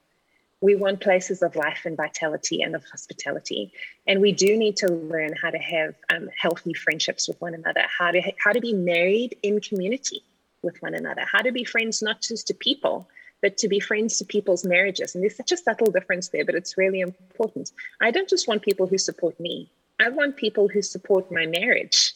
We 0.62 0.76
want 0.76 1.02
places 1.02 1.44
of 1.44 1.56
life 1.56 1.82
and 1.86 1.96
vitality 1.96 2.64
and 2.64 2.76
of 2.76 2.84
hospitality. 2.86 3.72
And 4.08 4.22
we 4.22 4.32
do 4.32 4.58
need 4.58 4.78
to 4.78 4.88
learn 4.88 5.34
how 5.40 5.52
to 5.52 5.60
have 5.60 5.94
um, 6.10 6.30
healthy 6.36 6.74
friendships 6.74 7.28
with 7.28 7.40
one 7.40 7.54
another, 7.54 7.84
how 7.96 8.10
to, 8.10 8.22
how 8.44 8.54
to 8.54 8.60
be 8.60 8.74
married 8.74 9.38
in 9.44 9.62
community 9.62 10.24
with 10.64 10.82
one 10.82 10.94
another, 10.94 11.22
how 11.32 11.42
to 11.42 11.52
be 11.52 11.64
friends 11.64 12.02
not 12.02 12.22
just 12.22 12.48
to 12.48 12.54
people, 12.54 13.08
but 13.42 13.58
to 13.58 13.68
be 13.68 13.80
friends 13.80 14.18
to 14.18 14.26
people's 14.26 14.66
marriages. 14.66 15.14
And 15.14 15.24
there's 15.24 15.38
such 15.38 15.52
a 15.52 15.58
subtle 15.58 15.92
difference 15.92 16.30
there, 16.30 16.46
but 16.46 16.56
it's 16.56 16.78
really 16.78 17.02
important. 17.02 17.72
I 18.02 18.12
don't 18.12 18.30
just 18.30 18.48
want 18.48 18.64
people 18.64 18.88
who 18.88 18.98
support 18.98 19.40
me, 19.40 19.70
I 20.00 20.10
want 20.10 20.38
people 20.38 20.68
who 20.68 20.82
support 20.82 21.32
my 21.32 21.46
marriage 21.46 22.14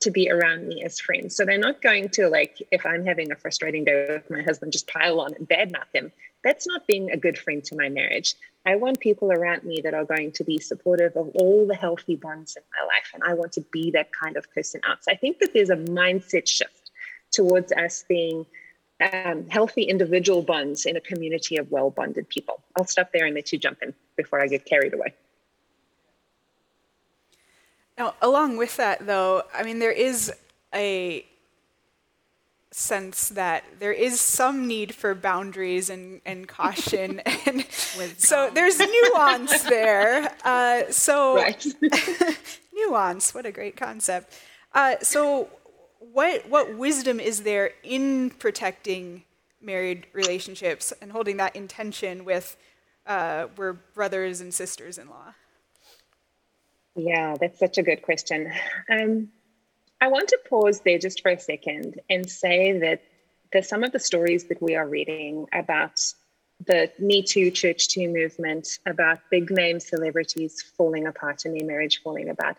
to 0.00 0.10
be 0.10 0.30
around 0.30 0.66
me 0.66 0.82
as 0.82 0.98
friends. 0.98 1.36
So 1.36 1.44
they're 1.44 1.58
not 1.58 1.82
going 1.82 2.08
to, 2.10 2.28
like, 2.28 2.66
if 2.70 2.86
I'm 2.86 3.04
having 3.04 3.30
a 3.30 3.36
frustrating 3.36 3.84
day 3.84 4.06
with 4.08 4.30
my 4.30 4.40
husband, 4.40 4.72
just 4.72 4.88
pile 4.88 5.20
on 5.20 5.34
and 5.34 5.46
badmouth 5.46 5.92
him. 5.92 6.10
That's 6.42 6.66
not 6.66 6.86
being 6.86 7.10
a 7.10 7.18
good 7.18 7.36
friend 7.36 7.62
to 7.64 7.76
my 7.76 7.90
marriage. 7.90 8.34
I 8.64 8.76
want 8.76 9.00
people 9.00 9.30
around 9.30 9.64
me 9.64 9.82
that 9.84 9.92
are 9.92 10.06
going 10.06 10.32
to 10.32 10.44
be 10.44 10.58
supportive 10.58 11.16
of 11.16 11.28
all 11.34 11.66
the 11.66 11.74
healthy 11.74 12.16
bonds 12.16 12.56
in 12.56 12.62
my 12.72 12.86
life. 12.86 13.10
And 13.12 13.22
I 13.22 13.34
want 13.34 13.52
to 13.52 13.60
be 13.72 13.90
that 13.90 14.10
kind 14.12 14.38
of 14.38 14.50
person 14.54 14.80
out. 14.88 15.04
So 15.04 15.12
I 15.12 15.16
think 15.16 15.38
that 15.40 15.52
there's 15.52 15.68
a 15.68 15.76
mindset 15.76 16.48
shift 16.48 16.79
towards 17.30 17.72
us 17.72 18.04
being 18.08 18.46
um, 19.00 19.48
healthy 19.48 19.82
individual 19.82 20.42
bonds 20.42 20.84
in 20.86 20.96
a 20.96 21.00
community 21.00 21.56
of 21.56 21.70
well 21.70 21.90
bonded 21.90 22.28
people. 22.28 22.62
I'll 22.76 22.86
stop 22.86 23.12
there 23.12 23.26
and 23.26 23.34
let 23.34 23.52
you 23.52 23.58
jump 23.58 23.82
in 23.82 23.94
before 24.16 24.42
I 24.42 24.46
get 24.46 24.64
carried 24.64 24.94
away. 24.94 25.14
Now, 27.96 28.14
along 28.22 28.56
with 28.56 28.76
that, 28.76 29.06
though, 29.06 29.42
I 29.54 29.62
mean, 29.62 29.78
there 29.78 29.92
is 29.92 30.32
a 30.74 31.26
sense 32.70 33.30
that 33.30 33.64
there 33.78 33.92
is 33.92 34.20
some 34.20 34.66
need 34.66 34.94
for 34.94 35.14
boundaries 35.14 35.90
and, 35.90 36.20
and 36.24 36.46
caution. 36.46 37.20
and 37.46 37.66
so 38.16 38.50
there's 38.54 38.78
nuance 38.78 39.62
there. 39.64 40.30
Uh, 40.44 40.82
so, 40.90 41.44
nuance, 42.74 43.34
what 43.34 43.44
a 43.46 43.52
great 43.52 43.76
concept. 43.76 44.34
Uh, 44.72 44.94
so, 45.02 45.48
what 46.00 46.48
what 46.48 46.76
wisdom 46.76 47.20
is 47.20 47.42
there 47.42 47.72
in 47.82 48.30
protecting 48.30 49.24
married 49.60 50.06
relationships 50.12 50.92
and 51.00 51.12
holding 51.12 51.36
that 51.36 51.54
intention 51.54 52.24
with 52.24 52.56
uh, 53.06 53.46
we're 53.56 53.74
brothers 53.74 54.40
and 54.40 54.52
sisters 54.52 54.98
in 54.98 55.08
law? 55.08 55.34
Yeah, 56.96 57.36
that's 57.38 57.58
such 57.58 57.78
a 57.78 57.82
good 57.82 58.02
question. 58.02 58.52
Um, 58.90 59.28
I 60.00 60.08
want 60.08 60.28
to 60.28 60.38
pause 60.48 60.80
there 60.80 60.98
just 60.98 61.22
for 61.22 61.30
a 61.30 61.38
second 61.38 62.00
and 62.08 62.28
say 62.28 62.78
that 62.78 63.02
there's 63.52 63.68
some 63.68 63.84
of 63.84 63.92
the 63.92 63.98
stories 63.98 64.44
that 64.44 64.62
we 64.62 64.76
are 64.76 64.88
reading 64.88 65.46
about 65.52 66.00
the 66.66 66.90
Me 66.98 67.22
Too, 67.22 67.50
Church 67.50 67.88
Too 67.88 68.08
movement, 68.08 68.78
about 68.86 69.18
big 69.30 69.50
name 69.50 69.80
celebrities 69.80 70.62
falling 70.76 71.06
apart 71.06 71.44
and 71.44 71.54
their 71.54 71.66
marriage 71.66 72.00
falling 72.02 72.28
apart 72.28 72.56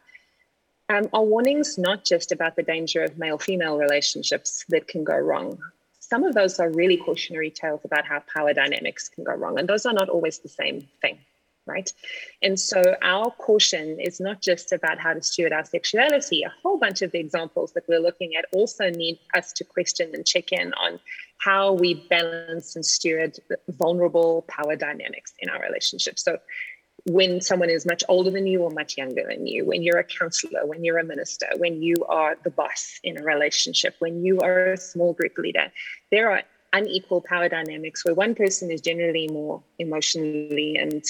um, 0.92 1.08
are 1.14 1.24
warnings 1.24 1.78
not 1.78 2.04
just 2.04 2.32
about 2.32 2.56
the 2.56 2.64
danger 2.64 3.02
of 3.04 3.18
male 3.18 3.38
female 3.38 3.78
relationships 3.78 4.66
that 4.70 4.88
can 4.88 5.04
go 5.04 5.18
wrong. 5.18 5.58
Some 6.00 6.24
of 6.24 6.34
those 6.34 6.60
are 6.60 6.70
really 6.70 6.98
cautionary 6.98 7.50
tales 7.50 7.82
about 7.86 8.06
how 8.06 8.22
power 8.34 8.54
dynamics 8.54 9.08
can 9.08 9.24
go 9.24 9.34
wrong, 9.34 9.58
and 9.58 9.68
those 9.70 9.86
are 9.86 9.94
not 9.94 10.10
always 10.10 10.40
the 10.40 10.50
same 10.50 10.88
thing, 11.02 11.20
right? 11.66 11.92
And 12.42 12.60
so, 12.60 12.96
our 13.02 13.32
caution 13.32 13.98
is 14.00 14.20
not 14.20 14.42
just 14.42 14.74
about 14.74 15.00
how 15.00 15.14
to 15.14 15.22
steward 15.22 15.54
our 15.54 15.64
sexuality. 15.64 16.44
A 16.44 16.52
whole 16.62 16.78
bunch 16.78 17.02
of 17.02 17.12
the 17.12 17.20
examples 17.20 17.72
that 17.74 17.88
we're 17.88 18.02
looking 18.02 18.36
at 18.36 18.46
also 18.52 18.90
need 18.90 19.20
us 19.34 19.54
to 19.54 19.64
question 19.64 20.12
and 20.14 20.26
check 20.26 20.52
in 20.52 20.74
on 20.74 21.00
how 21.38 21.72
we 21.72 22.06
balance 22.10 22.76
and 22.76 22.86
steward 22.86 23.40
vulnerable 23.70 24.44
power 24.50 24.76
dynamics 24.76 25.34
in 25.40 25.48
our 25.50 25.62
relationships. 25.62 26.24
So, 26.24 26.40
when 27.06 27.42
someone 27.42 27.70
is 27.70 27.86
much 27.86 28.04
older 28.08 28.30
than 28.30 28.46
you 28.48 28.62
or 28.62 28.70
much 28.70 28.98
younger 28.98 29.24
than 29.28 29.48
you, 29.48 29.66
when 29.66 29.82
you're 29.82 30.00
a 30.00 30.04
counselor, 30.04 30.66
when 30.66 30.84
you're 30.84 31.00
a 31.00 31.04
minister, 31.04 31.48
when 31.58 31.82
you 31.82 31.96
are 32.08 32.38
the 32.44 32.50
boss 32.50 33.00
in 33.04 33.18
a 33.18 33.24
relationship, 33.24 33.96
when 34.00 34.24
you 34.24 34.40
are 34.40 34.74
a 34.74 34.78
small 34.78 35.14
group 35.14 35.38
leader, 35.38 35.72
there 36.12 36.32
are 36.32 36.44
unequal 36.74 37.22
power 37.22 37.50
dynamics 37.50 38.06
where 38.06 38.14
one 38.14 38.36
person 38.36 38.72
is 38.72 38.82
generally 38.82 39.28
more 39.28 39.62
emotionally 39.80 40.78
and 40.78 41.04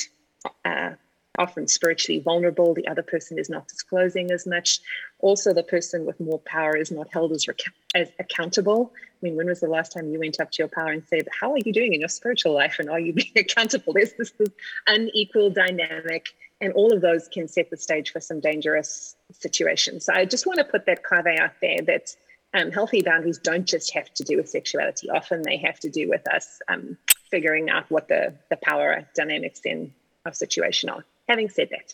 uh, 0.65 0.91
often 1.37 1.67
spiritually 1.67 2.19
vulnerable. 2.19 2.73
The 2.73 2.87
other 2.87 3.03
person 3.03 3.39
is 3.39 3.49
not 3.49 3.67
disclosing 3.67 4.31
as 4.31 4.45
much. 4.45 4.79
Also, 5.19 5.53
the 5.53 5.63
person 5.63 6.05
with 6.05 6.19
more 6.19 6.39
power 6.39 6.75
is 6.75 6.91
not 6.91 7.11
held 7.11 7.31
as, 7.31 7.47
rec- 7.47 7.59
as 7.95 8.09
accountable. 8.19 8.91
I 8.95 9.25
mean, 9.25 9.35
when 9.35 9.47
was 9.47 9.59
the 9.59 9.67
last 9.67 9.91
time 9.91 10.11
you 10.11 10.19
went 10.19 10.39
up 10.39 10.51
to 10.51 10.57
your 10.59 10.67
power 10.67 10.89
and 10.89 11.03
said, 11.07 11.27
How 11.39 11.51
are 11.51 11.59
you 11.59 11.71
doing 11.71 11.93
in 11.93 11.99
your 11.99 12.09
spiritual 12.09 12.53
life? 12.53 12.77
And 12.79 12.89
are 12.89 12.99
you 12.99 13.13
being 13.21 13.31
accountable? 13.35 13.93
There's 13.93 14.13
this, 14.13 14.31
this 14.31 14.49
unequal 14.87 15.51
dynamic. 15.51 16.29
And 16.59 16.73
all 16.73 16.93
of 16.93 17.01
those 17.01 17.27
can 17.27 17.47
set 17.47 17.71
the 17.71 17.77
stage 17.77 18.11
for 18.11 18.19
some 18.19 18.39
dangerous 18.39 19.15
situations. 19.31 20.05
So 20.05 20.13
I 20.13 20.25
just 20.25 20.45
want 20.45 20.59
to 20.59 20.63
put 20.63 20.85
that 20.85 21.03
caveat 21.03 21.39
out 21.39 21.53
there 21.59 21.81
that 21.87 22.15
um, 22.53 22.71
healthy 22.71 23.01
boundaries 23.01 23.39
don't 23.39 23.65
just 23.65 23.93
have 23.93 24.13
to 24.13 24.23
do 24.23 24.37
with 24.37 24.47
sexuality. 24.47 25.09
Often 25.09 25.43
they 25.43 25.57
have 25.57 25.79
to 25.79 25.89
do 25.89 26.07
with 26.07 26.27
us 26.27 26.59
um, 26.67 26.97
figuring 27.31 27.69
out 27.69 27.89
what 27.89 28.09
the, 28.09 28.35
the 28.49 28.57
power 28.57 29.07
dynamics 29.15 29.61
in 29.65 29.93
our 30.25 30.33
situation 30.33 30.89
are. 30.89 31.03
Having 31.31 31.49
said 31.49 31.69
that, 31.71 31.93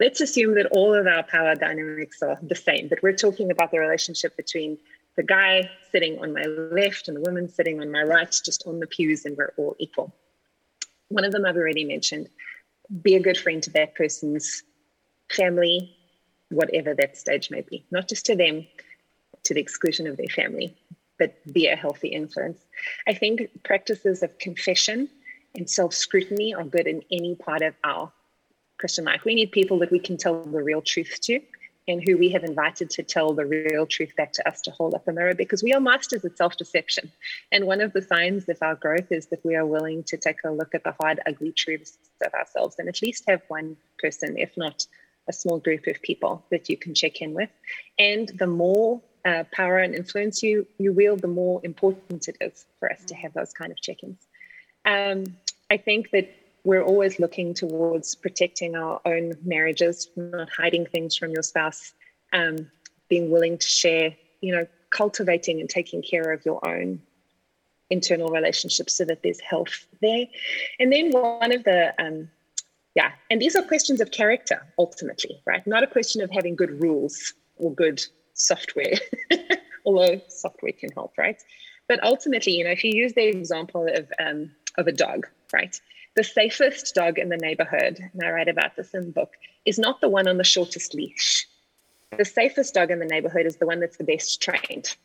let's 0.00 0.22
assume 0.22 0.54
that 0.54 0.64
all 0.72 0.94
of 0.94 1.06
our 1.06 1.22
power 1.22 1.54
dynamics 1.54 2.22
are 2.22 2.38
the 2.40 2.54
same, 2.54 2.88
but 2.88 3.02
we're 3.02 3.12
talking 3.12 3.50
about 3.50 3.70
the 3.70 3.78
relationship 3.78 4.34
between 4.34 4.78
the 5.14 5.22
guy 5.22 5.68
sitting 5.92 6.18
on 6.20 6.32
my 6.32 6.44
left 6.44 7.06
and 7.06 7.18
the 7.18 7.20
woman 7.20 7.50
sitting 7.50 7.82
on 7.82 7.92
my 7.92 8.02
right, 8.02 8.34
just 8.46 8.66
on 8.66 8.80
the 8.80 8.86
pews, 8.86 9.26
and 9.26 9.36
we're 9.36 9.52
all 9.58 9.76
equal. 9.78 10.14
One 11.08 11.26
of 11.26 11.32
them 11.32 11.44
I've 11.44 11.58
already 11.58 11.84
mentioned 11.84 12.30
be 13.02 13.14
a 13.14 13.20
good 13.20 13.36
friend 13.36 13.62
to 13.64 13.70
that 13.72 13.94
person's 13.94 14.62
family, 15.30 15.94
whatever 16.48 16.94
that 16.94 17.18
stage 17.18 17.50
may 17.50 17.60
be, 17.60 17.84
not 17.90 18.08
just 18.08 18.24
to 18.24 18.36
them, 18.36 18.66
to 19.44 19.52
the 19.52 19.60
exclusion 19.60 20.06
of 20.06 20.16
their 20.16 20.34
family, 20.34 20.74
but 21.18 21.34
be 21.52 21.66
a 21.66 21.76
healthy 21.76 22.08
influence. 22.08 22.64
I 23.06 23.12
think 23.12 23.50
practices 23.64 24.22
of 24.22 24.38
confession 24.38 25.10
and 25.54 25.68
self 25.68 25.92
scrutiny 25.92 26.54
are 26.54 26.64
good 26.64 26.86
in 26.86 27.02
any 27.12 27.34
part 27.34 27.60
of 27.60 27.74
our 27.84 28.10
Christian 28.78 29.04
Mike, 29.04 29.24
We 29.24 29.34
need 29.34 29.52
people 29.52 29.78
that 29.80 29.90
we 29.90 29.98
can 29.98 30.16
tell 30.16 30.42
the 30.42 30.62
real 30.62 30.82
truth 30.82 31.18
to 31.22 31.40
and 31.88 32.02
who 32.06 32.18
we 32.18 32.28
have 32.30 32.44
invited 32.44 32.90
to 32.90 33.02
tell 33.02 33.32
the 33.32 33.46
real 33.46 33.86
truth 33.86 34.14
back 34.14 34.32
to 34.34 34.46
us 34.46 34.60
to 34.60 34.70
hold 34.70 34.94
up 34.94 35.08
a 35.08 35.12
mirror 35.12 35.34
because 35.34 35.62
we 35.62 35.72
are 35.72 35.80
masters 35.80 36.24
at 36.24 36.36
self 36.36 36.56
deception. 36.56 37.10
And 37.50 37.66
one 37.66 37.80
of 37.80 37.92
the 37.92 38.02
signs 38.02 38.48
of 38.48 38.58
our 38.60 38.74
growth 38.74 39.10
is 39.10 39.26
that 39.26 39.44
we 39.44 39.56
are 39.56 39.66
willing 39.66 40.04
to 40.04 40.16
take 40.16 40.44
a 40.44 40.50
look 40.50 40.74
at 40.74 40.84
the 40.84 40.94
hard, 41.00 41.20
ugly 41.26 41.52
truths 41.52 41.98
of 42.24 42.32
ourselves 42.34 42.76
and 42.78 42.88
at 42.88 43.02
least 43.02 43.24
have 43.26 43.42
one 43.48 43.76
person, 43.98 44.38
if 44.38 44.56
not 44.56 44.86
a 45.28 45.32
small 45.32 45.58
group 45.58 45.86
of 45.86 46.00
people 46.02 46.44
that 46.50 46.68
you 46.68 46.76
can 46.76 46.94
check 46.94 47.20
in 47.20 47.34
with. 47.34 47.50
And 47.98 48.28
the 48.38 48.46
more 48.46 49.02
uh, 49.24 49.44
power 49.52 49.78
and 49.78 49.94
influence 49.94 50.42
you, 50.42 50.66
you 50.78 50.92
wield, 50.92 51.20
the 51.20 51.28
more 51.28 51.60
important 51.64 52.28
it 52.28 52.36
is 52.40 52.64
for 52.78 52.90
us 52.90 53.04
to 53.06 53.14
have 53.14 53.34
those 53.34 53.52
kind 53.52 53.72
of 53.72 53.80
check 53.80 54.02
ins. 54.02 54.26
Um, 54.84 55.36
I 55.70 55.76
think 55.76 56.10
that 56.12 56.34
we're 56.64 56.82
always 56.82 57.18
looking 57.18 57.54
towards 57.54 58.14
protecting 58.14 58.74
our 58.74 59.00
own 59.04 59.32
marriages, 59.44 60.08
not 60.16 60.48
hiding 60.50 60.86
things 60.86 61.16
from 61.16 61.30
your 61.30 61.42
spouse, 61.42 61.92
um, 62.32 62.70
being 63.08 63.30
willing 63.30 63.58
to 63.58 63.66
share, 63.66 64.14
you 64.40 64.54
know, 64.54 64.66
cultivating 64.90 65.60
and 65.60 65.68
taking 65.68 66.02
care 66.02 66.32
of 66.32 66.44
your 66.44 66.66
own 66.66 67.00
internal 67.90 68.28
relationships 68.28 68.94
so 68.94 69.04
that 69.04 69.22
there's 69.22 69.40
health 69.40 69.86
there. 70.02 70.26
And 70.78 70.92
then 70.92 71.10
one 71.10 71.52
of 71.52 71.64
the, 71.64 71.94
um, 71.98 72.28
yeah, 72.94 73.12
and 73.30 73.40
these 73.40 73.56
are 73.56 73.62
questions 73.62 74.00
of 74.00 74.10
character 74.10 74.66
ultimately, 74.78 75.40
right? 75.46 75.66
Not 75.66 75.82
a 75.82 75.86
question 75.86 76.22
of 76.22 76.30
having 76.30 76.56
good 76.56 76.82
rules 76.82 77.34
or 77.56 77.72
good 77.72 78.04
software, 78.34 78.94
although 79.84 80.20
software 80.28 80.72
can 80.72 80.90
help, 80.92 81.16
right? 81.16 81.42
But 81.88 82.02
ultimately, 82.04 82.52
you 82.52 82.64
know, 82.64 82.70
if 82.70 82.84
you 82.84 82.92
use 82.94 83.14
the 83.14 83.26
example 83.26 83.86
of 83.92 84.12
um, 84.18 84.50
of 84.76 84.86
a 84.86 84.92
dog, 84.92 85.26
right? 85.52 85.80
The 86.18 86.24
safest 86.24 86.96
dog 86.96 87.16
in 87.16 87.28
the 87.28 87.36
neighborhood, 87.36 88.00
and 88.12 88.22
I 88.24 88.30
write 88.30 88.48
about 88.48 88.74
this 88.74 88.92
in 88.92 89.06
the 89.06 89.12
book, 89.12 89.34
is 89.64 89.78
not 89.78 90.00
the 90.00 90.08
one 90.08 90.26
on 90.26 90.36
the 90.36 90.42
shortest 90.42 90.92
leash. 90.92 91.46
The 92.16 92.24
safest 92.24 92.74
dog 92.74 92.90
in 92.90 92.98
the 92.98 93.06
neighborhood 93.06 93.46
is 93.46 93.58
the 93.58 93.66
one 93.66 93.78
that's 93.78 93.98
the 93.98 94.02
best 94.02 94.42
trained, 94.42 94.96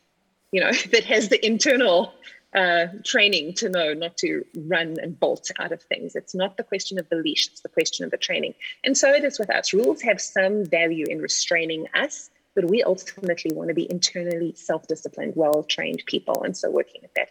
you 0.51 0.59
know, 0.59 0.71
that 0.91 1.03
has 1.03 1.29
the 1.29 1.45
internal 1.45 2.15
uh, 2.55 2.87
training 3.03 3.53
to 3.57 3.69
know 3.69 3.93
not 3.93 4.17
to 4.17 4.43
run 4.65 4.95
and 5.03 5.19
bolt 5.19 5.51
out 5.59 5.71
of 5.71 5.83
things. 5.83 6.15
It's 6.15 6.33
not 6.33 6.57
the 6.57 6.63
question 6.63 6.97
of 6.97 7.07
the 7.09 7.17
leash, 7.17 7.47
it's 7.47 7.61
the 7.61 7.69
question 7.69 8.05
of 8.05 8.09
the 8.09 8.17
training. 8.17 8.55
And 8.83 8.97
so 8.97 9.11
it 9.11 9.23
is 9.23 9.37
with 9.37 9.51
us. 9.51 9.71
Rules 9.71 10.01
have 10.01 10.19
some 10.19 10.65
value 10.65 11.05
in 11.07 11.21
restraining 11.21 11.85
us, 11.93 12.31
but 12.55 12.71
we 12.71 12.81
ultimately 12.81 13.51
want 13.53 13.67
to 13.67 13.75
be 13.75 13.87
internally 13.87 14.55
self 14.55 14.87
disciplined, 14.87 15.33
well 15.35 15.61
trained 15.61 16.01
people. 16.07 16.41
And 16.41 16.57
so 16.57 16.71
working 16.71 17.01
at 17.03 17.13
that. 17.13 17.29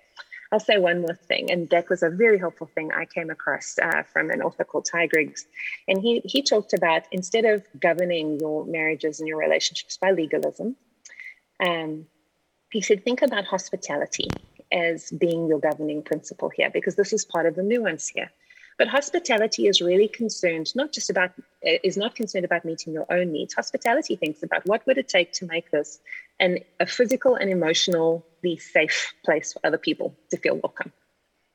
I'll 0.53 0.61
say 0.61 0.77
one 0.77 1.01
more 1.01 1.15
thing, 1.15 1.51
and 1.51 1.69
that 1.71 1.89
was 1.89 2.03
a 2.03 2.11
very 2.11 2.39
helpful 2.39 2.71
thing 2.75 2.93
I 2.93 3.07
came 3.07 3.31
across 3.31 3.79
uh, 3.83 4.03
from 4.03 4.31
an 4.31 4.43
author 4.43 4.65
called 4.65 4.85
Ty 4.85 5.07
Griggs. 5.07 5.47
And 5.89 6.03
he, 6.03 6.21
he 6.25 6.43
talked 6.43 6.75
about 6.75 7.05
instead 7.11 7.47
of 7.47 7.65
governing 7.81 8.39
your 8.39 8.67
marriages 8.67 9.19
and 9.19 9.27
your 9.27 9.39
relationships 9.39 9.97
by 9.97 10.11
legalism, 10.11 10.77
um, 11.65 12.07
he 12.71 12.83
said, 12.83 13.03
think 13.03 13.23
about 13.23 13.47
hospitality 13.47 14.29
as 14.71 15.11
being 15.11 15.49
your 15.49 15.59
governing 15.59 16.03
principle 16.03 16.51
here, 16.51 16.71
because 16.71 16.97
this 16.97 17.15
is 17.15 17.25
part 17.25 17.47
of 17.47 17.55
the 17.55 17.63
nuance 17.63 18.09
here. 18.09 18.31
But 18.79 18.89
hospitality 18.89 19.67
is 19.67 19.81
really 19.81 20.09
concerned 20.09 20.75
not 20.75 20.93
just 20.93 21.11
about 21.11 21.33
eh, 21.65 21.79
is 21.85 21.97
not 21.97 22.15
concerned 22.15 22.45
about 22.45 22.65
meeting 22.65 22.93
your 22.93 23.07
own 23.11 23.33
needs. 23.33 23.55
Hospitality 23.55 24.17
thinks 24.17 24.43
about 24.43 24.67
what 24.67 24.87
would 24.87 24.99
it 24.99 25.09
take 25.09 25.33
to 25.35 25.47
make 25.47 25.71
this 25.71 26.01
an, 26.41 26.59
a 26.81 26.87
physical 26.87 27.35
and 27.35 27.51
emotionally 27.51 28.57
safe 28.59 29.15
place 29.25 29.53
for 29.53 29.61
other 29.65 29.79
people 29.79 30.15
to 30.31 30.37
feel 30.37 30.57
welcome. 30.57 30.93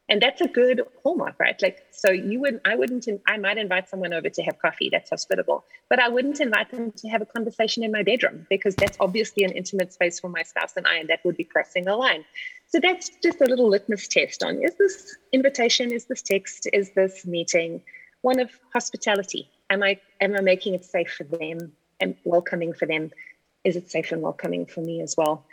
And 0.09 0.21
that's 0.21 0.39
a 0.39 0.47
good 0.47 0.83
hallmark 1.03 1.35
right? 1.39 1.61
Like 1.61 1.83
so 1.91 2.11
you 2.11 2.39
would 2.39 2.61
i 2.65 2.75
wouldn't 2.75 3.07
i 3.27 3.37
might 3.37 3.57
invite 3.57 3.89
someone 3.89 4.13
over 4.13 4.29
to 4.29 4.41
have 4.43 4.59
coffee. 4.59 4.89
That's 4.91 5.09
hospitable. 5.09 5.65
But 5.89 5.99
i 5.99 6.07
wouldn't 6.07 6.39
invite 6.39 6.71
them 6.71 6.91
to 6.97 7.09
have 7.09 7.21
a 7.21 7.25
conversation 7.25 7.83
in 7.83 7.91
my 7.91 8.03
bedroom 8.03 8.47
because 8.49 8.75
that's 8.75 8.97
obviously 8.99 9.43
an 9.43 9.51
intimate 9.51 9.91
space 9.91 10.19
for 10.19 10.29
my 10.29 10.43
spouse 10.43 10.77
and 10.77 10.87
i 10.87 10.95
and 10.95 11.09
that 11.09 11.25
would 11.25 11.37
be 11.37 11.43
crossing 11.43 11.87
a 11.87 11.95
line 11.95 12.23
so 12.67 12.79
that's 12.79 13.09
just 13.23 13.41
a 13.41 13.45
little 13.45 13.69
litmus 13.69 14.07
test 14.07 14.43
on 14.43 14.61
is 14.63 14.75
this 14.75 15.15
invitation 15.31 15.91
is 15.91 16.05
this 16.05 16.21
text 16.21 16.67
is 16.73 16.91
this 16.91 17.25
meeting 17.25 17.81
one 18.21 18.39
of 18.39 18.49
hospitality 18.73 19.49
am 19.69 19.83
i 19.83 19.99
am 20.21 20.35
i 20.35 20.41
making 20.41 20.73
it 20.73 20.85
safe 20.85 21.11
for 21.11 21.23
them 21.23 21.71
and 21.99 22.15
welcoming 22.23 22.73
for 22.73 22.85
them 22.85 23.11
is 23.63 23.75
it 23.75 23.89
safe 23.89 24.11
and 24.11 24.21
welcoming 24.21 24.65
for 24.65 24.81
me 24.81 25.01
as 25.01 25.15
well 25.17 25.45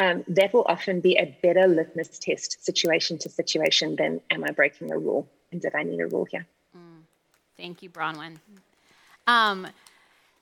um, 0.00 0.24
that 0.28 0.54
will 0.54 0.64
often 0.66 1.00
be 1.00 1.16
a 1.16 1.36
better 1.42 1.68
litmus 1.68 2.18
test 2.18 2.64
situation 2.64 3.18
to 3.18 3.28
situation 3.28 3.96
than 3.96 4.22
am 4.30 4.44
I 4.44 4.50
breaking 4.50 4.90
a 4.90 4.98
rule 4.98 5.28
and 5.52 5.60
did 5.60 5.74
I 5.74 5.82
need 5.82 6.00
a 6.00 6.06
rule 6.06 6.24
here? 6.24 6.46
Mm. 6.74 7.02
Thank 7.56 7.82
you, 7.82 7.90
Bronwyn. 7.90 8.38
Um, 9.26 9.66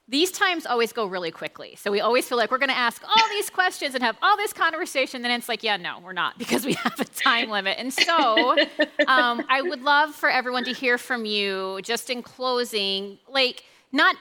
these 0.08 0.30
times 0.30 0.64
always 0.64 0.92
go 0.92 1.04
really 1.04 1.30
quickly. 1.30 1.76
So 1.76 1.90
we 1.90 2.00
always 2.00 2.26
feel 2.26 2.38
like 2.38 2.50
we're 2.50 2.58
going 2.58 2.70
to 2.70 2.76
ask 2.76 3.02
all 3.06 3.28
these 3.28 3.50
questions 3.50 3.94
and 3.94 4.02
have 4.02 4.16
all 4.22 4.38
this 4.38 4.54
conversation. 4.54 5.20
Then 5.20 5.30
it's 5.32 5.48
like, 5.48 5.62
yeah, 5.62 5.76
no, 5.76 6.00
we're 6.02 6.14
not 6.14 6.38
because 6.38 6.64
we 6.64 6.72
have 6.72 6.98
a 6.98 7.04
time 7.04 7.50
limit. 7.50 7.76
And 7.78 7.92
so 7.92 8.58
um, 9.06 9.44
I 9.48 9.60
would 9.60 9.82
love 9.82 10.14
for 10.14 10.30
everyone 10.30 10.64
to 10.64 10.72
hear 10.72 10.96
from 10.96 11.26
you 11.26 11.80
just 11.82 12.08
in 12.08 12.22
closing, 12.22 13.18
like, 13.28 13.64
not 13.92 14.16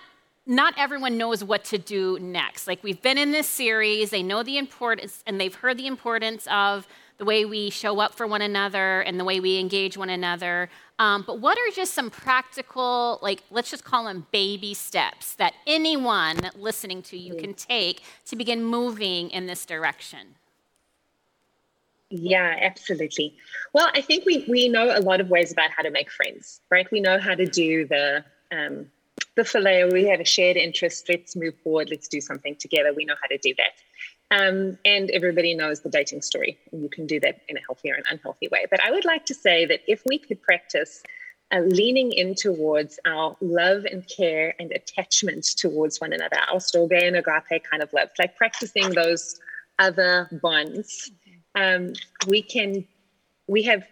not 0.50 0.74
everyone 0.78 1.18
knows 1.18 1.44
what 1.44 1.66
to 1.66 1.78
do 1.78 2.18
next. 2.20 2.68
Like 2.68 2.82
we've 2.82 3.02
been 3.02 3.18
in 3.18 3.34
this 3.34 3.50
series, 3.50 4.12
they 4.12 4.24
know 4.24 4.44
the 4.44 4.58
importance 4.58 5.22
and 5.28 5.42
they've 5.42 5.54
heard 5.54 5.78
the 5.78 5.88
importance 5.88 6.48
of 6.50 6.88
the 7.18 7.26
way 7.26 7.46
we 7.46 7.70
show 7.70 8.00
up 8.00 8.14
for 8.14 8.28
one 8.28 8.42
another 8.42 9.02
and 9.02 9.20
the 9.20 9.24
way 9.24 9.40
we 9.40 9.60
engage 9.60 9.98
one 9.98 10.10
another. 10.10 10.70
Um, 11.00 11.24
but 11.26 11.40
what 11.40 11.58
are 11.58 11.76
just 11.76 11.94
some 11.94 12.10
practical, 12.10 13.20
like 13.22 13.44
let's 13.52 13.70
just 13.70 13.84
call 13.84 14.06
them 14.06 14.28
baby 14.32 14.74
steps 14.74 15.36
that 15.36 15.54
anyone 15.66 16.52
listening 16.56 17.02
to 17.04 17.18
you 17.18 17.36
can 17.36 17.54
take 17.54 18.04
to 18.26 18.36
begin 18.36 18.64
moving 18.64 19.30
in 19.30 19.48
this 19.48 19.66
direction? 19.66 20.36
Yeah, 22.10 22.56
absolutely. 22.62 23.36
Well, 23.74 23.90
I 23.94 24.02
think 24.02 24.26
we 24.26 24.46
we 24.48 24.70
know 24.70 24.98
a 24.98 25.02
lot 25.02 25.20
of 25.20 25.30
ways 25.30 25.52
about 25.52 25.72
how 25.72 25.84
to 25.84 25.92
make 25.92 26.10
friends, 26.10 26.62
right? 26.72 26.90
We 26.90 27.02
know 27.02 27.20
how 27.20 27.36
to 27.36 27.46
do 27.46 27.86
the 27.86 28.24
um, 28.52 28.88
the 29.36 29.44
philia, 29.44 29.92
we 29.92 30.06
have 30.06 30.20
a 30.20 30.26
shared 30.26 30.58
interest. 30.58 31.08
Let's 31.10 31.36
move 31.36 31.56
forward. 31.64 31.90
Let's 31.90 32.08
do 32.08 32.20
something 32.20 32.56
together. 32.56 32.94
We 32.94 33.06
know 33.06 33.16
how 33.22 33.28
to 33.28 33.38
do 33.38 33.54
that. 33.58 33.72
Um, 34.30 34.78
and 34.84 35.10
everybody 35.12 35.54
knows 35.54 35.82
the 35.82 35.90
dating 35.90 36.22
story. 36.22 36.58
And 36.72 36.84
you 36.84 36.90
can 36.90 37.08
do 37.08 37.20
that 37.22 37.42
in 37.48 37.56
a 37.56 37.62
healthier 37.62 37.94
and 37.94 38.06
unhealthy 38.12 38.50
way. 38.50 38.66
But 38.70 38.84
I 38.84 38.92
would 38.92 39.06
like 39.06 39.26
to 39.28 39.34
say 39.34 39.66
that 39.66 39.82
if 39.88 40.04
we 40.06 40.18
could 40.20 40.42
practice 40.42 41.02
uh, 41.54 41.60
leaning 41.60 42.12
in 42.12 42.36
towards 42.36 43.00
our 43.06 43.38
love 43.40 43.86
and 43.86 44.06
care 44.08 44.54
and 44.60 44.72
attachment 44.74 45.46
towards 45.58 46.02
one 46.02 46.12
another, 46.12 46.38
our 46.52 46.58
storge 46.58 47.02
and 47.02 47.16
agape 47.16 47.64
kind 47.64 47.82
of 47.82 47.92
love, 47.94 48.10
like 48.20 48.36
practicing 48.36 48.90
those 48.90 49.40
other 49.80 50.28
bonds, 50.42 51.10
um, 51.56 51.94
we 52.28 52.42
can, 52.42 52.86
we 53.48 53.64
have 53.64 53.88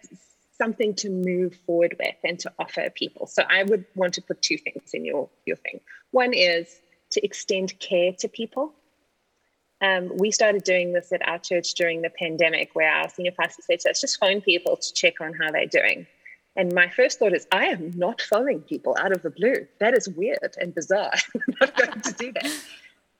something 0.58 0.94
to 0.96 1.08
move 1.08 1.54
forward 1.66 1.96
with 1.98 2.16
and 2.24 2.38
to 2.40 2.52
offer 2.58 2.90
people. 2.90 3.26
So 3.26 3.42
I 3.48 3.62
would 3.62 3.86
want 3.94 4.12
to 4.14 4.22
put 4.22 4.42
two 4.42 4.58
things 4.58 4.92
in 4.92 5.04
your, 5.06 5.28
your 5.46 5.56
thing. 5.56 5.80
One 6.10 6.34
is 6.34 6.78
to 7.12 7.24
extend 7.24 7.78
care 7.78 8.12
to 8.18 8.28
people. 8.28 8.74
Um, 9.80 10.10
we 10.16 10.30
started 10.30 10.64
doing 10.64 10.92
this 10.92 11.12
at 11.12 11.26
our 11.28 11.38
church 11.38 11.74
during 11.74 12.02
the 12.02 12.10
pandemic, 12.10 12.70
where 12.74 12.90
our 12.90 13.08
senior 13.08 13.32
pastor 13.32 13.62
said 13.62 13.80
"Let's 13.84 14.00
just 14.00 14.18
phone 14.18 14.40
people 14.40 14.76
to 14.76 14.94
check 14.94 15.20
on 15.20 15.34
how 15.34 15.50
they're 15.50 15.66
doing. 15.66 16.06
And 16.56 16.72
my 16.72 16.88
first 16.88 17.18
thought 17.18 17.34
is, 17.34 17.46
I 17.52 17.66
am 17.66 17.92
not 17.94 18.22
phoning 18.22 18.60
people 18.60 18.96
out 18.98 19.12
of 19.12 19.20
the 19.22 19.28
blue. 19.28 19.66
That 19.78 19.94
is 19.94 20.08
weird 20.08 20.56
and 20.58 20.74
bizarre. 20.74 21.12
I'm 21.34 21.54
not 21.60 21.76
going 21.76 22.00
to 22.00 22.12
do 22.12 22.32
that 22.32 22.50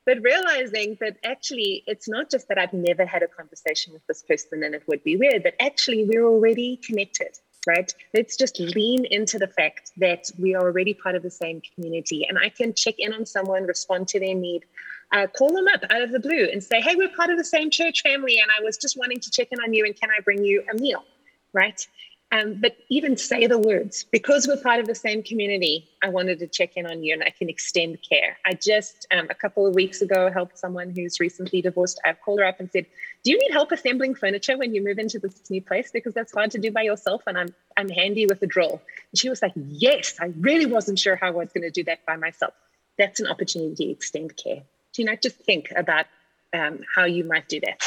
but 0.07 0.23
realizing 0.23 0.97
that 1.01 1.17
actually 1.25 1.83
it's 1.87 2.09
not 2.09 2.31
just 2.31 2.49
that 2.49 2.59
I've 2.59 2.73
never 2.73 3.05
had 3.05 3.23
a 3.23 3.27
conversation 3.27 3.93
with 3.93 4.07
this 4.07 4.23
person 4.23 4.63
and 4.63 4.75
it 4.75 4.85
would 4.87 5.03
be 5.03 5.17
weird, 5.17 5.43
but 5.43 5.55
actually 5.61 6.05
we're 6.05 6.25
already 6.25 6.77
connected, 6.77 7.37
right? 7.67 7.93
Let's 8.15 8.37
just 8.37 8.61
lean 8.61 9.05
into 9.05 9.39
the 9.39 9.49
fact 9.49 9.91
that 9.97 10.31
we 10.39 10.55
are 10.55 10.63
already 10.63 10.95
part 10.95 11.17
of 11.17 11.25
the 11.25 11.31
same 11.31 11.61
community 11.75 12.25
and 12.27 12.39
I 12.39 12.49
can 12.49 12.73
check 12.73 12.95
in 12.99 13.13
on 13.13 13.27
someone, 13.27 13.65
respond 13.65 14.07
to 14.09 14.21
their 14.21 14.35
need, 14.35 14.65
uh, 15.13 15.27
call 15.27 15.53
them 15.53 15.67
up 15.69 15.83
out 15.91 16.03
of 16.03 16.11
the 16.11 16.21
blue 16.21 16.49
and 16.53 16.63
say, 16.63 16.81
hey, 16.81 16.95
we're 16.97 17.15
part 17.17 17.31
of 17.31 17.39
the 17.39 17.45
same 17.45 17.71
church 17.71 18.03
family 18.03 18.39
and 18.39 18.51
I 18.59 18.63
was 18.63 18.77
just 18.77 18.99
wanting 18.99 19.21
to 19.21 19.31
check 19.31 19.49
in 19.51 19.61
on 19.61 19.73
you 19.73 19.85
and 19.85 19.95
can 19.99 20.11
I 20.11 20.21
bring 20.21 20.45
you 20.45 20.65
a 20.73 20.77
meal, 20.77 21.05
right? 21.53 21.87
Um, 22.33 22.55
but 22.61 22.77
even 22.89 23.17
say 23.17 23.47
the 23.47 23.59
words 23.59 24.05
because 24.11 24.49
we're 24.49 24.61
part 24.61 24.81
of 24.81 24.87
the 24.89 24.97
same 24.97 25.23
community. 25.23 25.89
I 26.03 26.09
wanted 26.09 26.41
to 26.41 26.49
check 26.49 26.77
in 26.77 26.85
on 26.85 27.05
you 27.05 27.13
and 27.15 27.23
I 27.23 27.31
can 27.31 27.49
extend 27.49 27.99
care. 28.09 28.37
I 28.45 28.55
just 28.55 29.07
um, 29.17 29.29
a 29.31 29.35
couple 29.35 29.65
of 29.65 29.77
weeks 29.77 30.03
ago 30.03 30.29
helped 30.33 30.59
someone 30.59 30.91
who's 30.91 31.21
recently 31.21 31.63
divorced. 31.63 32.01
I've 32.05 32.21
called 32.21 32.41
her 32.41 32.45
up 32.45 32.59
and 32.59 32.69
said, 32.73 32.87
"Do 33.23 33.31
you 33.31 33.39
need 33.39 33.53
help 33.53 33.71
assembling 33.71 34.17
furniture 34.17 34.59
when 34.59 34.75
you 34.75 34.83
move 34.83 34.99
into 34.99 35.21
this 35.21 35.49
new 35.51 35.63
place? 35.63 35.93
Because 35.93 36.15
that's 36.15 36.33
hard 36.33 36.51
to 36.51 36.59
do 36.59 36.73
by 36.73 36.83
yourself, 36.83 37.23
and 37.29 37.39
I'm 37.39 37.55
I'm 37.77 37.89
handy 37.89 38.27
with 38.27 38.43
a 38.43 38.47
drill." 38.47 38.83
And 39.13 39.19
she 39.19 39.29
was 39.29 39.41
like, 39.41 39.53
"Yes, 39.55 40.17
I 40.21 40.33
really 40.41 40.67
wasn't 40.67 40.99
sure 40.99 41.15
how 41.15 41.29
I 41.29 41.31
was 41.31 41.53
going 41.53 41.63
to 41.63 41.71
do 41.71 41.85
that 41.85 42.05
by 42.07 42.17
myself." 42.17 42.55
That's 42.99 43.21
an 43.21 43.29
opportunity 43.29 43.87
to 43.87 43.93
extend 43.93 44.37
care. 44.37 44.63
You 44.99 45.05
not 45.05 45.23
just 45.23 45.37
think 45.37 45.69
about 45.75 46.07
um, 46.53 46.81
how 46.95 47.05
you 47.05 47.25
might 47.25 47.49
do 47.49 47.61
that, 47.61 47.83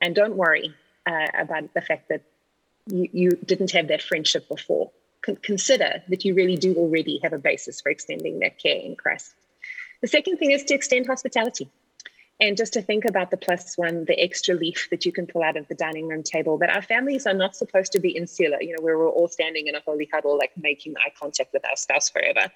and 0.00 0.14
don't 0.14 0.36
worry 0.36 0.74
uh, 1.06 1.26
about 1.38 1.72
the 1.74 1.80
fact 1.80 2.08
that 2.08 2.22
you, 2.86 3.08
you 3.12 3.30
didn't 3.30 3.72
have 3.72 3.88
that 3.88 4.02
friendship 4.02 4.48
before. 4.48 4.90
Con- 5.22 5.36
consider 5.36 6.02
that 6.08 6.24
you 6.24 6.34
really 6.34 6.56
do 6.56 6.74
already 6.74 7.18
have 7.22 7.32
a 7.32 7.38
basis 7.38 7.80
for 7.80 7.88
extending 7.90 8.40
that 8.40 8.58
care 8.58 8.76
in 8.76 8.94
Christ. 8.96 9.34
The 10.02 10.08
second 10.08 10.36
thing 10.36 10.50
is 10.50 10.64
to 10.64 10.74
extend 10.74 11.06
hospitality. 11.06 11.70
And 12.40 12.56
just 12.56 12.72
to 12.72 12.82
think 12.82 13.04
about 13.04 13.30
the 13.30 13.36
plus 13.36 13.78
one, 13.78 14.04
the 14.06 14.20
extra 14.20 14.54
leaf 14.54 14.88
that 14.90 15.06
you 15.06 15.12
can 15.12 15.26
pull 15.26 15.42
out 15.42 15.56
of 15.56 15.68
the 15.68 15.74
dining 15.74 16.08
room 16.08 16.24
table, 16.24 16.58
that 16.58 16.68
our 16.68 16.82
families 16.82 17.26
are 17.26 17.34
not 17.34 17.54
supposed 17.54 17.92
to 17.92 18.00
be 18.00 18.10
insular, 18.10 18.60
you 18.60 18.74
know, 18.74 18.82
where 18.82 18.98
we're 18.98 19.08
all 19.08 19.28
standing 19.28 19.68
in 19.68 19.76
a 19.76 19.80
holy 19.80 20.08
huddle, 20.12 20.36
like 20.36 20.50
making 20.60 20.94
eye 20.96 21.12
contact 21.18 21.52
with 21.52 21.64
our 21.64 21.76
spouse 21.76 22.10
forever. 22.10 22.50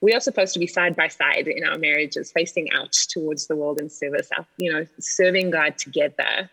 We 0.00 0.14
are 0.14 0.20
supposed 0.20 0.54
to 0.54 0.58
be 0.58 0.66
side 0.66 0.96
by 0.96 1.08
side 1.08 1.46
in 1.46 1.64
our 1.64 1.76
marriages, 1.76 2.32
facing 2.32 2.70
out 2.72 2.92
towards 3.10 3.46
the 3.46 3.56
world 3.56 3.80
in 3.80 3.90
service, 3.90 4.30
you 4.56 4.72
know, 4.72 4.86
serving 4.98 5.50
God 5.50 5.76
together 5.76 6.48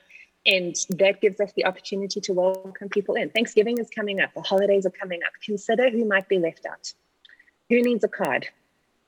and 0.47 0.75
that 0.91 1.19
gives 1.19 1.41
us 1.41 1.51
the 1.53 1.65
opportunity 1.65 2.21
to 2.21 2.33
welcome 2.33 2.87
people 2.87 3.15
in. 3.15 3.29
Thanksgiving 3.29 3.77
is 3.77 3.89
coming 3.89 4.21
up, 4.21 4.33
the 4.33 4.41
holidays 4.41 4.85
are 4.85 4.91
coming 4.91 5.19
up. 5.23 5.33
Consider 5.43 5.89
who 5.89 6.05
might 6.05 6.29
be 6.29 6.39
left 6.39 6.65
out. 6.65 6.93
Who 7.69 7.81
needs 7.81 8.03
a 8.05 8.07
card? 8.07 8.47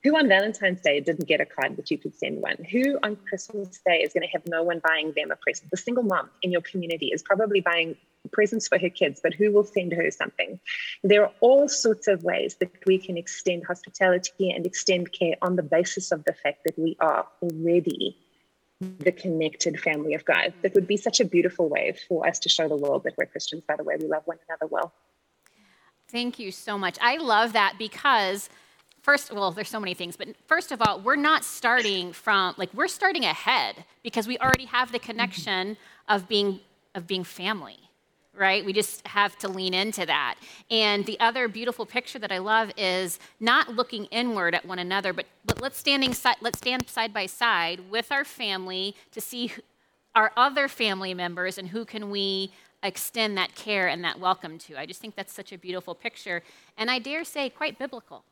Who 0.02 0.16
on 0.16 0.28
Valentine's 0.28 0.80
Day 0.80 1.00
didn't 1.00 1.28
get 1.28 1.40
a 1.40 1.46
card, 1.46 1.76
but 1.76 1.90
you 1.90 1.98
could 1.98 2.14
send 2.16 2.40
one? 2.40 2.56
Who 2.70 2.98
on 3.02 3.16
Christmas 3.16 3.80
Day 3.86 3.98
is 3.98 4.14
going 4.14 4.22
to 4.22 4.32
have 4.32 4.42
no 4.46 4.62
one 4.62 4.80
buying 4.82 5.12
them 5.14 5.30
a 5.30 5.36
present? 5.36 5.70
The 5.70 5.76
single 5.76 6.04
mom 6.04 6.30
in 6.42 6.50
your 6.50 6.62
community 6.62 7.08
is 7.08 7.22
probably 7.22 7.60
buying 7.60 7.96
presents 8.32 8.66
for 8.66 8.78
her 8.78 8.88
kids, 8.88 9.20
but 9.22 9.34
who 9.34 9.52
will 9.52 9.64
send 9.64 9.92
her 9.92 10.10
something? 10.10 10.58
There 11.02 11.24
are 11.24 11.32
all 11.40 11.68
sorts 11.68 12.08
of 12.08 12.22
ways 12.24 12.56
that 12.60 12.70
we 12.86 12.98
can 12.98 13.18
extend 13.18 13.66
hospitality 13.66 14.50
and 14.50 14.64
extend 14.64 15.12
care 15.12 15.36
on 15.42 15.56
the 15.56 15.62
basis 15.62 16.12
of 16.12 16.24
the 16.24 16.32
fact 16.32 16.64
that 16.64 16.78
we 16.78 16.96
are 17.00 17.26
already 17.42 18.16
the 18.80 19.12
connected 19.12 19.78
family 19.78 20.14
of 20.14 20.24
God. 20.24 20.54
That 20.62 20.74
would 20.74 20.86
be 20.86 20.96
such 20.96 21.20
a 21.20 21.24
beautiful 21.26 21.68
way 21.68 21.94
for 22.08 22.26
us 22.26 22.38
to 22.40 22.48
show 22.48 22.68
the 22.68 22.76
world 22.76 23.04
that 23.04 23.14
we're 23.18 23.26
Christians 23.26 23.64
by 23.68 23.76
the 23.76 23.84
way 23.84 23.96
we 24.00 24.06
love 24.06 24.22
one 24.24 24.38
another 24.48 24.66
well. 24.66 24.94
Thank 26.08 26.38
you 26.38 26.50
so 26.50 26.78
much. 26.78 26.96
I 27.00 27.18
love 27.18 27.52
that 27.52 27.74
because 27.78 28.48
first 29.02 29.32
well 29.32 29.50
there's 29.50 29.68
so 29.68 29.80
many 29.80 29.94
things 29.94 30.16
but 30.16 30.28
first 30.46 30.72
of 30.72 30.80
all 30.82 31.00
we're 31.00 31.16
not 31.16 31.44
starting 31.44 32.12
from 32.12 32.54
like 32.56 32.72
we're 32.74 32.88
starting 32.88 33.24
ahead 33.24 33.84
because 34.02 34.26
we 34.26 34.38
already 34.38 34.66
have 34.66 34.92
the 34.92 34.98
connection 34.98 35.76
of 36.08 36.28
being 36.28 36.60
of 36.94 37.06
being 37.06 37.24
family 37.24 37.78
right? 38.32 38.64
We 38.64 38.72
just 38.72 39.06
have 39.06 39.36
to 39.40 39.48
lean 39.48 39.74
into 39.74 40.06
that. 40.06 40.36
And 40.70 41.04
the 41.04 41.18
other 41.20 41.46
beautiful 41.48 41.84
picture 41.84 42.18
that 42.18 42.32
I 42.32 42.38
love 42.38 42.70
is 42.76 43.18
not 43.38 43.74
looking 43.74 44.06
inward 44.06 44.54
at 44.54 44.64
one 44.64 44.78
another, 44.78 45.12
but, 45.12 45.26
but 45.44 45.60
let's, 45.60 45.78
standing 45.78 46.14
let's 46.40 46.58
stand 46.58 46.88
side 46.88 47.12
by 47.12 47.26
side 47.26 47.90
with 47.90 48.10
our 48.10 48.24
family 48.24 48.94
to 49.12 49.20
see 49.20 49.52
our 50.14 50.32
other 50.36 50.68
family 50.68 51.14
members 51.14 51.58
and 51.58 51.68
who 51.68 51.84
can 51.84 52.10
we 52.10 52.50
extend 52.82 53.36
that 53.36 53.54
care 53.54 53.88
and 53.88 54.02
that 54.04 54.18
welcome 54.18 54.58
to. 54.58 54.78
I 54.78 54.86
just 54.86 55.00
think 55.00 55.14
that's 55.14 55.32
such 55.32 55.52
a 55.52 55.58
beautiful 55.58 55.94
picture. 55.94 56.42
And 56.78 56.90
I 56.90 56.98
dare 56.98 57.24
say, 57.24 57.50
quite 57.50 57.78
biblical. 57.78 58.24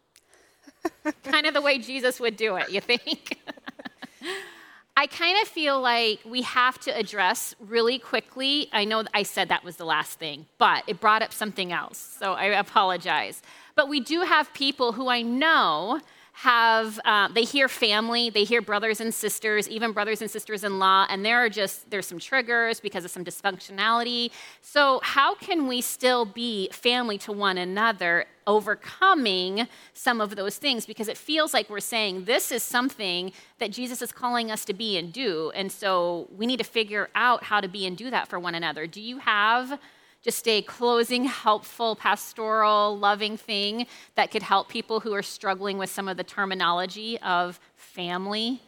kind 1.25 1.47
of 1.47 1.55
the 1.55 1.63
way 1.63 1.79
Jesus 1.79 2.21
would 2.21 2.37
do 2.37 2.57
it, 2.57 2.71
you 2.71 2.81
think? 2.81 3.39
I 4.97 5.07
kind 5.07 5.41
of 5.41 5.47
feel 5.47 5.81
like 5.81 6.19
we 6.27 6.43
have 6.43 6.79
to 6.81 6.91
address 6.91 7.55
really 7.61 8.01
quickly. 8.01 8.69
I 8.73 8.85
know 8.85 9.05
I 9.15 9.23
said 9.23 9.49
that 9.49 9.63
was 9.63 9.77
the 9.77 9.85
last 9.85 10.19
thing, 10.19 10.47
but 10.59 10.83
it 10.89 10.99
brought 10.99 11.23
up 11.23 11.33
something 11.33 11.73
else, 11.73 12.17
so 12.19 12.33
I 12.33 12.47
apologize. 12.47 13.41
But 13.77 13.89
we 13.89 14.01
do 14.01 14.23
have 14.23 14.53
people 14.55 14.93
who 14.93 15.07
I 15.09 15.23
know 15.23 16.01
have 16.43 17.01
uh, 17.05 17.27
they 17.27 17.43
hear 17.43 17.67
family 17.67 18.31
they 18.31 18.45
hear 18.45 18.63
brothers 18.63 19.01
and 19.01 19.13
sisters 19.13 19.69
even 19.69 19.91
brothers 19.91 20.23
and 20.23 20.31
sisters 20.31 20.63
in 20.63 20.79
law 20.79 21.05
and 21.11 21.25
there 21.25 21.39
are 21.39 21.49
just 21.49 21.91
there's 21.91 22.07
some 22.07 22.21
triggers 22.21 22.79
because 22.79 23.05
of 23.05 23.11
some 23.11 23.25
dysfunctionality. 23.25 24.31
So 24.63 25.01
how 25.03 25.35
can 25.35 25.67
we 25.67 25.81
still 25.81 26.25
be 26.25 26.69
family 26.71 27.19
to 27.19 27.33
one 27.33 27.59
another 27.59 28.27
overcoming 28.47 29.67
some 29.95 30.21
of 30.21 30.37
those 30.37 30.59
things? 30.59 30.87
Because 30.87 31.09
it 31.09 31.19
feels 31.19 31.53
like 31.53 31.69
we're 31.69 31.81
saying 31.81 32.27
this 32.27 32.53
is 32.53 32.63
something 32.63 33.33
that 33.59 33.73
jesus 33.73 34.01
is 34.01 34.13
calling 34.13 34.53
us 34.53 34.65
to 34.67 34.73
be 34.73 34.97
and 34.97 35.13
do 35.13 35.51
and 35.57 35.73
so 35.73 36.29
we 36.37 36.47
need 36.47 36.59
to 36.59 36.65
figure 36.65 37.09
out 37.17 37.43
how 37.43 37.61
to 37.61 37.67
be 37.67 37.85
and 37.85 37.97
do 37.97 38.11
that 38.11 38.29
for 38.29 38.39
one 38.39 38.55
another. 38.55 38.87
Do 38.87 39.01
you 39.01 39.19
have 39.19 39.81
just 40.29 40.47
a 40.47 40.61
closing, 40.61 41.25
helpful, 41.25 41.97
pastoral, 41.97 42.99
loving 42.99 43.39
thing 43.39 43.87
that 44.15 44.31
could 44.31 44.43
help 44.43 44.69
people 44.69 45.01
who 45.01 45.15
are 45.15 45.23
struggling 45.23 45.79
with 45.79 45.89
some 45.89 46.07
of 46.07 46.19
the 46.19 46.23
terminology 46.23 47.19
of 47.21 47.59
family? 47.77 48.61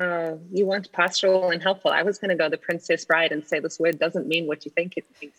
Uh, 0.00 0.32
you 0.50 0.66
want 0.66 0.90
pastoral 0.90 1.50
and 1.50 1.62
helpful. 1.62 1.92
I 1.92 2.02
was 2.02 2.18
going 2.18 2.30
to 2.30 2.34
go 2.34 2.48
the 2.48 2.58
Princess 2.58 3.04
Bride 3.04 3.30
and 3.30 3.46
say 3.46 3.60
this 3.60 3.78
word 3.78 4.00
doesn't 4.00 4.26
mean 4.26 4.48
what 4.48 4.64
you 4.64 4.72
think 4.72 4.94
it 4.96 5.04
means. 5.22 5.34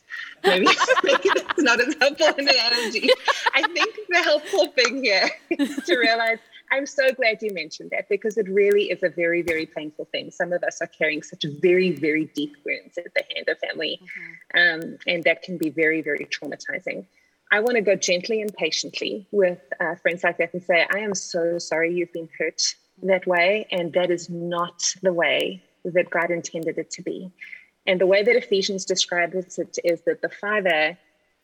Maybe, 0.46 0.68
maybe 1.04 1.20
it's 1.26 1.62
not 1.62 1.82
as 1.82 1.94
helpful 2.00 2.28
an 2.28 2.48
analogy. 2.48 3.10
I 3.54 3.64
think 3.74 3.94
the 4.08 4.20
helpful 4.20 4.68
thing 4.68 5.04
here 5.04 5.30
is 5.50 5.76
to 5.86 5.98
realize 5.98 6.40
I'm 6.72 6.86
so 6.86 7.12
glad 7.12 7.42
you 7.42 7.54
mentioned 7.54 7.92
that 7.92 8.10
because 8.10 8.38
it 8.38 8.48
really 8.48 8.92
is 8.92 9.04
a 9.04 9.10
very, 9.10 9.42
very 9.42 9.66
painful 9.66 10.06
thing. 10.12 10.32
Some 10.32 10.54
of 10.54 10.64
us 10.64 10.82
are 10.82 10.88
carrying 10.88 11.24
such 11.24 11.44
very, 11.62 11.92
very 11.92 12.26
deep 12.26 12.56
wounds 12.66 12.98
at 12.98 13.14
the 13.16 13.24
hand 13.34 13.48
of 13.50 13.58
family, 13.60 14.00
mm-hmm. 14.02 14.84
um, 14.92 14.98
and 15.08 15.24
that 15.24 15.42
can 15.42 15.58
be 15.58 15.70
very, 15.70 16.02
very 16.02 16.26
traumatizing. 16.26 17.06
I 17.52 17.62
want 17.62 17.76
to 17.76 17.82
go 17.82 17.96
gently 17.96 18.42
and 18.42 18.54
patiently 18.54 19.28
with 19.32 19.60
uh, 19.80 19.96
friends 19.96 20.24
like 20.24 20.38
that 20.38 20.54
and 20.54 20.64
say, 20.64 20.86
I 20.94 21.00
am 21.00 21.16
so 21.16 21.58
sorry 21.58 21.94
you've 21.94 22.14
been 22.14 22.30
hurt 22.38 22.62
that 23.04 23.26
way, 23.26 23.68
and 23.72 23.92
that 23.94 24.12
is 24.12 24.30
not 24.30 24.94
the 25.02 25.14
way 25.14 25.64
that 25.84 26.10
God 26.10 26.30
intended 26.30 26.78
it 26.78 26.92
to 26.92 27.02
be. 27.02 27.32
And 27.88 28.00
the 28.00 28.06
way 28.06 28.22
that 28.22 28.36
Ephesians 28.36 28.86
describes 28.86 29.58
it 29.58 29.80
is 29.84 30.02
that 30.02 30.22
the 30.22 30.30
Father, 30.30 30.98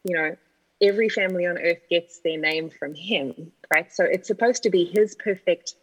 you 0.04 0.16
know, 0.16 0.36
every 0.82 1.10
family 1.10 1.46
on 1.46 1.58
earth 1.58 1.82
gets 1.90 2.20
their 2.20 2.40
name 2.40 2.70
from 2.70 2.94
him, 2.94 3.52
right? 3.74 3.92
So 3.94 4.04
it's 4.04 4.28
supposed 4.28 4.64
to 4.64 4.70
be 4.70 4.86
his 4.86 5.16
perfect 5.16 5.76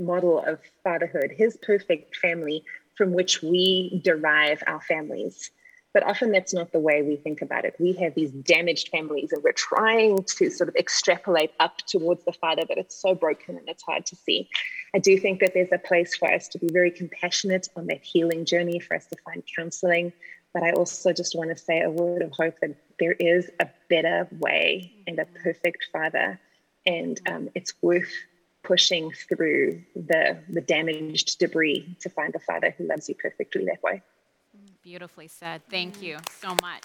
model 0.00 0.42
of 0.44 0.60
fatherhood, 0.84 1.32
his 1.36 1.56
perfect 1.62 2.16
family 2.16 2.64
from 2.96 3.12
which 3.12 3.42
we 3.42 4.00
derive 4.04 4.62
our 4.66 4.80
families. 4.80 5.50
But 5.92 6.02
often 6.02 6.30
that's 6.30 6.52
not 6.52 6.72
the 6.72 6.78
way 6.78 7.00
we 7.00 7.16
think 7.16 7.40
about 7.40 7.64
it. 7.64 7.74
We 7.78 7.94
have 7.94 8.14
these 8.14 8.30
damaged 8.30 8.88
families 8.88 9.32
and 9.32 9.42
we're 9.42 9.52
trying 9.52 10.24
to 10.24 10.50
sort 10.50 10.68
of 10.68 10.76
extrapolate 10.76 11.52
up 11.58 11.78
towards 11.86 12.22
the 12.24 12.32
father, 12.32 12.64
but 12.68 12.76
it's 12.76 13.00
so 13.00 13.14
broken 13.14 13.56
and 13.56 13.66
it's 13.66 13.82
hard 13.82 14.04
to 14.06 14.16
see. 14.16 14.46
I 14.94 14.98
do 14.98 15.18
think 15.18 15.40
that 15.40 15.54
there's 15.54 15.72
a 15.72 15.78
place 15.78 16.14
for 16.14 16.30
us 16.30 16.48
to 16.48 16.58
be 16.58 16.68
very 16.70 16.90
compassionate 16.90 17.68
on 17.76 17.86
that 17.86 18.02
healing 18.02 18.44
journey, 18.44 18.78
for 18.78 18.94
us 18.94 19.06
to 19.06 19.16
find 19.24 19.42
counseling, 19.56 20.12
but 20.56 20.62
I 20.62 20.70
also 20.70 21.12
just 21.12 21.36
want 21.36 21.50
to 21.50 21.56
say 21.58 21.82
a 21.82 21.90
word 21.90 22.22
of 22.22 22.32
hope 22.32 22.60
that 22.60 22.74
there 22.98 23.12
is 23.12 23.50
a 23.60 23.68
better 23.90 24.26
way 24.40 24.90
and 25.06 25.18
a 25.18 25.26
perfect 25.26 25.88
Father, 25.92 26.40
and 26.86 27.20
um, 27.28 27.50
it's 27.54 27.74
worth 27.82 28.10
pushing 28.62 29.12
through 29.12 29.82
the 29.94 30.38
the 30.48 30.62
damaged 30.62 31.38
debris 31.38 31.94
to 32.00 32.08
find 32.08 32.34
a 32.34 32.38
Father 32.38 32.74
who 32.78 32.88
loves 32.88 33.06
you 33.06 33.14
perfectly 33.16 33.66
that 33.66 33.82
way. 33.82 34.00
Beautifully 34.82 35.28
said. 35.28 35.60
Thank 35.68 36.00
you 36.00 36.16
so 36.40 36.56
much. 36.62 36.84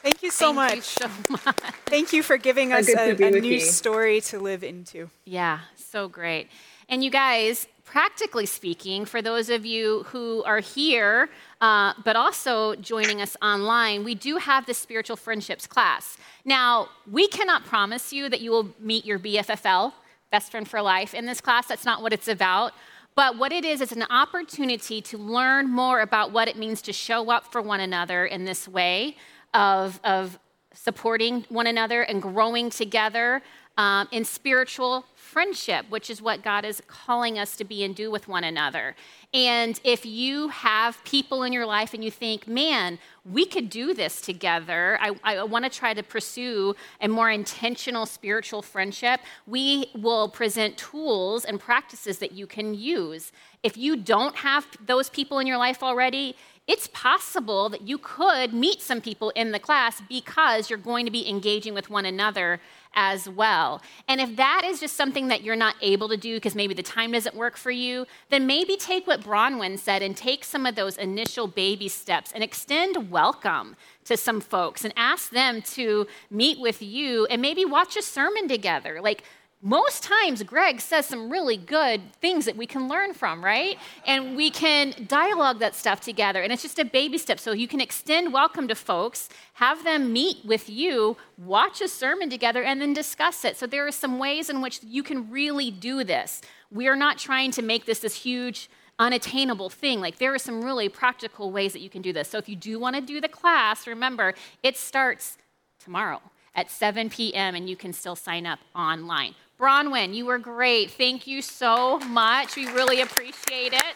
Thank 0.00 0.22
you 0.22 0.30
so, 0.30 0.54
Thank 0.54 0.56
much. 0.56 0.76
You 0.76 0.82
so 0.82 1.08
much. 1.44 1.56
Thank 1.86 2.12
you 2.12 2.22
for 2.22 2.36
giving 2.36 2.68
so 2.68 2.76
us 2.76 2.88
a, 2.88 3.10
a 3.20 3.30
new 3.32 3.54
you. 3.54 3.60
story 3.60 4.20
to 4.20 4.38
live 4.38 4.62
into. 4.62 5.10
Yeah, 5.24 5.58
so 5.74 6.06
great. 6.06 6.46
And 6.90 7.04
you 7.04 7.10
guys, 7.10 7.66
practically 7.84 8.46
speaking, 8.46 9.04
for 9.04 9.20
those 9.20 9.50
of 9.50 9.66
you 9.66 10.04
who 10.04 10.42
are 10.44 10.60
here, 10.60 11.28
uh, 11.60 11.92
but 12.02 12.16
also 12.16 12.74
joining 12.76 13.20
us 13.20 13.36
online, 13.42 14.04
we 14.04 14.14
do 14.14 14.38
have 14.38 14.64
the 14.64 14.72
spiritual 14.72 15.16
friendships 15.16 15.66
class. 15.66 16.16
Now, 16.46 16.88
we 17.10 17.28
cannot 17.28 17.66
promise 17.66 18.10
you 18.10 18.30
that 18.30 18.40
you 18.40 18.50
will 18.50 18.70
meet 18.80 19.04
your 19.04 19.18
BFFL, 19.18 19.92
best 20.30 20.50
friend 20.50 20.66
for 20.66 20.80
life, 20.80 21.12
in 21.12 21.26
this 21.26 21.42
class. 21.42 21.66
That's 21.66 21.84
not 21.84 22.00
what 22.00 22.14
it's 22.14 22.28
about. 22.28 22.72
But 23.14 23.36
what 23.36 23.52
it 23.52 23.66
is, 23.66 23.82
is 23.82 23.92
an 23.92 24.04
opportunity 24.08 25.02
to 25.02 25.18
learn 25.18 25.68
more 25.68 26.00
about 26.00 26.32
what 26.32 26.48
it 26.48 26.56
means 26.56 26.80
to 26.82 26.92
show 26.94 27.30
up 27.30 27.52
for 27.52 27.60
one 27.60 27.80
another 27.80 28.24
in 28.24 28.44
this 28.44 28.66
way 28.66 29.16
of, 29.52 30.00
of 30.04 30.38
supporting 30.72 31.44
one 31.48 31.66
another 31.66 32.02
and 32.02 32.22
growing 32.22 32.70
together 32.70 33.42
um, 33.78 34.08
in 34.10 34.24
spiritual 34.24 35.06
friendship, 35.14 35.86
which 35.88 36.10
is 36.10 36.20
what 36.20 36.42
God 36.42 36.64
is 36.64 36.82
calling 36.88 37.38
us 37.38 37.56
to 37.56 37.64
be 37.64 37.84
and 37.84 37.94
do 37.94 38.10
with 38.10 38.26
one 38.26 38.42
another. 38.42 38.96
And 39.32 39.78
if 39.84 40.04
you 40.04 40.48
have 40.48 41.02
people 41.04 41.44
in 41.44 41.52
your 41.52 41.64
life 41.64 41.94
and 41.94 42.02
you 42.02 42.10
think, 42.10 42.48
man, 42.48 42.98
we 43.24 43.46
could 43.46 43.70
do 43.70 43.94
this 43.94 44.20
together, 44.20 44.98
I, 45.00 45.14
I 45.22 45.42
want 45.44 45.64
to 45.64 45.70
try 45.70 45.94
to 45.94 46.02
pursue 46.02 46.74
a 47.00 47.08
more 47.08 47.30
intentional 47.30 48.04
spiritual 48.04 48.62
friendship, 48.62 49.20
we 49.46 49.90
will 49.94 50.28
present 50.28 50.76
tools 50.76 51.44
and 51.44 51.60
practices 51.60 52.18
that 52.18 52.32
you 52.32 52.48
can 52.48 52.74
use. 52.74 53.30
If 53.62 53.76
you 53.76 53.96
don't 53.96 54.34
have 54.36 54.66
those 54.84 55.08
people 55.08 55.38
in 55.38 55.46
your 55.46 55.58
life 55.58 55.84
already, 55.84 56.36
it's 56.68 56.86
possible 56.88 57.70
that 57.70 57.88
you 57.88 57.96
could 57.96 58.52
meet 58.52 58.82
some 58.82 59.00
people 59.00 59.30
in 59.30 59.52
the 59.52 59.58
class 59.58 60.02
because 60.06 60.68
you're 60.68 60.78
going 60.78 61.06
to 61.06 61.10
be 61.10 61.26
engaging 61.26 61.72
with 61.72 61.88
one 61.88 62.04
another 62.04 62.60
as 62.94 63.28
well. 63.28 63.80
And 64.06 64.20
if 64.20 64.36
that 64.36 64.62
is 64.66 64.80
just 64.80 64.94
something 64.94 65.28
that 65.28 65.42
you're 65.42 65.56
not 65.56 65.76
able 65.80 66.08
to 66.10 66.16
do 66.16 66.34
because 66.34 66.54
maybe 66.54 66.74
the 66.74 66.82
time 66.82 67.12
doesn't 67.12 67.34
work 67.34 67.56
for 67.56 67.70
you, 67.70 68.06
then 68.28 68.46
maybe 68.46 68.76
take 68.76 69.06
what 69.06 69.22
Bronwyn 69.22 69.78
said 69.78 70.02
and 70.02 70.14
take 70.14 70.44
some 70.44 70.66
of 70.66 70.74
those 70.74 70.98
initial 70.98 71.46
baby 71.46 71.88
steps 71.88 72.32
and 72.34 72.44
extend 72.44 73.10
welcome 73.10 73.74
to 74.04 74.16
some 74.16 74.40
folks 74.40 74.84
and 74.84 74.92
ask 74.96 75.30
them 75.30 75.62
to 75.62 76.06
meet 76.30 76.60
with 76.60 76.82
you 76.82 77.26
and 77.26 77.40
maybe 77.40 77.64
watch 77.64 77.96
a 77.96 78.02
sermon 78.02 78.46
together. 78.46 79.00
Like, 79.00 79.24
most 79.60 80.04
times 80.04 80.44
Greg 80.44 80.80
says 80.80 81.06
some 81.06 81.30
really 81.30 81.56
good 81.56 82.14
things 82.20 82.44
that 82.44 82.56
we 82.56 82.64
can 82.64 82.88
learn 82.88 83.12
from, 83.12 83.44
right? 83.44 83.76
And 84.06 84.36
we 84.36 84.50
can 84.50 84.94
dialogue 85.08 85.58
that 85.58 85.74
stuff 85.74 86.00
together. 86.00 86.42
And 86.42 86.52
it's 86.52 86.62
just 86.62 86.78
a 86.78 86.84
baby 86.84 87.18
step. 87.18 87.40
So 87.40 87.50
you 87.50 87.66
can 87.66 87.80
extend 87.80 88.32
welcome 88.32 88.68
to 88.68 88.76
folks, 88.76 89.28
have 89.54 89.82
them 89.82 90.12
meet 90.12 90.44
with 90.44 90.70
you, 90.70 91.16
watch 91.36 91.80
a 91.80 91.88
sermon 91.88 92.30
together, 92.30 92.62
and 92.62 92.80
then 92.80 92.92
discuss 92.92 93.44
it. 93.44 93.56
So 93.56 93.66
there 93.66 93.84
are 93.84 93.92
some 93.92 94.20
ways 94.20 94.48
in 94.48 94.60
which 94.60 94.80
you 94.84 95.02
can 95.02 95.28
really 95.28 95.72
do 95.72 96.04
this. 96.04 96.40
We 96.70 96.86
are 96.86 96.96
not 96.96 97.18
trying 97.18 97.50
to 97.52 97.62
make 97.62 97.84
this 97.84 97.98
this 97.98 98.14
huge, 98.14 98.70
unattainable 99.00 99.70
thing. 99.70 100.00
Like 100.00 100.18
there 100.18 100.32
are 100.32 100.38
some 100.38 100.64
really 100.64 100.88
practical 100.88 101.50
ways 101.50 101.72
that 101.72 101.80
you 101.80 101.90
can 101.90 102.02
do 102.02 102.12
this. 102.12 102.28
So 102.28 102.38
if 102.38 102.48
you 102.48 102.54
do 102.54 102.78
want 102.78 102.94
to 102.94 103.02
do 103.02 103.20
the 103.20 103.28
class, 103.28 103.88
remember, 103.88 104.34
it 104.62 104.76
starts 104.76 105.36
tomorrow 105.80 106.20
at 106.54 106.70
7 106.70 107.10
p.m. 107.10 107.56
and 107.56 107.68
you 107.68 107.76
can 107.76 107.92
still 107.92 108.16
sign 108.16 108.46
up 108.46 108.60
online. 108.74 109.34
Bronwyn, 109.58 110.14
you 110.14 110.26
were 110.26 110.38
great. 110.38 110.90
Thank 110.90 111.26
you 111.26 111.42
so 111.42 111.98
much. 111.98 112.54
We 112.54 112.66
really 112.66 113.00
appreciate 113.00 113.72
it. 113.72 113.94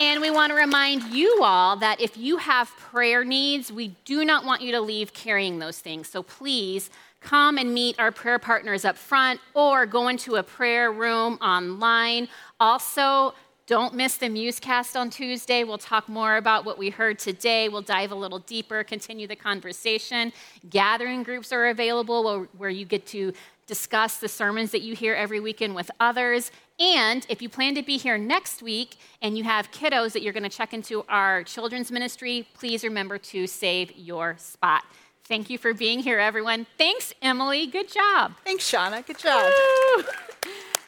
And 0.00 0.20
we 0.20 0.30
want 0.30 0.50
to 0.50 0.56
remind 0.56 1.04
you 1.04 1.40
all 1.42 1.76
that 1.76 2.00
if 2.00 2.16
you 2.16 2.38
have 2.38 2.68
prayer 2.78 3.24
needs, 3.24 3.70
we 3.70 3.88
do 4.04 4.24
not 4.24 4.44
want 4.44 4.62
you 4.62 4.72
to 4.72 4.80
leave 4.80 5.12
carrying 5.12 5.58
those 5.58 5.78
things. 5.78 6.08
So 6.08 6.22
please 6.22 6.90
come 7.20 7.58
and 7.58 7.72
meet 7.72 8.00
our 8.00 8.10
prayer 8.10 8.38
partners 8.38 8.84
up 8.84 8.96
front 8.96 9.40
or 9.54 9.86
go 9.86 10.08
into 10.08 10.36
a 10.36 10.42
prayer 10.42 10.90
room 10.90 11.34
online. 11.42 12.28
Also, 12.58 13.34
don't 13.70 13.94
miss 13.94 14.16
the 14.16 14.26
Musecast 14.26 14.98
on 14.98 15.10
Tuesday. 15.10 15.62
We'll 15.62 15.78
talk 15.78 16.08
more 16.08 16.38
about 16.38 16.64
what 16.64 16.76
we 16.76 16.90
heard 16.90 17.20
today. 17.20 17.68
We'll 17.68 17.82
dive 17.82 18.10
a 18.10 18.16
little 18.16 18.40
deeper, 18.40 18.82
continue 18.82 19.28
the 19.28 19.36
conversation. 19.36 20.32
Gathering 20.68 21.22
groups 21.22 21.52
are 21.52 21.68
available 21.68 22.48
where 22.58 22.68
you 22.68 22.84
get 22.84 23.06
to 23.06 23.32
discuss 23.68 24.18
the 24.18 24.26
sermons 24.26 24.72
that 24.72 24.80
you 24.80 24.96
hear 24.96 25.14
every 25.14 25.38
weekend 25.38 25.76
with 25.76 25.88
others. 26.00 26.50
And 26.80 27.24
if 27.28 27.40
you 27.40 27.48
plan 27.48 27.76
to 27.76 27.82
be 27.84 27.96
here 27.96 28.18
next 28.18 28.60
week 28.60 28.96
and 29.22 29.38
you 29.38 29.44
have 29.44 29.70
kiddos 29.70 30.14
that 30.14 30.22
you're 30.22 30.32
going 30.32 30.42
to 30.42 30.48
check 30.48 30.74
into 30.74 31.04
our 31.08 31.44
children's 31.44 31.92
ministry, 31.92 32.48
please 32.54 32.82
remember 32.82 33.18
to 33.18 33.46
save 33.46 33.96
your 33.96 34.34
spot. 34.36 34.82
Thank 35.22 35.48
you 35.48 35.58
for 35.58 35.74
being 35.74 36.00
here, 36.00 36.18
everyone. 36.18 36.66
Thanks, 36.76 37.14
Emily. 37.22 37.68
Good 37.68 37.88
job. 37.88 38.32
Thanks, 38.44 38.68
Shauna. 38.68 39.06
Good 39.06 39.18
job. 39.18 39.44
Woo! 39.44 40.04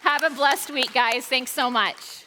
Have 0.01 0.25
a 0.25 0.31
blessed 0.31 0.73
week, 0.73 0.93
guys. 0.93 1.27
Thanks 1.27 1.53
so 1.53 1.71
much. 1.71 2.22